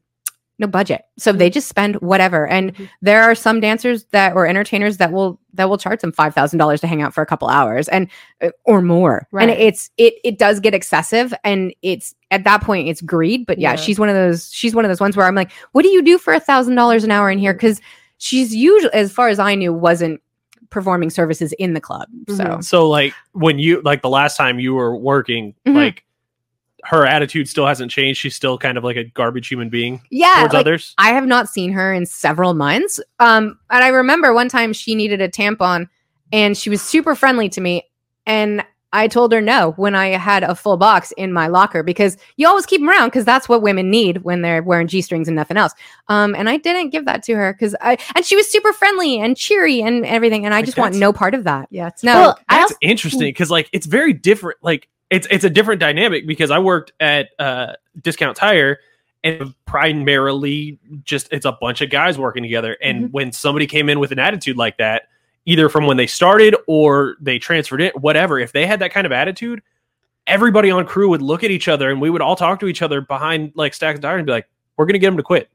no 0.59 0.67
budget 0.67 1.01
so 1.17 1.31
they 1.33 1.47
Mm-hmm. 1.47 1.53
just 1.53 1.67
spend 1.67 1.95
whatever 1.95 2.47
and 2.47 2.75
Mhm. 2.75 2.87
there 3.01 3.23
are 3.23 3.33
some 3.35 3.59
dancers 3.59 4.05
that 4.11 4.33
or 4.35 4.45
entertainers 4.45 4.97
that 4.97 5.11
will 5.11 5.39
that 5.55 5.67
will 5.67 5.79
charge 5.79 5.99
them 6.01 6.11
five 6.11 6.33
thousand 6.35 6.59
dollars 6.59 6.79
to 6.81 6.87
hang 6.87 7.01
out 7.01 7.13
for 7.13 7.21
a 7.21 7.25
couple 7.25 7.47
hours 7.49 7.87
and 7.89 8.07
uh, 8.41 8.49
or 8.65 8.81
more 8.81 9.27
right. 9.31 9.49
and 9.49 9.59
it's 9.59 9.89
it 9.97 10.13
it 10.23 10.37
does 10.37 10.59
get 10.59 10.75
excessive 10.75 11.33
and 11.43 11.73
it's 11.81 12.13
at 12.29 12.43
that 12.43 12.61
point 12.61 12.87
it's 12.87 13.01
greed 13.01 13.45
but 13.47 13.57
yeah, 13.57 13.71
Yeah. 13.71 13.75
she's 13.77 13.99
one 13.99 14.09
of 14.09 14.15
those 14.15 14.51
she's 14.53 14.75
one 14.75 14.85
of 14.85 14.89
those 14.89 15.01
ones 15.01 15.17
where 15.17 15.25
i'm 15.25 15.35
like 15.35 15.51
what 15.71 15.81
do 15.81 15.89
you 15.89 16.03
do 16.03 16.17
for 16.19 16.33
a 16.33 16.39
thousand 16.39 16.75
dollars 16.75 17.03
an 17.03 17.09
hour 17.11 17.31
in 17.31 17.39
here 17.39 17.53
because 17.53 17.81
she's 18.19 18.53
usually 18.55 18.93
as 18.93 19.11
far 19.11 19.29
as 19.29 19.39
i 19.39 19.55
knew 19.55 19.73
wasn't 19.73 20.21
performing 20.69 21.09
services 21.09 21.51
in 21.53 21.73
the 21.73 21.81
club 21.81 22.07
so 22.29 22.43
Mhm. 22.45 22.63
So 22.63 22.87
like 22.89 23.13
when 23.33 23.57
you 23.59 23.81
like 23.81 24.01
the 24.03 24.09
last 24.09 24.37
time 24.37 24.59
you 24.59 24.73
were 24.75 24.95
working, 24.95 25.53
Mhm. 25.67 25.75
like 25.75 26.03
her 26.85 27.05
attitude 27.05 27.47
still 27.47 27.65
hasn't 27.65 27.91
changed. 27.91 28.19
She's 28.19 28.35
still 28.35 28.57
kind 28.57 28.77
of 28.77 28.83
like 28.83 28.97
a 28.97 29.05
garbage 29.05 29.47
human 29.47 29.69
being 29.69 30.01
yeah 30.11 30.35
towards 30.39 30.53
like, 30.53 30.59
others. 30.59 30.93
I 30.97 31.09
have 31.09 31.25
not 31.25 31.49
seen 31.49 31.71
her 31.71 31.93
in 31.93 32.05
several 32.05 32.53
months. 32.53 32.99
Um, 33.19 33.57
and 33.69 33.83
I 33.83 33.87
remember 33.89 34.33
one 34.33 34.49
time 34.49 34.73
she 34.73 34.95
needed 34.95 35.21
a 35.21 35.29
tampon 35.29 35.87
and 36.31 36.57
she 36.57 36.69
was 36.69 36.81
super 36.81 37.15
friendly 37.15 37.49
to 37.49 37.61
me. 37.61 37.83
And 38.25 38.63
I 38.95 39.07
told 39.07 39.31
her 39.33 39.41
no 39.41 39.71
when 39.71 39.95
I 39.95 40.09
had 40.09 40.43
a 40.43 40.53
full 40.53 40.77
box 40.77 41.11
in 41.17 41.33
my 41.33 41.47
locker 41.47 41.81
because 41.81 42.15
you 42.37 42.47
always 42.47 42.67
keep 42.67 42.79
them 42.79 42.89
around 42.89 43.07
because 43.07 43.25
that's 43.25 43.49
what 43.49 43.63
women 43.63 43.89
need 43.89 44.23
when 44.23 44.43
they're 44.43 44.61
wearing 44.61 44.87
G 44.87 45.01
strings 45.01 45.27
and 45.27 45.35
nothing 45.35 45.57
else. 45.57 45.73
Um, 46.09 46.35
and 46.35 46.47
I 46.47 46.57
didn't 46.57 46.91
give 46.91 47.05
that 47.05 47.23
to 47.23 47.33
her 47.33 47.53
because 47.53 47.75
I, 47.81 47.97
and 48.15 48.23
she 48.23 48.35
was 48.35 48.49
super 48.51 48.71
friendly 48.71 49.19
and 49.19 49.35
cheery 49.35 49.81
and 49.81 50.05
everything. 50.05 50.45
And 50.45 50.53
I 50.53 50.59
Like, 50.59 50.65
just 50.65 50.77
want 50.77 50.95
no 50.95 51.11
part 51.11 51.33
of 51.33 51.43
that. 51.45 51.69
Yeah, 51.71 51.87
it's 51.87 52.03
No. 52.03 52.13
Well, 52.13 52.39
I 52.49 52.57
That's 52.59 52.71
also, 52.73 52.75
interesting 52.81 53.29
because 53.29 53.49
like 53.49 53.67
it's 53.73 53.87
very 53.87 54.13
different. 54.13 54.59
Like 54.61 54.87
it's 55.13 55.27
it's 55.29 55.43
a 55.43 55.49
different 55.49 55.79
dynamic 55.79 56.25
because 56.25 56.49
I 56.49 56.57
worked 56.57 56.91
at 56.99 57.29
uh, 57.37 57.73
Discount 58.01 58.35
Tire 58.35 58.79
and 59.23 59.53
primarily 59.65 60.79
just 61.03 61.31
it's 61.31 61.45
a 61.45 61.51
bunch 61.51 61.81
of 61.81 61.91
guys 61.91 62.17
working 62.17 62.41
together. 62.41 62.75
And 62.81 63.13
when 63.13 63.31
somebody 63.31 63.67
came 63.67 63.89
in 63.89 63.99
with 63.99 64.11
an 64.11 64.17
attitude 64.17 64.57
like 64.57 64.77
that, 64.77 65.03
either 65.45 65.69
from 65.69 65.85
when 65.85 65.97
they 65.97 66.07
started 66.07 66.55
or 66.67 67.15
they 67.21 67.37
transferred 67.37 67.79
it, 67.79 67.95
whatever, 68.01 68.39
if 68.39 68.53
they 68.53 68.65
had 68.65 68.79
that 68.79 68.91
kind 68.91 69.05
of 69.05 69.11
attitude, 69.11 69.61
everybody 70.25 70.71
on 70.71 70.83
crew 70.87 71.09
would 71.09 71.21
look 71.21 71.43
at 71.43 71.51
each 71.51 71.67
other 71.67 71.91
and 71.91 72.01
we 72.01 72.09
would 72.09 72.21
all 72.21 72.35
talk 72.35 72.59
to 72.61 72.67
each 72.67 72.81
other 72.81 72.99
behind 72.99 73.51
like 73.53 73.75
stacks 73.75 73.97
of 73.97 74.01
tire 74.01 74.17
and 74.17 74.25
be 74.25 74.31
like, 74.31 74.49
"We're 74.77 74.87
gonna 74.87 74.97
get 74.97 75.09
them 75.09 75.17
to 75.17 75.23
quit." 75.23 75.47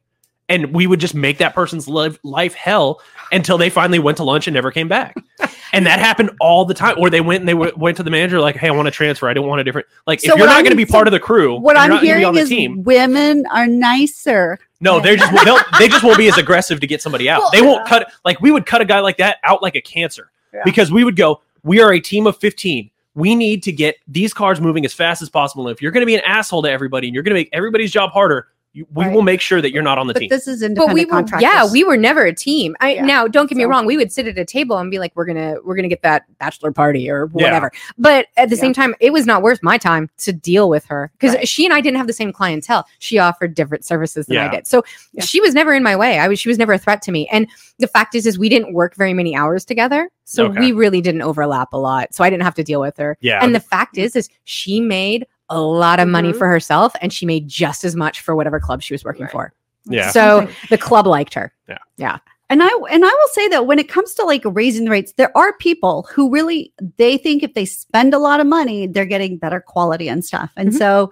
And 0.50 0.72
we 0.74 0.86
would 0.86 0.98
just 1.00 1.14
make 1.14 1.38
that 1.38 1.54
person's 1.54 1.86
life, 1.88 2.18
life 2.22 2.54
hell 2.54 3.02
until 3.32 3.58
they 3.58 3.68
finally 3.68 3.98
went 3.98 4.16
to 4.16 4.24
lunch 4.24 4.46
and 4.46 4.54
never 4.54 4.70
came 4.70 4.88
back. 4.88 5.14
and 5.74 5.84
that 5.84 5.98
happened 5.98 6.30
all 6.40 6.64
the 6.64 6.72
time. 6.72 6.96
Or 6.98 7.10
they 7.10 7.20
went 7.20 7.40
and 7.40 7.48
they 7.48 7.52
w- 7.52 7.72
went 7.76 7.98
to 7.98 8.02
the 8.02 8.10
manager 8.10 8.40
like, 8.40 8.56
"Hey, 8.56 8.68
I 8.68 8.70
want 8.70 8.86
to 8.86 8.90
transfer. 8.90 9.28
I 9.28 9.34
don't 9.34 9.46
want 9.46 9.60
a 9.60 9.64
different 9.64 9.86
like. 10.06 10.20
So 10.20 10.32
if 10.32 10.38
you're 10.38 10.46
not 10.46 10.62
going 10.62 10.70
to 10.70 10.76
be 10.76 10.86
part 10.86 11.06
of 11.06 11.12
the 11.12 11.20
crew, 11.20 11.58
what 11.60 11.76
I'm 11.76 11.90
not 11.90 11.96
gonna 11.96 12.00
be 12.00 12.06
hearing 12.06 12.24
on 12.24 12.34
the 12.34 12.40
is 12.40 12.48
team. 12.48 12.82
women 12.84 13.44
are 13.52 13.66
nicer. 13.66 14.58
No, 14.80 15.00
they 15.00 15.16
just 15.16 15.44
they'll, 15.44 15.58
they 15.78 15.88
just 15.88 16.02
won't 16.04 16.16
be 16.18 16.28
as 16.28 16.38
aggressive 16.38 16.80
to 16.80 16.86
get 16.86 17.02
somebody 17.02 17.28
out. 17.28 17.52
they 17.52 17.60
won't 17.62 17.86
cut 17.86 18.10
like 18.24 18.40
we 18.40 18.50
would 18.50 18.64
cut 18.64 18.80
a 18.80 18.84
guy 18.84 19.00
like 19.00 19.18
that 19.18 19.38
out 19.44 19.62
like 19.62 19.74
a 19.74 19.80
cancer 19.82 20.30
Yeah. 20.54 20.62
because 20.64 20.90
we 20.90 21.04
would 21.04 21.16
go. 21.16 21.42
We 21.62 21.80
are 21.82 21.92
a 21.92 22.00
team 22.00 22.26
of 22.26 22.36
fifteen. 22.38 22.90
We 23.14 23.34
need 23.34 23.64
to 23.64 23.72
get 23.72 23.96
these 24.06 24.32
cars 24.32 24.60
moving 24.60 24.84
as 24.84 24.94
fast 24.94 25.20
as 25.20 25.28
possible. 25.28 25.68
If 25.68 25.82
you're 25.82 25.90
going 25.90 26.02
to 26.02 26.06
be 26.06 26.14
an 26.14 26.20
asshole 26.24 26.62
to 26.62 26.70
everybody 26.70 27.08
and 27.08 27.14
you're 27.14 27.24
going 27.24 27.34
to 27.34 27.40
make 27.40 27.48
everybody's 27.52 27.90
job 27.90 28.10
harder, 28.12 28.46
you, 28.74 28.86
we 28.92 29.04
Right. 29.04 29.14
will 29.14 29.22
make 29.22 29.40
sure 29.40 29.60
that 29.62 29.72
you're 29.72 29.82
not 29.82 29.98
on 29.98 30.06
the 30.06 30.12
But 30.12 30.20
team. 30.20 30.28
this 30.28 30.46
is 30.46 30.60
But 30.60 30.66
independent 30.66 30.94
we 30.94 31.04
were, 31.06 31.10
contractors. 31.10 31.42
yeah, 31.50 31.70
we 31.72 31.84
were 31.84 31.96
never 31.96 32.24
a 32.24 32.34
team. 32.34 32.76
I 32.80 32.94
Yeah. 32.94 33.04
now 33.04 33.26
don't 33.26 33.48
get 33.48 33.56
me 33.56 33.64
So- 33.64 33.68
wrong. 33.68 33.86
We 33.86 33.96
would 33.96 34.12
sit 34.12 34.26
at 34.26 34.38
a 34.38 34.44
table 34.44 34.76
and 34.78 34.90
be 34.90 34.98
like, 34.98 35.12
"We're 35.14 35.24
gonna, 35.24 35.56
we're 35.64 35.74
gonna 35.74 35.88
get 35.88 36.02
that 36.02 36.24
bachelor 36.38 36.70
party 36.70 37.10
or 37.10 37.30
Yeah. 37.34 37.44
whatever." 37.44 37.72
But 37.96 38.26
at 38.36 38.50
the 38.50 38.56
Yeah. 38.56 38.60
same 38.60 38.72
time, 38.74 38.94
it 39.00 39.12
was 39.12 39.24
not 39.26 39.42
worth 39.42 39.62
my 39.62 39.78
time 39.78 40.10
to 40.18 40.32
deal 40.32 40.68
with 40.68 40.84
her 40.86 41.10
because 41.18 41.34
Right. 41.36 41.48
she 41.48 41.64
and 41.64 41.72
I 41.74 41.80
didn't 41.80 41.96
have 41.96 42.06
the 42.06 42.12
same 42.12 42.32
clientele. 42.32 42.86
She 42.98 43.18
offered 43.18 43.54
different 43.54 43.84
services 43.84 44.26
than 44.26 44.36
I 44.38 44.48
did, 44.48 44.66
so 44.66 44.82
Yeah. 45.14 45.24
she 45.24 45.40
was 45.40 45.54
never 45.54 45.72
in 45.74 45.82
my 45.82 45.96
way. 45.96 46.18
I 46.18 46.28
was, 46.28 46.38
she 46.38 46.48
was 46.48 46.58
never 46.58 46.74
a 46.74 46.78
threat 46.78 47.00
to 47.02 47.10
me. 47.12 47.26
And 47.32 47.46
the 47.78 47.86
fact 47.88 48.14
is, 48.14 48.26
is 48.26 48.38
we 48.38 48.48
didn't 48.48 48.74
work 48.74 48.94
very 48.96 49.14
many 49.14 49.34
hours 49.34 49.64
together, 49.64 50.08
so 50.24 50.46
Okay. 50.46 50.60
we 50.60 50.72
really 50.72 51.00
didn't 51.00 51.22
overlap 51.22 51.72
a 51.72 51.78
lot. 51.78 52.14
So 52.14 52.22
I 52.22 52.30
didn't 52.30 52.42
have 52.42 52.54
to 52.56 52.64
deal 52.64 52.80
with 52.80 52.96
her. 52.98 53.16
yeah, 53.20 53.42
And 53.42 53.54
the 53.54 53.60
fact 53.60 53.96
is, 53.96 54.14
is 54.14 54.28
she 54.44 54.80
made 54.80 55.26
a 55.50 55.60
lot 55.60 55.98
of 56.00 56.08
money 56.08 56.32
Mhm. 56.32 56.38
for 56.38 56.48
herself, 56.48 56.92
and 57.00 57.12
she 57.12 57.24
made 57.26 57.48
just 57.48 57.84
as 57.84 57.96
much 57.96 58.20
for 58.20 58.34
whatever 58.36 58.60
club 58.60 58.82
she 58.82 58.94
was 58.94 59.04
working 59.04 59.24
Right. 59.24 59.32
for. 59.32 59.52
yeah. 59.86 60.10
So 60.10 60.46
the 60.68 60.76
club 60.78 61.06
liked 61.06 61.32
her. 61.34 61.52
Yeah. 61.68 61.78
Yeah. 61.96 62.18
And 62.50 62.62
I 62.62 62.68
and 62.90 63.04
I 63.04 63.08
will 63.08 63.28
say 63.32 63.48
that 63.48 63.66
when 63.66 63.78
it 63.78 63.88
comes 63.88 64.14
to 64.14 64.24
like 64.24 64.42
raising 64.44 64.84
the 64.84 64.90
rates, 64.90 65.12
there 65.16 65.36
are 65.36 65.52
people 65.58 66.06
who 66.12 66.30
really 66.30 66.72
they 66.96 67.16
think 67.18 67.42
if 67.42 67.54
they 67.54 67.64
spend 67.64 68.14
a 68.14 68.18
lot 68.18 68.40
of 68.40 68.46
money, 68.46 68.86
they're 68.86 69.04
getting 69.06 69.36
better 69.38 69.60
quality 69.60 70.08
and 70.08 70.24
stuff. 70.24 70.50
And 70.56 70.70
Mhm. 70.70 70.78
so 70.78 71.10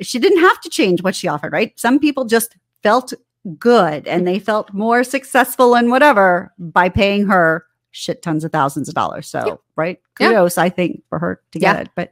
she 0.00 0.18
didn't 0.18 0.40
have 0.40 0.60
to 0.62 0.68
change 0.70 1.02
what 1.02 1.14
she 1.14 1.28
offered, 1.28 1.52
right? 1.52 1.78
Some 1.78 1.98
people 1.98 2.24
just 2.24 2.56
felt 2.82 3.12
good 3.58 4.06
and 4.08 4.26
they 4.26 4.38
felt 4.38 4.72
more 4.72 5.04
successful 5.04 5.74
and 5.74 5.90
whatever 5.90 6.52
by 6.58 6.88
paying 6.88 7.26
her 7.26 7.64
shit 7.90 8.22
tons 8.22 8.42
of 8.44 8.52
thousands 8.52 8.88
of 8.88 8.94
dollars. 8.94 9.26
So, 9.28 9.44
Yeah. 9.46 9.54
right? 9.76 10.00
Yeah. 10.20 10.28
Kudos, 10.28 10.56
I 10.58 10.70
think, 10.70 11.02
for 11.10 11.18
her 11.18 11.40
to 11.52 11.58
get 11.58 11.74
Yeah. 11.76 11.80
it. 11.82 11.88
But 11.94 12.10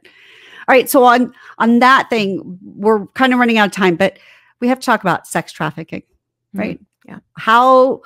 all 0.67 0.73
right, 0.73 0.89
so 0.89 1.03
on 1.03 1.33
on 1.57 1.79
that 1.79 2.09
thing, 2.09 2.59
we're 2.63 3.07
kind 3.07 3.33
of 3.33 3.39
running 3.39 3.57
out 3.57 3.67
of 3.67 3.71
time, 3.73 3.95
but 3.95 4.19
we 4.59 4.67
have 4.67 4.79
to 4.79 4.85
talk 4.85 5.01
about 5.01 5.27
sex 5.27 5.51
trafficking, 5.51 6.01
mm-hmm. 6.01 6.59
right? 6.59 6.79
Yeah. 7.05 7.19
How 7.37 8.01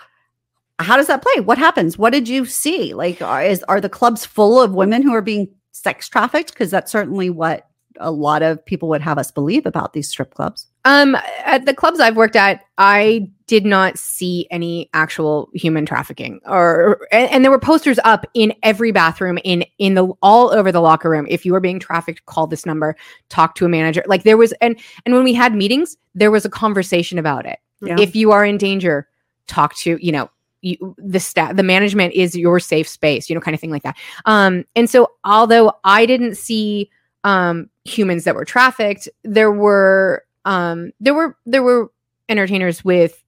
how 0.79 0.97
does 0.97 1.07
that 1.07 1.21
play? 1.21 1.41
What 1.41 1.57
happens? 1.57 1.97
What 1.97 2.11
did 2.11 2.27
you 2.27 2.45
see? 2.45 2.93
Like, 2.93 3.21
are, 3.21 3.43
is 3.43 3.63
are 3.63 3.81
the 3.81 3.89
clubs 3.89 4.25
full 4.25 4.61
of 4.61 4.73
women 4.73 5.01
who 5.01 5.13
are 5.13 5.21
being 5.21 5.49
sex 5.71 6.09
trafficked? 6.09 6.53
Because 6.53 6.71
that's 6.71 6.91
certainly 6.91 7.29
what 7.29 7.67
a 7.99 8.11
lot 8.11 8.41
of 8.41 8.63
people 8.65 8.89
would 8.89 9.01
have 9.01 9.17
us 9.17 9.31
believe 9.31 9.65
about 9.65 9.93
these 9.93 10.07
strip 10.07 10.33
clubs. 10.33 10.67
Um, 10.85 11.17
at 11.43 11.65
the 11.65 11.73
clubs 11.73 11.99
I've 11.99 12.15
worked 12.15 12.35
at, 12.35 12.63
I 12.77 13.29
did 13.47 13.65
not 13.65 13.97
see 13.97 14.47
any 14.51 14.89
actual 14.93 15.49
human 15.53 15.85
trafficking, 15.85 16.39
or 16.45 17.07
and, 17.11 17.29
and 17.31 17.43
there 17.43 17.51
were 17.51 17.59
posters 17.59 17.99
up 18.03 18.25
in 18.33 18.53
every 18.61 18.91
bathroom, 18.91 19.39
in 19.43 19.65
in 19.79 19.95
the 19.95 20.07
all 20.21 20.51
over 20.51 20.71
the 20.71 20.81
locker 20.81 21.09
room. 21.09 21.25
If 21.29 21.45
you 21.45 21.53
were 21.53 21.59
being 21.59 21.79
trafficked, 21.79 22.25
call 22.25 22.47
this 22.47 22.65
number, 22.65 22.95
talk 23.29 23.55
to 23.55 23.65
a 23.65 23.69
manager. 23.69 24.03
Like 24.07 24.23
there 24.23 24.37
was, 24.37 24.53
and 24.61 24.79
and 25.05 25.15
when 25.15 25.23
we 25.23 25.33
had 25.33 25.55
meetings, 25.55 25.97
there 26.13 26.31
was 26.31 26.45
a 26.45 26.49
conversation 26.49 27.17
about 27.17 27.45
it. 27.45 27.59
Yeah. 27.81 27.97
If 27.99 28.15
you 28.15 28.31
are 28.31 28.45
in 28.45 28.57
danger, 28.57 29.07
talk 29.47 29.75
to 29.77 29.97
you 29.99 30.11
know 30.11 30.29
you, 30.65 30.95
the 30.97 31.19
staff, 31.19 31.55
the 31.55 31.63
management 31.63 32.13
is 32.13 32.35
your 32.35 32.59
safe 32.59 32.87
space, 32.87 33.29
you 33.29 33.35
know, 33.35 33.41
kind 33.41 33.53
of 33.53 33.61
thing 33.61 33.71
like 33.71 33.83
that. 33.83 33.95
Um, 34.25 34.65
and 34.75 34.89
so 34.89 35.11
although 35.23 35.73
I 35.83 36.05
didn't 36.05 36.35
see 36.35 36.89
um 37.23 37.69
humans 37.85 38.23
that 38.25 38.35
were 38.35 38.45
trafficked, 38.45 39.07
there 39.23 39.51
were 39.51 40.23
um 40.45 40.91
there 40.99 41.13
were 41.13 41.37
there 41.45 41.63
were 41.63 41.89
entertainers 42.29 42.83
with 42.83 43.23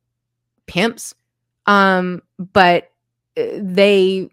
pimps 0.68 1.14
um 1.68 2.22
but 2.38 2.92
uh, 3.38 3.44
they 3.60 4.30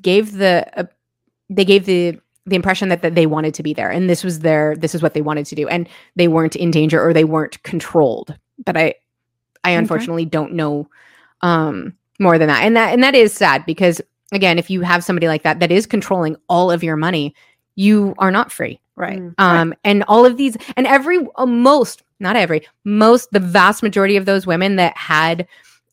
gave 0.00 0.32
the 0.32 0.66
uh, 0.76 0.84
they 1.48 1.64
gave 1.64 1.86
the 1.86 2.18
the 2.46 2.56
impression 2.56 2.88
that, 2.88 3.02
that 3.02 3.14
they 3.14 3.26
wanted 3.26 3.52
to 3.54 3.62
be 3.62 3.72
there 3.74 3.90
and 3.90 4.08
this 4.08 4.24
was 4.24 4.40
their 4.40 4.74
this 4.76 4.94
is 4.94 5.02
what 5.02 5.14
they 5.14 5.20
wanted 5.22 5.44
to 5.46 5.54
do 5.54 5.68
and 5.68 5.88
they 6.16 6.28
weren't 6.28 6.56
in 6.56 6.70
danger 6.70 7.02
or 7.06 7.12
they 7.12 7.24
weren't 7.24 7.62
controlled. 7.62 8.36
But 8.64 8.76
i 8.76 8.94
i 9.64 9.70
Okay. 9.70 9.76
unfortunately 9.76 10.24
don't 10.24 10.52
know 10.52 10.88
um 11.42 11.92
more 12.18 12.38
than 12.38 12.48
that 12.48 12.62
and 12.64 12.76
that 12.76 12.92
and 12.92 13.02
that 13.02 13.14
is 13.14 13.32
sad 13.32 13.64
because 13.66 14.00
again 14.32 14.58
if 14.58 14.70
you 14.70 14.80
have 14.82 15.04
somebody 15.04 15.28
like 15.28 15.42
that 15.42 15.60
that 15.60 15.70
is 15.70 15.86
controlling 15.86 16.36
all 16.48 16.70
of 16.70 16.82
your 16.82 16.96
money 16.96 17.34
you 17.74 18.14
are 18.18 18.30
not 18.30 18.50
free 18.52 18.80
Right. 18.98 19.20
Mm. 19.20 19.34
um 19.38 19.74
and 19.84 20.04
all 20.08 20.26
of 20.26 20.36
these 20.36 20.56
and 20.76 20.86
every 20.86 21.26
uh, 21.36 21.46
most 21.46 22.02
not 22.20 22.36
every 22.36 22.66
most 22.84 23.30
the 23.30 23.40
vast 23.40 23.82
majority 23.82 24.16
of 24.16 24.26
those 24.26 24.46
women 24.46 24.76
that 24.76 24.96
had 24.96 25.46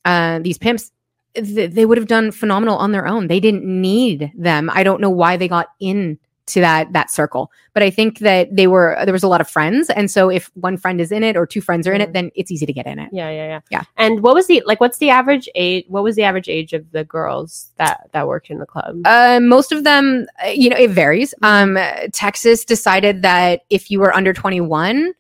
uh 0.06 0.40
these 0.40 0.58
pimps 0.58 0.92
th- 1.36 1.72
they 1.72 1.86
would 1.86 1.98
have 1.98 2.08
done 2.08 2.32
phenomenal 2.32 2.78
on 2.78 2.92
their 2.92 3.08
own 3.08 3.28
they 3.28 3.40
didn't 3.40 3.64
need 3.64 4.32
them 4.36 4.70
i 4.74 4.84
don't 4.84 5.02
know 5.02 5.10
why 5.10 5.38
they 5.38 5.48
got 5.48 5.68
in 5.80 6.18
to 6.48 6.62
that 6.62 6.92
that 6.94 7.10
circle 7.10 7.52
but 7.74 7.82
i 7.82 7.90
think 7.90 8.20
that 8.20 8.56
they 8.56 8.68
were 8.68 8.96
there 9.04 9.12
was 9.14 9.24
a 9.24 9.28
lot 9.28 9.42
of 9.42 9.50
friends 9.50 9.90
and 9.90 10.12
so 10.12 10.30
if 10.30 10.52
one 10.56 10.78
friend 10.78 11.02
is 11.02 11.12
in 11.12 11.24
it 11.24 11.36
or 11.36 11.46
two 11.48 11.60
friends 11.62 11.88
are 11.88 11.94
in 11.94 12.02
it 12.02 12.10
Mm. 12.10 12.14
then 12.14 12.32
it's 12.36 12.52
easy 12.52 12.66
to 12.66 12.74
get 12.74 12.86
in 12.86 13.00
it 13.00 13.10
Yeah, 13.12 13.30
yeah, 13.32 13.48
yeah. 13.48 13.60
Yeah. 13.72 13.84
And 13.98 14.22
what 14.22 14.36
was 14.36 14.46
the 14.48 14.62
like? 14.66 14.80
What's 14.80 15.00
the 15.00 15.10
average 15.10 15.50
age? 15.56 15.86
What 15.88 16.04
was 16.04 16.16
the 16.16 16.24
average 16.24 16.48
age 16.50 16.74
of 16.74 16.92
the 16.92 17.04
girls 17.04 17.72
that 17.78 18.10
that 18.14 18.28
worked 18.28 18.50
in 18.52 18.60
the 18.60 18.66
club? 18.66 19.02
Uh, 19.06 19.40
most 19.42 19.72
of 19.72 19.84
them, 19.84 20.28
uh, 20.46 20.50
you 20.50 20.70
know, 20.70 20.78
it 20.78 20.92
varies. 20.92 21.34
Um, 21.42 21.78
uh, 21.78 22.08
Texas 22.14 22.64
decided 22.64 23.22
that 23.24 23.62
if 23.70 23.90
you 23.90 24.00
were 24.00 24.14
under 24.16 24.34
21, 24.34 25.14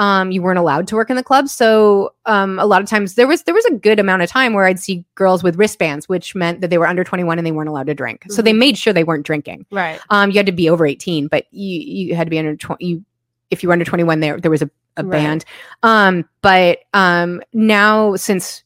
um, 0.00 0.30
you 0.32 0.40
weren't 0.42 0.58
allowed 0.58 0.88
to 0.88 0.96
work 0.96 1.10
in 1.10 1.16
the 1.16 1.22
club. 1.22 1.46
So 1.48 2.14
um, 2.26 2.58
a 2.58 2.64
lot 2.66 2.82
of 2.82 2.88
times 2.88 3.14
there 3.14 3.26
was 3.28 3.42
there 3.44 3.54
was 3.54 3.64
a 3.66 3.74
good 3.74 4.00
amount 4.00 4.22
of 4.22 4.30
time 4.30 4.54
where 4.54 4.64
I'd 4.64 4.80
see 4.80 5.04
girls 5.14 5.42
with 5.44 5.56
wristbands, 5.56 6.08
which 6.08 6.34
meant 6.34 6.62
that 6.62 6.70
they 6.70 6.78
were 6.78 6.86
under 6.86 7.04
21 7.04 7.38
and 7.38 7.46
they 7.46 7.52
weren't 7.52 7.68
allowed 7.68 7.86
to 7.86 7.94
drink. 7.94 8.24
So 8.30 8.40
they 8.42 8.52
made 8.54 8.76
sure 8.78 8.92
they 8.92 9.04
weren't 9.04 9.26
drinking. 9.26 9.66
right. 9.70 10.00
Um, 10.10 10.30
you 10.30 10.36
had 10.38 10.46
to 10.46 10.52
be 10.52 10.68
over 10.70 10.86
18, 10.86 11.28
but 11.28 11.44
you 11.52 11.80
you 12.08 12.14
had 12.16 12.24
to 12.24 12.30
be 12.30 12.38
under 12.38 12.56
20. 12.56 12.84
You, 12.84 13.04
if 13.50 13.62
you 13.62 13.68
were 13.68 13.74
under 13.74 13.84
21, 13.84 14.20
there 14.20 14.38
there 14.40 14.50
was 14.50 14.62
a, 14.62 14.70
a 14.96 15.04
Right. 15.04 15.10
band. 15.10 15.44
Um, 15.82 16.24
but 16.42 16.78
um, 16.94 17.42
now 17.52 18.16
since 18.16 18.64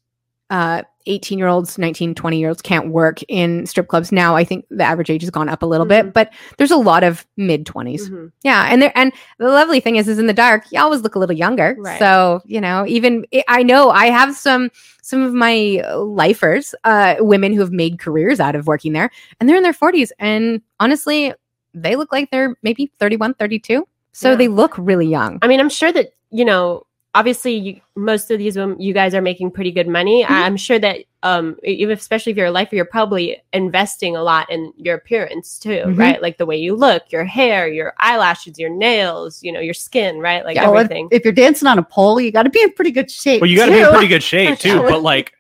uh, 0.50 0.82
18 1.06 1.38
year 1.38 1.48
olds 1.48 1.76
19 1.78 2.14
20 2.14 2.38
year 2.38 2.48
olds 2.48 2.62
can't 2.62 2.88
work 2.88 3.20
in 3.28 3.66
strip 3.66 3.88
clubs 3.88 4.10
now 4.12 4.34
i 4.36 4.44
think 4.44 4.64
the 4.70 4.82
average 4.84 5.10
age 5.10 5.22
has 5.22 5.30
gone 5.30 5.48
up 5.48 5.62
a 5.62 5.66
little 5.66 5.86
bit 5.86 6.12
but 6.12 6.32
there's 6.58 6.70
a 6.70 6.76
lot 6.76 7.02
of 7.04 7.26
mid 7.36 7.64
20s 7.66 8.08
Mhm. 8.08 8.32
yeah 8.42 8.66
and 8.70 8.80
there 8.82 8.92
and 8.94 9.12
the 9.38 9.48
lovely 9.48 9.80
thing 9.80 9.96
is 9.96 10.08
is 10.08 10.18
in 10.18 10.26
the 10.26 10.32
dark 10.32 10.64
you 10.70 10.80
always 10.80 11.02
look 11.02 11.14
a 11.14 11.18
little 11.18 11.36
younger 11.36 11.76
Right. 11.78 11.98
so 11.98 12.40
you 12.46 12.60
know 12.60 12.84
even 12.86 13.24
i 13.48 13.62
know 13.62 13.90
i 13.90 14.06
have 14.06 14.34
some 14.34 14.70
some 15.02 15.22
of 15.22 15.34
my 15.34 15.82
lifers 15.96 16.74
uh 16.84 17.16
women 17.20 17.52
who 17.52 17.60
have 17.60 17.72
made 17.72 17.98
careers 17.98 18.40
out 18.40 18.54
of 18.56 18.66
working 18.66 18.92
there 18.94 19.10
and 19.38 19.48
they're 19.48 19.56
in 19.56 19.62
their 19.62 19.72
40s 19.74 20.10
and 20.18 20.62
honestly 20.80 21.32
they 21.74 21.96
look 21.96 22.12
like 22.12 22.30
they're 22.30 22.56
maybe 22.62 22.90
31 22.98 23.34
32 23.34 23.86
so 24.12 24.30
Yeah. 24.30 24.36
they 24.36 24.48
look 24.48 24.72
really 24.78 25.06
young 25.06 25.38
I 25.42 25.48
mean, 25.48 25.60
I'm 25.60 25.68
sure 25.68 25.92
that 25.92 26.10
you 26.30 26.44
know. 26.44 26.84
Obviously, 27.14 27.54
you, 27.54 27.80
most 27.94 28.30
of 28.32 28.38
these 28.38 28.56
women, 28.56 28.80
you 28.80 28.92
guys 28.92 29.14
are 29.14 29.22
making 29.22 29.50
pretty 29.52 29.70
good 29.70 29.86
money. 29.86 30.24
Mm-hmm. 30.24 30.32
I'm 30.32 30.56
sure 30.56 30.78
that, 30.80 30.98
um, 31.22 31.56
even 31.62 31.96
especially 31.96 32.32
if 32.32 32.36
you're 32.36 32.46
a 32.46 32.50
lifer, 32.50 32.74
you're 32.74 32.84
probably 32.84 33.40
investing 33.52 34.16
a 34.16 34.22
lot 34.22 34.50
in 34.50 34.72
your 34.76 34.96
appearance 34.96 35.58
too, 35.58 35.82
Mhm. 35.86 35.96
right? 35.98 36.20
Like 36.20 36.38
the 36.38 36.46
way 36.46 36.56
you 36.56 36.74
look, 36.74 37.04
your 37.12 37.24
hair, 37.24 37.68
your 37.68 37.94
eyelashes, 38.00 38.58
your 38.58 38.70
nails, 38.70 39.42
you 39.44 39.52
know, 39.52 39.60
your 39.60 39.74
skin, 39.74 40.18
right? 40.18 40.44
Like 40.44 40.56
Well, 40.56 40.74
if, 40.76 40.84
everything. 40.86 41.08
if 41.12 41.22
you're 41.24 41.32
dancing 41.32 41.68
on 41.68 41.78
a 41.78 41.84
pole, 41.84 42.20
you 42.20 42.32
got 42.32 42.42
to 42.42 42.50
be 42.50 42.60
in 42.60 42.72
pretty 42.72 42.90
good 42.90 43.10
shape. 43.10 43.40
Well, 43.40 43.48
you 43.48 43.56
got 43.56 43.66
to 43.66 43.72
be 43.72 43.80
in 43.80 43.90
pretty 43.90 44.08
good 44.08 44.22
shape 44.22 44.58
too. 44.60 44.80
But 44.82 45.02
like, 45.02 45.32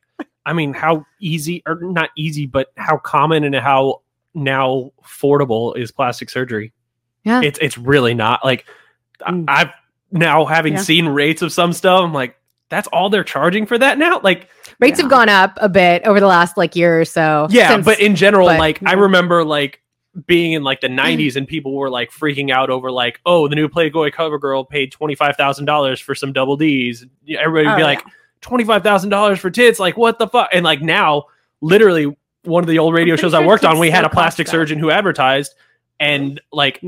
I 0.46 0.52
mean, 0.52 0.74
how 0.74 1.04
easy 1.20 1.62
or 1.66 1.80
not 1.80 2.10
easy, 2.16 2.46
but 2.46 2.68
how 2.76 2.98
common 2.98 3.42
and 3.44 3.54
how 3.56 4.02
now 4.34 4.92
affordable 5.02 5.76
is 5.76 5.90
plastic 5.90 6.30
surgery? 6.30 6.72
Yeah. 7.24 7.40
it's 7.42 7.58
it's 7.60 7.78
really 7.78 8.14
not. 8.14 8.44
Like, 8.44 8.64
I- 9.26 9.30
Mm. 9.32 9.44
I've 9.48 9.70
now 10.14 10.44
having 10.46 10.74
Yeah. 10.74 10.80
seen 10.80 11.06
rates 11.08 11.42
of 11.42 11.52
some 11.52 11.72
stuff, 11.74 12.00
I'm 12.02 12.14
like, 12.14 12.36
that's 12.70 12.88
all 12.88 13.10
they're 13.10 13.24
charging 13.24 13.66
for 13.66 13.76
that 13.76 13.98
now. 13.98 14.20
Like, 14.22 14.48
rates 14.80 14.98
have 15.00 15.10
gone 15.10 15.28
up 15.28 15.58
a 15.60 15.68
bit 15.68 16.06
over 16.06 16.18
the 16.20 16.26
last 16.26 16.56
like 16.56 16.74
year 16.74 16.98
or 17.00 17.04
so 17.04 17.46
yeah, 17.50 17.68
since- 17.68 17.84
but 17.84 18.00
in 18.00 18.16
general, 18.16 18.46
but- 18.48 18.58
like, 18.58 18.80
I 18.86 18.94
Mhm. 18.94 19.00
remember 19.02 19.44
like 19.44 19.80
being 20.26 20.52
in 20.52 20.62
like 20.62 20.80
the 20.80 20.88
90s 20.88 21.34
and 21.36 21.46
people 21.46 21.74
were 21.74 21.90
like 21.90 22.10
freaking 22.10 22.50
out 22.50 22.70
over 22.70 22.90
like, 22.90 23.20
oh, 23.26 23.48
the 23.48 23.56
new 23.56 23.68
Playboy 23.68 24.10
cover 24.12 24.38
girl 24.38 24.64
paid 24.64 24.92
twenty 24.92 25.14
five 25.16 25.36
thousand 25.36 25.64
dollars 25.66 26.00
for 26.00 26.14
some 26.14 26.32
double 26.32 26.56
D's. 26.56 27.04
Everybody 27.28 27.66
would 27.68 27.76
be 27.76 27.82
Oh, 27.82 27.86
like, 27.86 28.02
twenty 28.40 28.62
five 28.64 28.82
thousand 28.84 29.10
dollars 29.10 29.40
for 29.40 29.50
tits. 29.50 29.78
Like, 29.80 29.96
what 29.96 30.18
the 30.20 30.28
fuck? 30.28 30.48
And 30.52 30.64
like 30.64 30.80
now, 30.80 31.24
literally, 31.60 32.16
one 32.44 32.62
of 32.62 32.68
the 32.68 32.78
old 32.78 32.94
radio 32.94 33.14
pretty 33.14 33.22
shows 33.22 33.34
I 33.34 33.44
worked 33.44 33.64
on, 33.64 33.78
we 33.80 33.90
had 33.90 34.04
a 34.04 34.08
plastic 34.08 34.46
cost 34.46 34.52
that. 34.52 34.56
surgeon 34.58 34.78
who 34.78 34.90
advertised, 34.90 35.54
and 36.00 36.40
like 36.52 36.82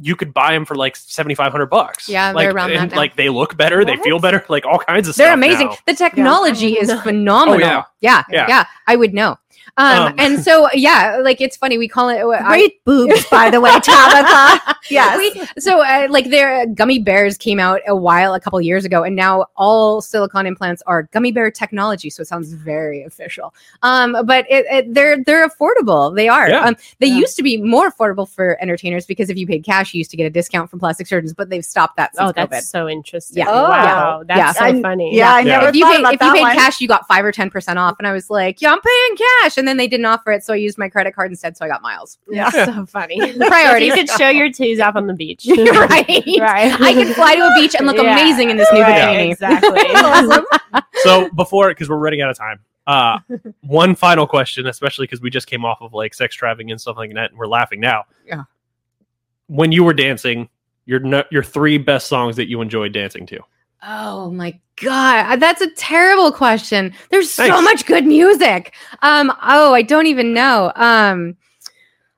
you 0.00 0.16
could 0.16 0.34
buy 0.34 0.52
them 0.52 0.64
for 0.64 0.74
like 0.74 0.96
seventy 0.96 1.34
five 1.34 1.52
hundred 1.52 1.66
bucks. 1.66 2.08
Yeah, 2.08 2.32
like, 2.32 2.44
they're 2.44 2.54
around 2.54 2.70
that 2.70 2.90
now. 2.90 2.96
Like 2.96 3.16
they 3.16 3.28
look 3.28 3.56
better, 3.56 3.84
they 3.84 3.96
feel 3.98 4.18
better, 4.18 4.44
like 4.48 4.66
all 4.66 4.78
kinds 4.78 5.08
of 5.08 5.14
they're 5.16 5.28
stuff. 5.28 5.34
amazing 5.34 5.68
now. 5.68 5.76
the 5.86 5.94
technology 5.94 6.72
is 6.74 6.92
phenomenal 7.02 7.64
Oh, 7.64 7.82
yeah. 8.00 8.24
Yeah. 8.30 8.46
yeah 8.48 8.66
i 8.86 8.96
would 8.96 9.12
know 9.14 9.36
um, 9.76 10.06
Um, 10.08 10.14
and 10.18 10.42
so 10.42 10.68
yeah 10.72 11.18
like 11.22 11.40
it's 11.40 11.56
funny 11.56 11.78
we 11.78 11.88
call 11.88 12.08
it 12.08 12.18
I- 12.24 12.42
Great 12.48 12.84
boobs, 12.84 13.26
by 13.30 13.50
the 13.50 13.60
way, 13.60 13.70
Tabitha. 13.80 14.76
yes. 14.90 15.16
We- 15.18 15.60
so 15.60 15.82
uh, 15.84 16.06
like 16.10 16.30
their 16.30 16.66
gummy 16.66 16.98
bears 16.98 17.36
came 17.36 17.60
out 17.60 17.80
a 17.86 17.94
while 17.96 18.34
a 18.34 18.40
couple 18.40 18.60
years 18.60 18.84
ago 18.84 19.02
and 19.02 19.14
now 19.16 19.46
all 19.56 20.00
silicone 20.00 20.46
implants 20.46 20.82
are 20.86 21.04
gummy 21.12 21.32
bear 21.32 21.50
technology 21.50 22.10
so 22.10 22.22
it 22.22 22.26
sounds 22.28 22.52
very 22.52 23.02
official 23.04 23.54
um 23.82 24.16
but 24.24 24.46
it, 24.50 24.66
it, 24.70 24.94
they're 24.94 25.22
they're 25.24 25.48
affordable 25.48 26.14
they 26.14 26.28
are 26.28 26.48
Yeah. 26.48 26.64
um 26.64 26.76
they 27.00 27.06
Yeah. 27.08 27.16
used 27.18 27.36
to 27.36 27.42
be 27.42 27.56
more 27.60 27.90
affordable 27.90 28.28
for 28.28 28.56
entertainers 28.60 29.06
because 29.06 29.30
if 29.30 29.36
you 29.36 29.46
paid 29.46 29.64
cash 29.64 29.92
you 29.94 29.98
used 29.98 30.10
to 30.12 30.16
get 30.16 30.24
a 30.24 30.30
discount 30.30 30.70
from 30.70 30.78
plastic 30.78 31.06
surgeons 31.06 31.34
but 31.34 31.50
they've 31.50 31.64
stopped 31.64 31.96
that 31.96 32.14
since 32.14 32.30
oh, 32.30 32.32
that's 32.32 32.54
COVID. 32.54 32.62
so 32.62 32.88
interesting. 32.88 33.38
Yeah. 33.38 33.46
Oh. 33.50 33.68
Wow, 33.68 34.22
that's 34.26 34.38
Yeah. 34.38 34.52
so 34.52 34.64
I- 34.64 34.80
funny. 34.82 35.14
yeah, 35.16 35.34
I 35.34 35.42
never 35.42 35.68
if 35.68 35.76
you 35.76 35.84
paid, 35.84 36.00
about 36.00 36.14
if 36.14 36.22
you 36.22 36.32
paid 36.32 36.40
one. 36.40 36.54
cash, 36.56 36.80
you 36.80 36.88
got 36.88 37.06
five 37.06 37.24
or 37.24 37.32
ten 37.32 37.50
percent 37.50 37.78
off, 37.78 37.96
and 37.98 38.06
I 38.06 38.12
was 38.12 38.30
like, 38.30 38.60
"Yeah, 38.62 38.72
I'm 38.72 38.80
paying 38.80 39.16
cash," 39.42 39.57
and 39.58 39.68
then 39.68 39.76
they 39.76 39.86
didn't 39.88 40.06
offer 40.06 40.32
it, 40.32 40.42
so 40.44 40.52
I 40.54 40.56
used 40.56 40.78
my 40.78 40.88
credit 40.88 41.14
card 41.14 41.30
instead, 41.30 41.56
so 41.56 41.64
I 41.64 41.68
got 41.68 41.82
miles. 41.82 42.18
Yeah, 42.30 42.50
so 42.50 42.86
funny. 42.86 43.18
Priorities. 43.36 43.88
you 43.88 43.94
could 43.94 44.10
show 44.10 44.28
your 44.28 44.50
tees 44.50 44.80
off 44.80 44.96
on 44.96 45.06
the 45.06 45.14
beach. 45.14 45.46
right, 45.50 45.68
right. 46.40 46.80
I 46.80 46.92
can 46.94 47.12
fly 47.14 47.34
to 47.36 47.42
a 47.42 47.54
beach 47.54 47.74
and 47.76 47.86
look 47.86 47.96
Yeah. 47.96 48.12
amazing 48.12 48.50
in 48.50 48.56
this 48.56 48.68
new 48.72 48.80
Right, 48.80 49.30
bikini. 49.30 49.30
Exactly. 49.32 50.82
so 51.02 51.28
before 51.30 51.68
because 51.68 51.88
we're 51.88 51.96
running 51.98 52.20
out 52.22 52.30
of 52.30 52.36
time 52.38 52.58
uh 52.86 53.18
one 53.60 53.94
final 53.94 54.26
question 54.26 54.66
especially 54.66 55.04
because 55.04 55.20
we 55.20 55.28
just 55.30 55.46
came 55.46 55.64
off 55.64 55.78
of 55.82 55.92
like 55.92 56.14
sex 56.14 56.34
trafficking 56.34 56.70
and 56.70 56.80
stuff 56.80 56.96
like 56.96 57.12
that 57.14 57.30
and 57.30 57.38
we're 57.38 57.46
laughing 57.46 57.80
now 57.80 58.04
Yeah. 58.26 58.44
when 59.46 59.72
you 59.72 59.84
were 59.84 59.92
dancing 59.94 60.48
your 60.86 61.00
your 61.30 61.42
three 61.42 61.76
best 61.78 62.06
songs 62.06 62.36
that 62.36 62.48
you 62.48 62.60
enjoyed 62.62 62.92
dancing 62.92 63.26
to 63.26 63.40
Oh 63.82 64.30
my 64.30 64.58
god, 64.80 65.36
that's 65.36 65.60
a 65.60 65.70
terrible 65.70 66.32
question. 66.32 66.92
There's 67.10 67.30
so 67.30 67.44
Thanks. 67.44 67.62
much 67.62 67.86
good 67.86 68.06
music. 68.06 68.74
Um, 69.02 69.32
oh, 69.42 69.74
I 69.74 69.82
don't 69.82 70.06
even 70.06 70.32
know. 70.32 70.72
Um, 70.76 71.36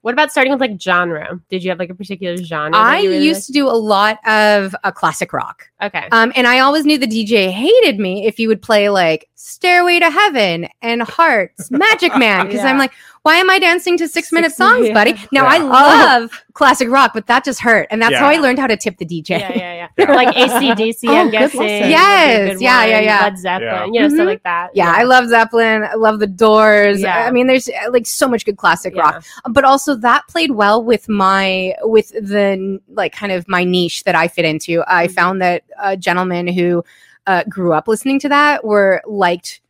what 0.03 0.15
about 0.15 0.31
starting 0.31 0.53
with 0.53 0.61
like 0.61 0.81
genre? 0.81 1.41
Did 1.51 1.63
you 1.63 1.71
have 1.71 1.79
like 1.79 1.91
a 1.91 1.95
particular 1.95 2.37
genre? 2.39 2.77
I 2.77 3.03
really 3.03 3.27
used 3.27 3.47
to 3.47 3.53
do 3.53 3.69
a 3.69 3.77
lot 3.77 4.19
of 4.27 4.75
uh, 4.83 4.91
classic 4.91 5.33
rock. 5.33 5.71
Okay. 5.83 6.09
Um, 6.11 6.33
and 6.37 6.47
I 6.47 6.61
always 6.61 6.87
knew 6.87 6.97
the 6.97 7.07
DJ 7.07 7.51
hated 7.51 7.99
me 7.99 8.27
if 8.27 8.39
you 8.39 8.49
would 8.49 8.63
play 8.63 8.89
like 8.89 9.29
Stairway 9.43 9.99
to 10.01 10.11
Heaven 10.11 10.69
and 10.83 11.01
Heart's, 11.03 11.71
Magic 11.71 12.15
Man, 12.19 12.47
because 12.47 12.61
I'm 12.63 12.77
like, 12.77 12.93
why 13.23 13.37
am 13.37 13.49
I 13.49 13.59
dancing 13.59 13.97
to 13.97 14.07
six 14.07 14.33
minute 14.33 14.53
songs, 14.53 14.89
yeah. 14.89 14.93
buddy? 14.93 15.15
Now 15.33 15.47
I 15.47 15.57
Yeah. 15.57 15.63
love 15.65 16.45
classic 16.53 16.91
rock, 16.91 17.13
but 17.15 17.27
that 17.29 17.43
just 17.45 17.59
hurt. 17.61 17.87
And 17.91 18.03
that's 18.03 18.17
how 18.17 18.27
I 18.29 18.37
learned 18.37 18.59
how 18.59 18.67
to 18.67 18.77
tip 18.77 18.99
the 18.99 19.07
DJ. 19.07 19.31
yeah, 19.41 19.53
yeah, 19.57 19.89
yeah. 19.97 20.13
like 20.15 20.35
ACDC, 20.37 21.09
Oh, 21.09 21.15
I'm 21.17 21.31
guessing. 21.31 21.59
lesson. 21.59 21.59
would 21.59 21.67
be 21.69 21.73
a 21.85 21.89
Yes, 21.89 22.53
good 22.53 22.63
yeah, 22.63 22.85
yeah, 22.85 23.01
yeah. 23.01 23.21
Led 23.23 23.39
Zeppelin, 23.39 23.63
Yeah. 23.73 23.85
you 23.87 24.01
know, 24.01 24.09
Mhm. 24.09 24.15
stuff 24.15 24.27
like 24.27 24.43
that. 24.43 24.71
Yeah, 24.75 24.93
I 24.95 25.05
love 25.05 25.27
Zeppelin. 25.29 25.85
I 25.85 25.95
love 25.95 26.19
the 26.19 26.27
Doors. 26.27 27.01
Yeah. 27.01 27.25
I 27.27 27.31
mean, 27.31 27.47
there's 27.47 27.67
uh, 27.69 27.91
like 27.91 28.07
so 28.07 28.29
much 28.29 28.45
good 28.45 28.59
classic 28.59 28.95
Yeah. 28.95 29.03
rock, 29.03 29.25
but 29.51 29.65
also 29.65 29.95
that 29.97 30.29
played 30.29 30.51
well 30.51 30.85
with 30.85 31.09
my 31.09 31.75
with 31.83 32.11
the 32.11 32.79
like 32.93 33.13
kind 33.15 33.33
of 33.33 33.49
my 33.49 33.65
niche 33.65 34.05
that 34.05 34.15
I 34.15 34.29
fit 34.29 34.45
into. 34.45 34.83
I 34.87 35.07
Mhm. 35.09 35.13
found 35.15 35.41
that 35.43 35.63
uh, 35.83 35.97
gentlemen 35.97 36.47
who 36.47 36.85
uh, 37.27 37.45
grew 37.49 37.73
up 37.73 37.87
listening 37.89 38.19
to 38.21 38.29
that 38.29 38.65
were 38.65 39.03
liked 39.07 39.61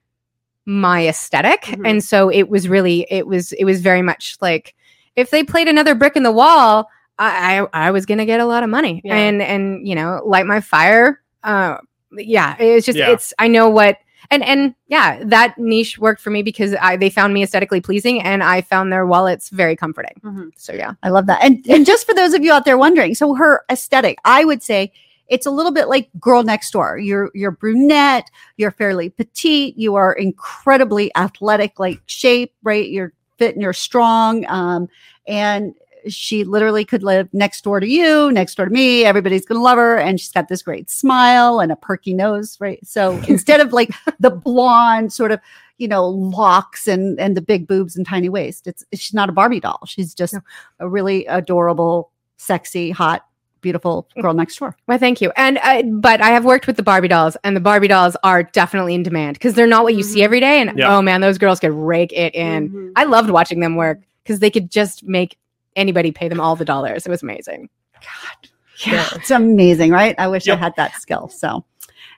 my 0.67 1.07
esthetic 1.09 1.63
Mhm. 1.63 1.89
and 1.89 2.05
so 2.05 2.29
it 2.29 2.49
was 2.49 2.69
really 2.69 3.07
it 3.11 3.27
was 3.27 3.53
it 3.53 3.65
was 3.65 3.81
very 3.81 4.03
much 4.03 4.37
like 4.41 4.75
if 5.17 5.31
they 5.31 5.43
played 5.43 5.69
another 5.69 5.95
brick 5.95 6.17
in 6.17 6.23
the 6.23 6.31
wall 6.31 6.89
i 7.19 7.61
i, 7.73 7.87
I 7.87 7.91
was 7.91 8.07
gonna 8.07 8.27
get 8.27 8.41
a 8.41 8.45
lot 8.45 8.63
of 8.63 8.69
money 8.71 9.01
Yeah. 9.05 9.17
and 9.17 9.43
and 9.43 9.87
you 9.89 9.95
know 9.95 10.23
light 10.25 10.47
my 10.47 10.61
fire 10.61 11.21
uh 11.43 11.79
yeah 12.13 12.57
it's 12.61 12.87
just 12.87 12.99
Yeah. 12.99 13.11
it's 13.11 13.33
i 13.39 13.49
know 13.49 13.69
what 13.69 13.97
and 14.31 14.45
and 14.45 14.75
yeah 14.87 15.21
that 15.25 15.57
niche 15.59 15.99
worked 15.99 16.21
for 16.21 16.31
me 16.31 16.43
because 16.43 16.75
i 16.81 16.95
they 16.95 17.11
found 17.11 17.33
me 17.35 17.43
aesthetically 17.43 17.81
pleasing 17.81 18.23
and 18.23 18.43
i 18.45 18.61
found 18.61 18.93
their 18.93 19.07
wallets 19.07 19.49
very 19.49 19.75
comforting 19.75 20.21
Mhm. 20.23 20.51
so 20.57 20.73
yeah 20.75 20.93
I 21.03 21.09
love 21.09 21.27
that. 21.27 21.43
And 21.43 21.67
and 21.69 21.85
just 21.87 22.07
for 22.07 22.15
those 22.15 22.35
of 22.35 22.45
you 22.45 22.53
out 22.53 22.65
there 22.67 22.79
wondering, 22.79 23.15
so 23.15 23.35
her 23.35 23.65
aesthetic, 23.71 24.19
I 24.25 24.45
would 24.45 24.63
say 24.63 24.93
it's 25.31 25.47
a 25.47 25.51
little 25.51 25.73
bit 25.73 25.89
like 25.89 26.11
girl 26.21 26.43
next 26.43 26.73
door. 26.73 26.99
You're 26.99 27.31
you're 27.35 27.53
brunette, 27.53 28.31
you're 28.57 28.73
fairly 28.73 29.09
petite, 29.09 29.79
you 29.79 29.95
are 29.95 30.13
incredibly 30.13 31.15
athletic, 31.17 31.79
like 31.79 32.03
shape, 32.07 32.53
right? 32.63 32.91
You're 32.91 33.15
fit 33.39 33.55
and 33.55 33.63
you're 33.63 33.73
strong. 33.73 34.45
Um, 34.47 34.89
and 35.27 35.75
she 36.09 36.45
literally 36.45 36.85
could 36.85 37.03
live 37.03 37.29
next 37.33 37.63
door 37.63 37.79
to 37.79 37.87
you, 37.87 38.33
next 38.33 38.57
door 38.57 38.67
to 38.67 38.73
me. 38.73 39.05
Everybody's 39.05 39.47
gonna 39.47 39.63
love 39.63 39.79
her, 39.79 39.97
and 39.97 40.19
she's 40.19 40.33
got 40.33 40.49
this 40.49 40.63
great 40.63 40.91
smile 40.91 41.61
and 41.61 41.71
a 41.71 41.77
perky 41.77 42.13
nose, 42.13 42.57
right? 42.61 42.85
So 42.85 43.13
instead 43.29 43.61
of 43.61 43.73
like 43.73 43.95
the 44.19 44.31
blonde 44.31 45.13
sort 45.13 45.31
of 45.31 45.41
you 45.79 45.87
know 45.87 46.09
locks 46.09 46.89
and 46.89 47.21
and 47.21 47.37
the 47.37 47.41
big 47.41 47.69
boobs 47.69 47.97
and 47.97 48.05
tiny 48.05 48.29
waist, 48.29 48.67
it's 48.67 48.85
she's 48.95 49.15
not 49.15 49.29
a 49.29 49.33
Barbie 49.33 49.61
doll. 49.61 49.81
She's 49.87 50.13
just 50.13 50.35
a 50.81 50.89
really 50.89 51.25
adorable, 51.27 52.11
sexy, 52.37 52.91
hot, 52.91 53.27
beautiful 53.61 54.09
girl 54.21 54.35
next 54.35 54.57
door. 54.59 54.77
Well, 54.87 54.99
thank 54.99 55.21
you. 55.21 55.33
And 55.37 55.59
uh, 55.63 55.83
but 55.83 56.21
I 56.21 56.31
have 56.31 56.45
worked 56.45 56.67
with 56.67 56.77
the 56.77 56.83
Barbie 56.83 57.09
dolls, 57.09 57.37
and 57.45 57.55
the 57.57 57.61
Barbie 57.61 57.89
dolls 57.89 58.17
are 58.23 58.43
definitely 58.43 58.95
in 58.95 59.03
demand 59.03 59.35
because 59.35 59.55
they're 59.55 59.67
not 59.67 59.85
what 59.85 59.95
you 59.95 60.03
see 60.03 60.23
every 60.23 60.41
day. 60.41 60.61
And 60.61 60.79
Yeah. 60.79 60.97
oh 60.97 61.03
man, 61.03 61.21
those 61.21 61.39
girls 61.39 61.61
could 61.61 61.73
rake 61.73 62.13
it 62.13 62.35
in. 62.35 62.71
Mhm. 62.71 62.93
I 62.97 63.05
loved 63.05 63.31
watching 63.31 63.61
them 63.61 63.77
work 63.77 64.01
because 64.23 64.41
they 64.41 64.51
could 64.51 64.71
just 64.71 65.05
make 65.05 65.37
anybody 65.77 66.11
pay 66.13 66.29
them 66.29 66.41
all 66.41 66.57
the 66.57 66.65
dollars. 66.65 67.07
It 67.07 67.11
was 67.11 67.23
amazing. 67.23 67.69
God, 67.95 68.51
yeah, 68.87 69.07
it's 69.15 69.31
amazing, 69.31 69.91
right? 69.93 70.15
I 70.19 70.29
wish 70.29 70.47
Yep. 70.47 70.59
I 70.59 70.61
had 70.61 70.77
that 70.77 70.95
skill. 71.01 71.29
So, 71.29 71.65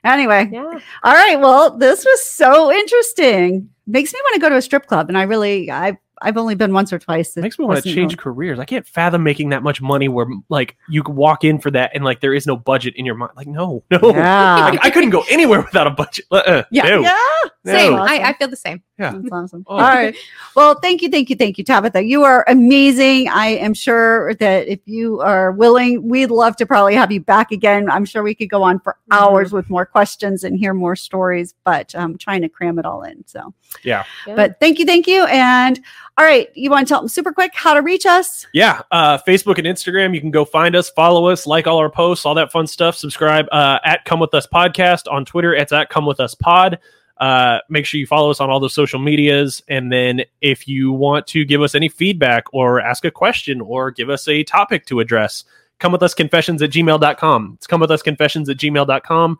anyway, 0.03 0.49
Yeah. 0.51 0.79
all 1.03 1.13
right. 1.13 1.39
Well, 1.39 1.77
this 1.77 2.03
was 2.05 2.23
so 2.23 2.71
interesting. 2.71 3.69
Makes 3.85 4.13
me 4.13 4.19
want 4.23 4.35
to 4.35 4.39
go 4.41 4.49
to 4.49 4.55
a 4.57 4.61
strip 4.61 4.85
club, 4.87 5.09
and 5.09 5.17
I 5.17 5.23
really, 5.23 5.69
I've, 5.69 5.97
I've 6.23 6.37
only 6.37 6.55
been 6.55 6.73
once 6.73 6.91
or 6.93 6.99
twice. 6.99 7.35
It 7.37 7.41
makes 7.41 7.59
me 7.59 7.65
want 7.65 7.83
to 7.83 7.93
change 7.93 8.13
really- 8.13 8.15
careers. 8.15 8.59
I 8.59 8.65
can't 8.65 8.87
fathom 8.87 9.23
making 9.23 9.49
that 9.49 9.61
much 9.63 9.81
money 9.81 10.07
where 10.07 10.25
like 10.49 10.75
you 10.89 11.03
could 11.03 11.15
walk 11.15 11.43
in 11.43 11.59
for 11.59 11.69
that 11.71 11.91
and 11.93 12.03
like 12.03 12.21
there 12.21 12.33
is 12.33 12.47
no 12.47 12.55
budget 12.55 12.95
in 12.95 13.05
your 13.05 13.15
mind. 13.15 13.33
Like 13.35 13.47
no, 13.47 13.83
no, 13.91 13.99
Yeah. 14.03 14.69
Like, 14.71 14.79
I 14.85 14.89
couldn't 14.89 15.09
go 15.11 15.23
anywhere 15.29 15.61
without 15.65 15.87
a 15.87 15.91
budget. 15.91 16.25
Uh-uh. 16.31 16.63
Yeah. 16.71 16.83
No. 16.83 17.01
yeah. 17.01 17.17
No. 17.65 17.73
Same. 17.73 17.93
Awesome. 17.93 18.07
I, 18.09 18.29
I 18.29 18.33
feel 18.33 18.47
the 18.47 18.55
same. 18.55 18.81
Yeah. 18.99 19.13
That's 19.15 19.31
awesome. 19.31 19.63
Oh. 19.67 19.73
All 19.75 19.79
right. 19.81 20.15
Well, 20.55 20.75
thank 20.75 21.01
you, 21.01 21.09
thank 21.09 21.31
you, 21.31 21.35
thank 21.35 21.57
you, 21.57 21.63
Tabitha. 21.63 22.03
You 22.03 22.23
are 22.25 22.45
amazing. 22.47 23.27
I 23.27 23.47
am 23.47 23.73
sure 23.73 24.35
that 24.35 24.67
if 24.67 24.79
you 24.85 25.19
are 25.21 25.51
willing, 25.51 26.07
we'd 26.07 26.29
love 26.29 26.55
to 26.57 26.65
probably 26.67 26.93
have 26.93 27.11
you 27.11 27.21
back 27.21 27.51
again. 27.51 27.89
I'm 27.89 28.05
sure 28.05 28.21
we 28.21 28.35
could 28.35 28.51
go 28.51 28.61
on 28.61 28.79
for 28.79 28.95
Mhm. 29.09 29.17
hours 29.17 29.51
with 29.51 29.67
more 29.67 29.83
questions 29.87 30.43
and 30.43 30.55
hear 30.59 30.75
more 30.75 30.95
stories, 30.95 31.55
but 31.65 31.95
I'm 31.95 32.19
trying 32.19 32.43
to 32.43 32.49
cram 32.49 32.77
it 32.77 32.85
all 32.85 33.01
in. 33.01 33.25
So, 33.25 33.51
Yeah. 33.83 34.03
but 34.27 34.59
thank 34.59 34.77
you, 34.77 34.85
thank 34.85 35.07
you. 35.07 35.23
And 35.25 35.79
all 36.19 36.25
right, 36.25 36.49
you 36.53 36.69
want 36.69 36.87
to 36.87 36.93
tell 36.93 37.01
them 37.01 37.07
super 37.07 37.33
quick 37.33 37.53
how 37.55 37.73
to 37.73 37.81
reach 37.81 38.05
us? 38.05 38.45
Yeah, 38.53 38.81
uh, 38.91 39.17
Facebook 39.17 39.57
and 39.57 39.65
Instagram. 39.65 40.13
You 40.13 40.21
can 40.21 40.29
go 40.29 40.45
find 40.45 40.75
us, 40.75 40.91
follow 40.91 41.25
us, 41.29 41.47
like 41.47 41.65
all 41.65 41.79
our 41.79 41.89
posts, 41.89 42.27
all 42.27 42.35
that 42.35 42.51
fun 42.51 42.67
stuff. 42.67 42.95
Subscribe 42.95 43.47
uh, 43.51 43.79
at 43.83 44.05
Come 44.05 44.19
With 44.19 44.35
Us 44.35 44.45
Podcast 44.45 45.11
on 45.11 45.25
Twitter. 45.25 45.55
It's 45.55 45.71
at 45.73 45.89
Come 45.89 46.05
With 46.05 46.19
Us 46.19 46.35
Pod. 46.35 46.77
Uh, 47.23 47.59
make 47.69 47.85
sure 47.85 47.99
you 47.99 48.05
follow 48.05 48.31
us 48.31 48.41
on 48.41 48.49
all 48.49 48.59
those 48.59 48.73
social 48.73 48.99
medias. 48.99 49.63
And 49.69 49.91
then 49.91 50.23
if 50.41 50.67
you 50.67 50.91
want 50.91 51.25
to 51.27 51.45
give 51.45 51.61
us 51.61 51.73
any 51.73 51.87
feedback 51.87 52.45
or 52.51 52.81
ask 52.81 53.05
a 53.05 53.11
question 53.11 53.61
or 53.61 53.91
give 53.91 54.09
us 54.09 54.27
a 54.27 54.43
topic 54.43 54.85
to 54.87 54.99
address, 54.99 55.45
come 55.79 55.93
with 55.93 56.03
us 56.03 56.13
confessions 56.13 56.61
at 56.61 56.71
gmail.com. 56.71 57.53
It's 57.55 57.67
come 57.67 57.79
with 57.79 57.91
us 57.91 58.01
confessions 58.01 58.49
at 58.49 58.57
gmail.com. 58.57 59.39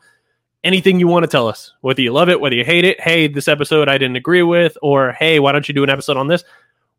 Anything 0.64 0.98
you 0.98 1.10
want 1.10 1.24
to 1.24 1.28
tell 1.28 1.50
us, 1.50 1.74
whether 1.82 2.02
you 2.02 2.14
love 2.14 2.30
it, 2.30 2.40
whether 2.40 2.56
you 2.56 2.64
hate 2.64 2.86
it. 2.86 3.02
Hey, 3.02 3.28
this 3.28 3.50
episode 3.50 3.90
I 3.90 3.98
didn't 3.98 4.16
agree 4.16 4.44
with, 4.44 4.78
or 4.82 5.12
hey, 5.12 5.40
why 5.40 5.52
don't 5.52 5.68
you 5.68 5.74
do 5.74 5.84
an 5.84 5.90
episode 5.90 6.16
on 6.16 6.30
this? 6.30 6.46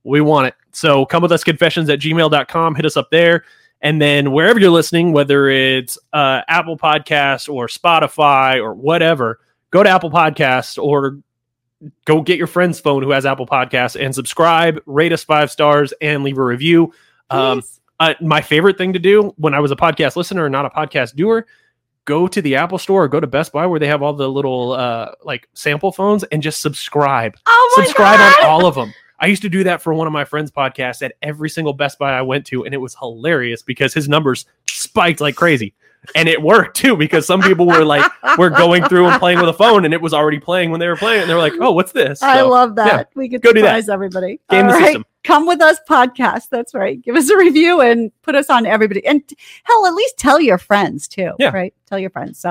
we 0.05 0.21
want 0.21 0.49
it. 0.49 0.55
So 0.73 1.07
come 1.07 1.23
with 1.23 1.33
us 1.33 1.43
confessions 1.43 1.89
at 1.89 1.99
gmail.com. 1.99 2.75
Hit 2.75 2.85
us 2.85 2.97
up 2.97 3.11
there. 3.11 3.45
And 3.81 4.01
then 4.01 4.33
wherever 4.33 4.61
you're 4.61 4.71
listening, 4.71 5.13
whether 5.13 5.49
it's 5.49 5.99
uh, 6.13 6.43
Apple 6.47 6.77
Podcasts 6.77 7.53
or 7.53 7.67
Spotify 7.67 8.63
or 8.63 8.75
whatever, 8.75 9.41
go 9.75 9.83
to 9.83 9.91
Apple 9.91 10.11
Podcasts 10.11 10.81
or 10.81 11.19
go 12.05 12.23
get 12.23 12.39
your 12.39 12.47
friend's 12.47 12.79
phone 12.79 13.03
who 13.03 13.11
has 13.11 13.27
Apple 13.27 13.47
Podcasts 13.47 14.01
and 14.01 14.15
subscribe, 14.15 14.81
rate 14.87 15.13
us 15.13 15.25
five 15.25 15.51
stars, 15.51 15.93
and 16.01 16.23
leave 16.23 16.39
a 16.39 16.45
review. 16.45 16.95
Um, 17.29 17.65
uh, 17.99 18.15
my 18.21 18.41
favorite 18.41 18.79
thing 18.79 18.93
to 18.93 19.01
do 19.01 19.35
when 19.37 19.53
I 19.53 19.59
was 19.59 19.73
a 19.73 19.77
podcast 19.77 20.15
listener 20.15 20.47
and 20.47 20.53
not 20.53 20.65
a 20.65 20.71
podcast 20.71 21.17
doer, 21.17 21.47
go 22.05 22.29
to 22.29 22.41
the 22.41 22.55
Apple 22.55 22.79
Store 22.79 23.05
or 23.05 23.09
go 23.09 23.19
to 23.19 23.27
Best 23.27 23.53
Buy 23.53 23.67
where 23.67 23.81
they 23.81 23.89
have 23.89 24.01
all 24.01 24.13
the 24.13 24.31
little 24.31 24.73
uh, 24.75 25.11
like 25.25 25.49
sample 25.55 25.91
phones 25.91 26.23
and 26.25 26.41
just 26.41 26.63
subscribe 26.63 27.37
oh 27.47 27.75
my 27.77 27.85
subscribe 27.85 28.19
God. 28.19 28.45
on 28.45 28.51
all 28.51 28.67
of 28.67 28.77
them. 28.77 28.95
I 29.19 29.27
used 29.27 29.43
to 29.43 29.49
do 29.49 29.65
that 29.65 29.83
for 29.83 29.93
one 29.93 30.07
of 30.07 30.13
my 30.13 30.25
friends' 30.25 30.53
podcasts 30.53 31.03
at 31.03 31.15
every 31.21 31.51
single 31.51 31.73
Best 31.73 31.99
Buy 31.99 32.13
I 32.13 32.23
went 32.23 32.47
to, 32.47 32.65
and 32.65 32.75
it 32.75 32.79
was 32.79 32.95
hilarious 32.95 33.63
because 33.63 33.93
his 33.93 34.09
numbers 34.09 34.47
spiked 34.67 35.21
like 35.21 35.35
crazy. 35.35 35.75
And 36.15 36.29
it 36.29 36.41
worked 36.43 36.77
too 36.77 36.97
because 36.97 37.27
some 37.27 37.41
people 37.43 37.67
were 37.67 37.85
like, 37.85 38.05
we're 38.39 38.51
going 38.51 38.85
through 38.85 39.07
and 39.07 39.19
playing 39.19 39.39
with 39.41 39.49
a 39.49 39.53
phone, 39.55 39.85
and 39.85 39.95
it 39.95 40.01
was 40.01 40.13
already 40.15 40.39
playing 40.39 40.71
when 40.71 40.81
they 40.81 40.89
were 40.89 40.97
playing. 40.97 41.23
And 41.23 41.31
they 41.31 41.35
were 41.35 41.41
like, 41.41 41.55
"Oh, 41.61 41.73
what's 41.73 41.93
this?" 41.93 42.23
I 42.23 42.43
love 42.43 42.75
that. 42.77 42.87
yeah. 42.87 43.05
we 43.15 43.29
could 43.29 43.43
Go 43.43 43.53
do 43.53 43.63
that. 43.63 43.69
surprise 43.69 43.89
everybody. 43.89 44.41
Game 44.51 44.67
All 44.67 44.73
the 44.73 44.79
right. 44.79 44.85
system. 44.87 45.05
Come 45.25 45.47
with 45.47 45.63
us 45.63 45.79
podcast. 45.89 46.51
That's 46.51 46.75
right. 46.75 47.01
Give 47.01 47.17
us 47.17 47.31
a 47.31 47.37
review 47.39 47.81
and 47.81 48.13
put 48.23 48.35
us 48.35 48.51
on 48.51 48.67
everybody. 48.67 49.05
And 49.07 49.23
hell, 49.63 49.87
at 49.87 49.95
least 49.95 50.19
tell 50.19 50.39
your 50.39 50.59
friends 50.59 51.09
too. 51.09 51.33
Yeah. 51.39 51.49
Right. 51.51 51.73
Tell 51.87 51.99
your 51.99 52.11
friends. 52.11 52.39
So, 52.39 52.51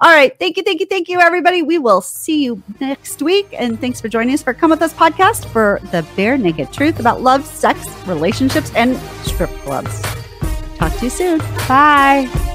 all 0.00 0.10
right. 0.10 0.36
Thank 0.38 0.56
you. 0.56 0.62
Thank 0.62 0.80
you. 0.80 0.86
Thank 0.86 1.08
you, 1.10 1.20
everybody. 1.20 1.62
We 1.62 1.76
will 1.78 2.00
see 2.00 2.42
you 2.44 2.62
next 2.80 3.20
week. 3.20 3.48
And 3.52 3.78
thanks 3.78 4.00
for 4.00 4.08
joining 4.08 4.32
us 4.32 4.42
for 4.42 4.54
Come 4.54 4.70
With 4.70 4.80
Us 4.80 4.94
podcast 4.94 5.44
for 5.46 5.80
the 5.90 6.06
bare 6.16 6.38
naked 6.38 6.72
truth 6.72 6.98
about 6.98 7.20
love, 7.20 7.44
sex, 7.44 7.86
relationships, 8.06 8.72
and 8.74 8.96
strip 9.26 9.50
clubs. 9.60 10.00
Talk 10.76 10.94
to 10.96 11.04
you 11.04 11.10
soon. 11.10 11.38
Bye. 11.68 12.53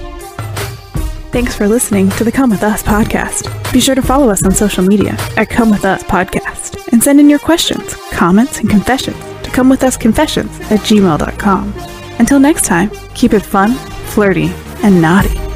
Thanks 1.31 1.55
for 1.55 1.67
listening 1.67 2.09
to 2.11 2.23
the 2.23 2.31
Come 2.31 2.49
With 2.49 2.63
Us 2.63 2.81
podcast. 2.81 3.71
Be 3.71 3.79
sure 3.79 3.93
to 3.93 4.01
follow 4.01 4.29
us 4.29 4.43
on 4.43 4.51
social 4.51 4.83
media 4.83 5.15
at 5.37 5.49
Come 5.49 5.69
With 5.69 5.85
Us 5.85 6.01
Podcast 6.03 6.91
and 6.91 7.03
send 7.03 7.19
in 7.19 7.29
your 7.29 7.37
questions, 7.39 7.93
comments, 8.11 8.59
and 8.59 8.69
confessions 8.69 9.17
to 9.43 9.51
Come 9.51 9.69
With 9.69 9.83
Us 9.83 9.95
Confessions 9.95 10.59
at 10.71 10.79
gmail.com. 10.79 11.73
Until 12.17 12.39
next 12.39 12.65
time, 12.65 12.89
keep 13.13 13.33
it 13.33 13.41
fun, 13.41 13.73
flirty, 14.07 14.47
and 14.83 14.99
naughty. 15.01 15.48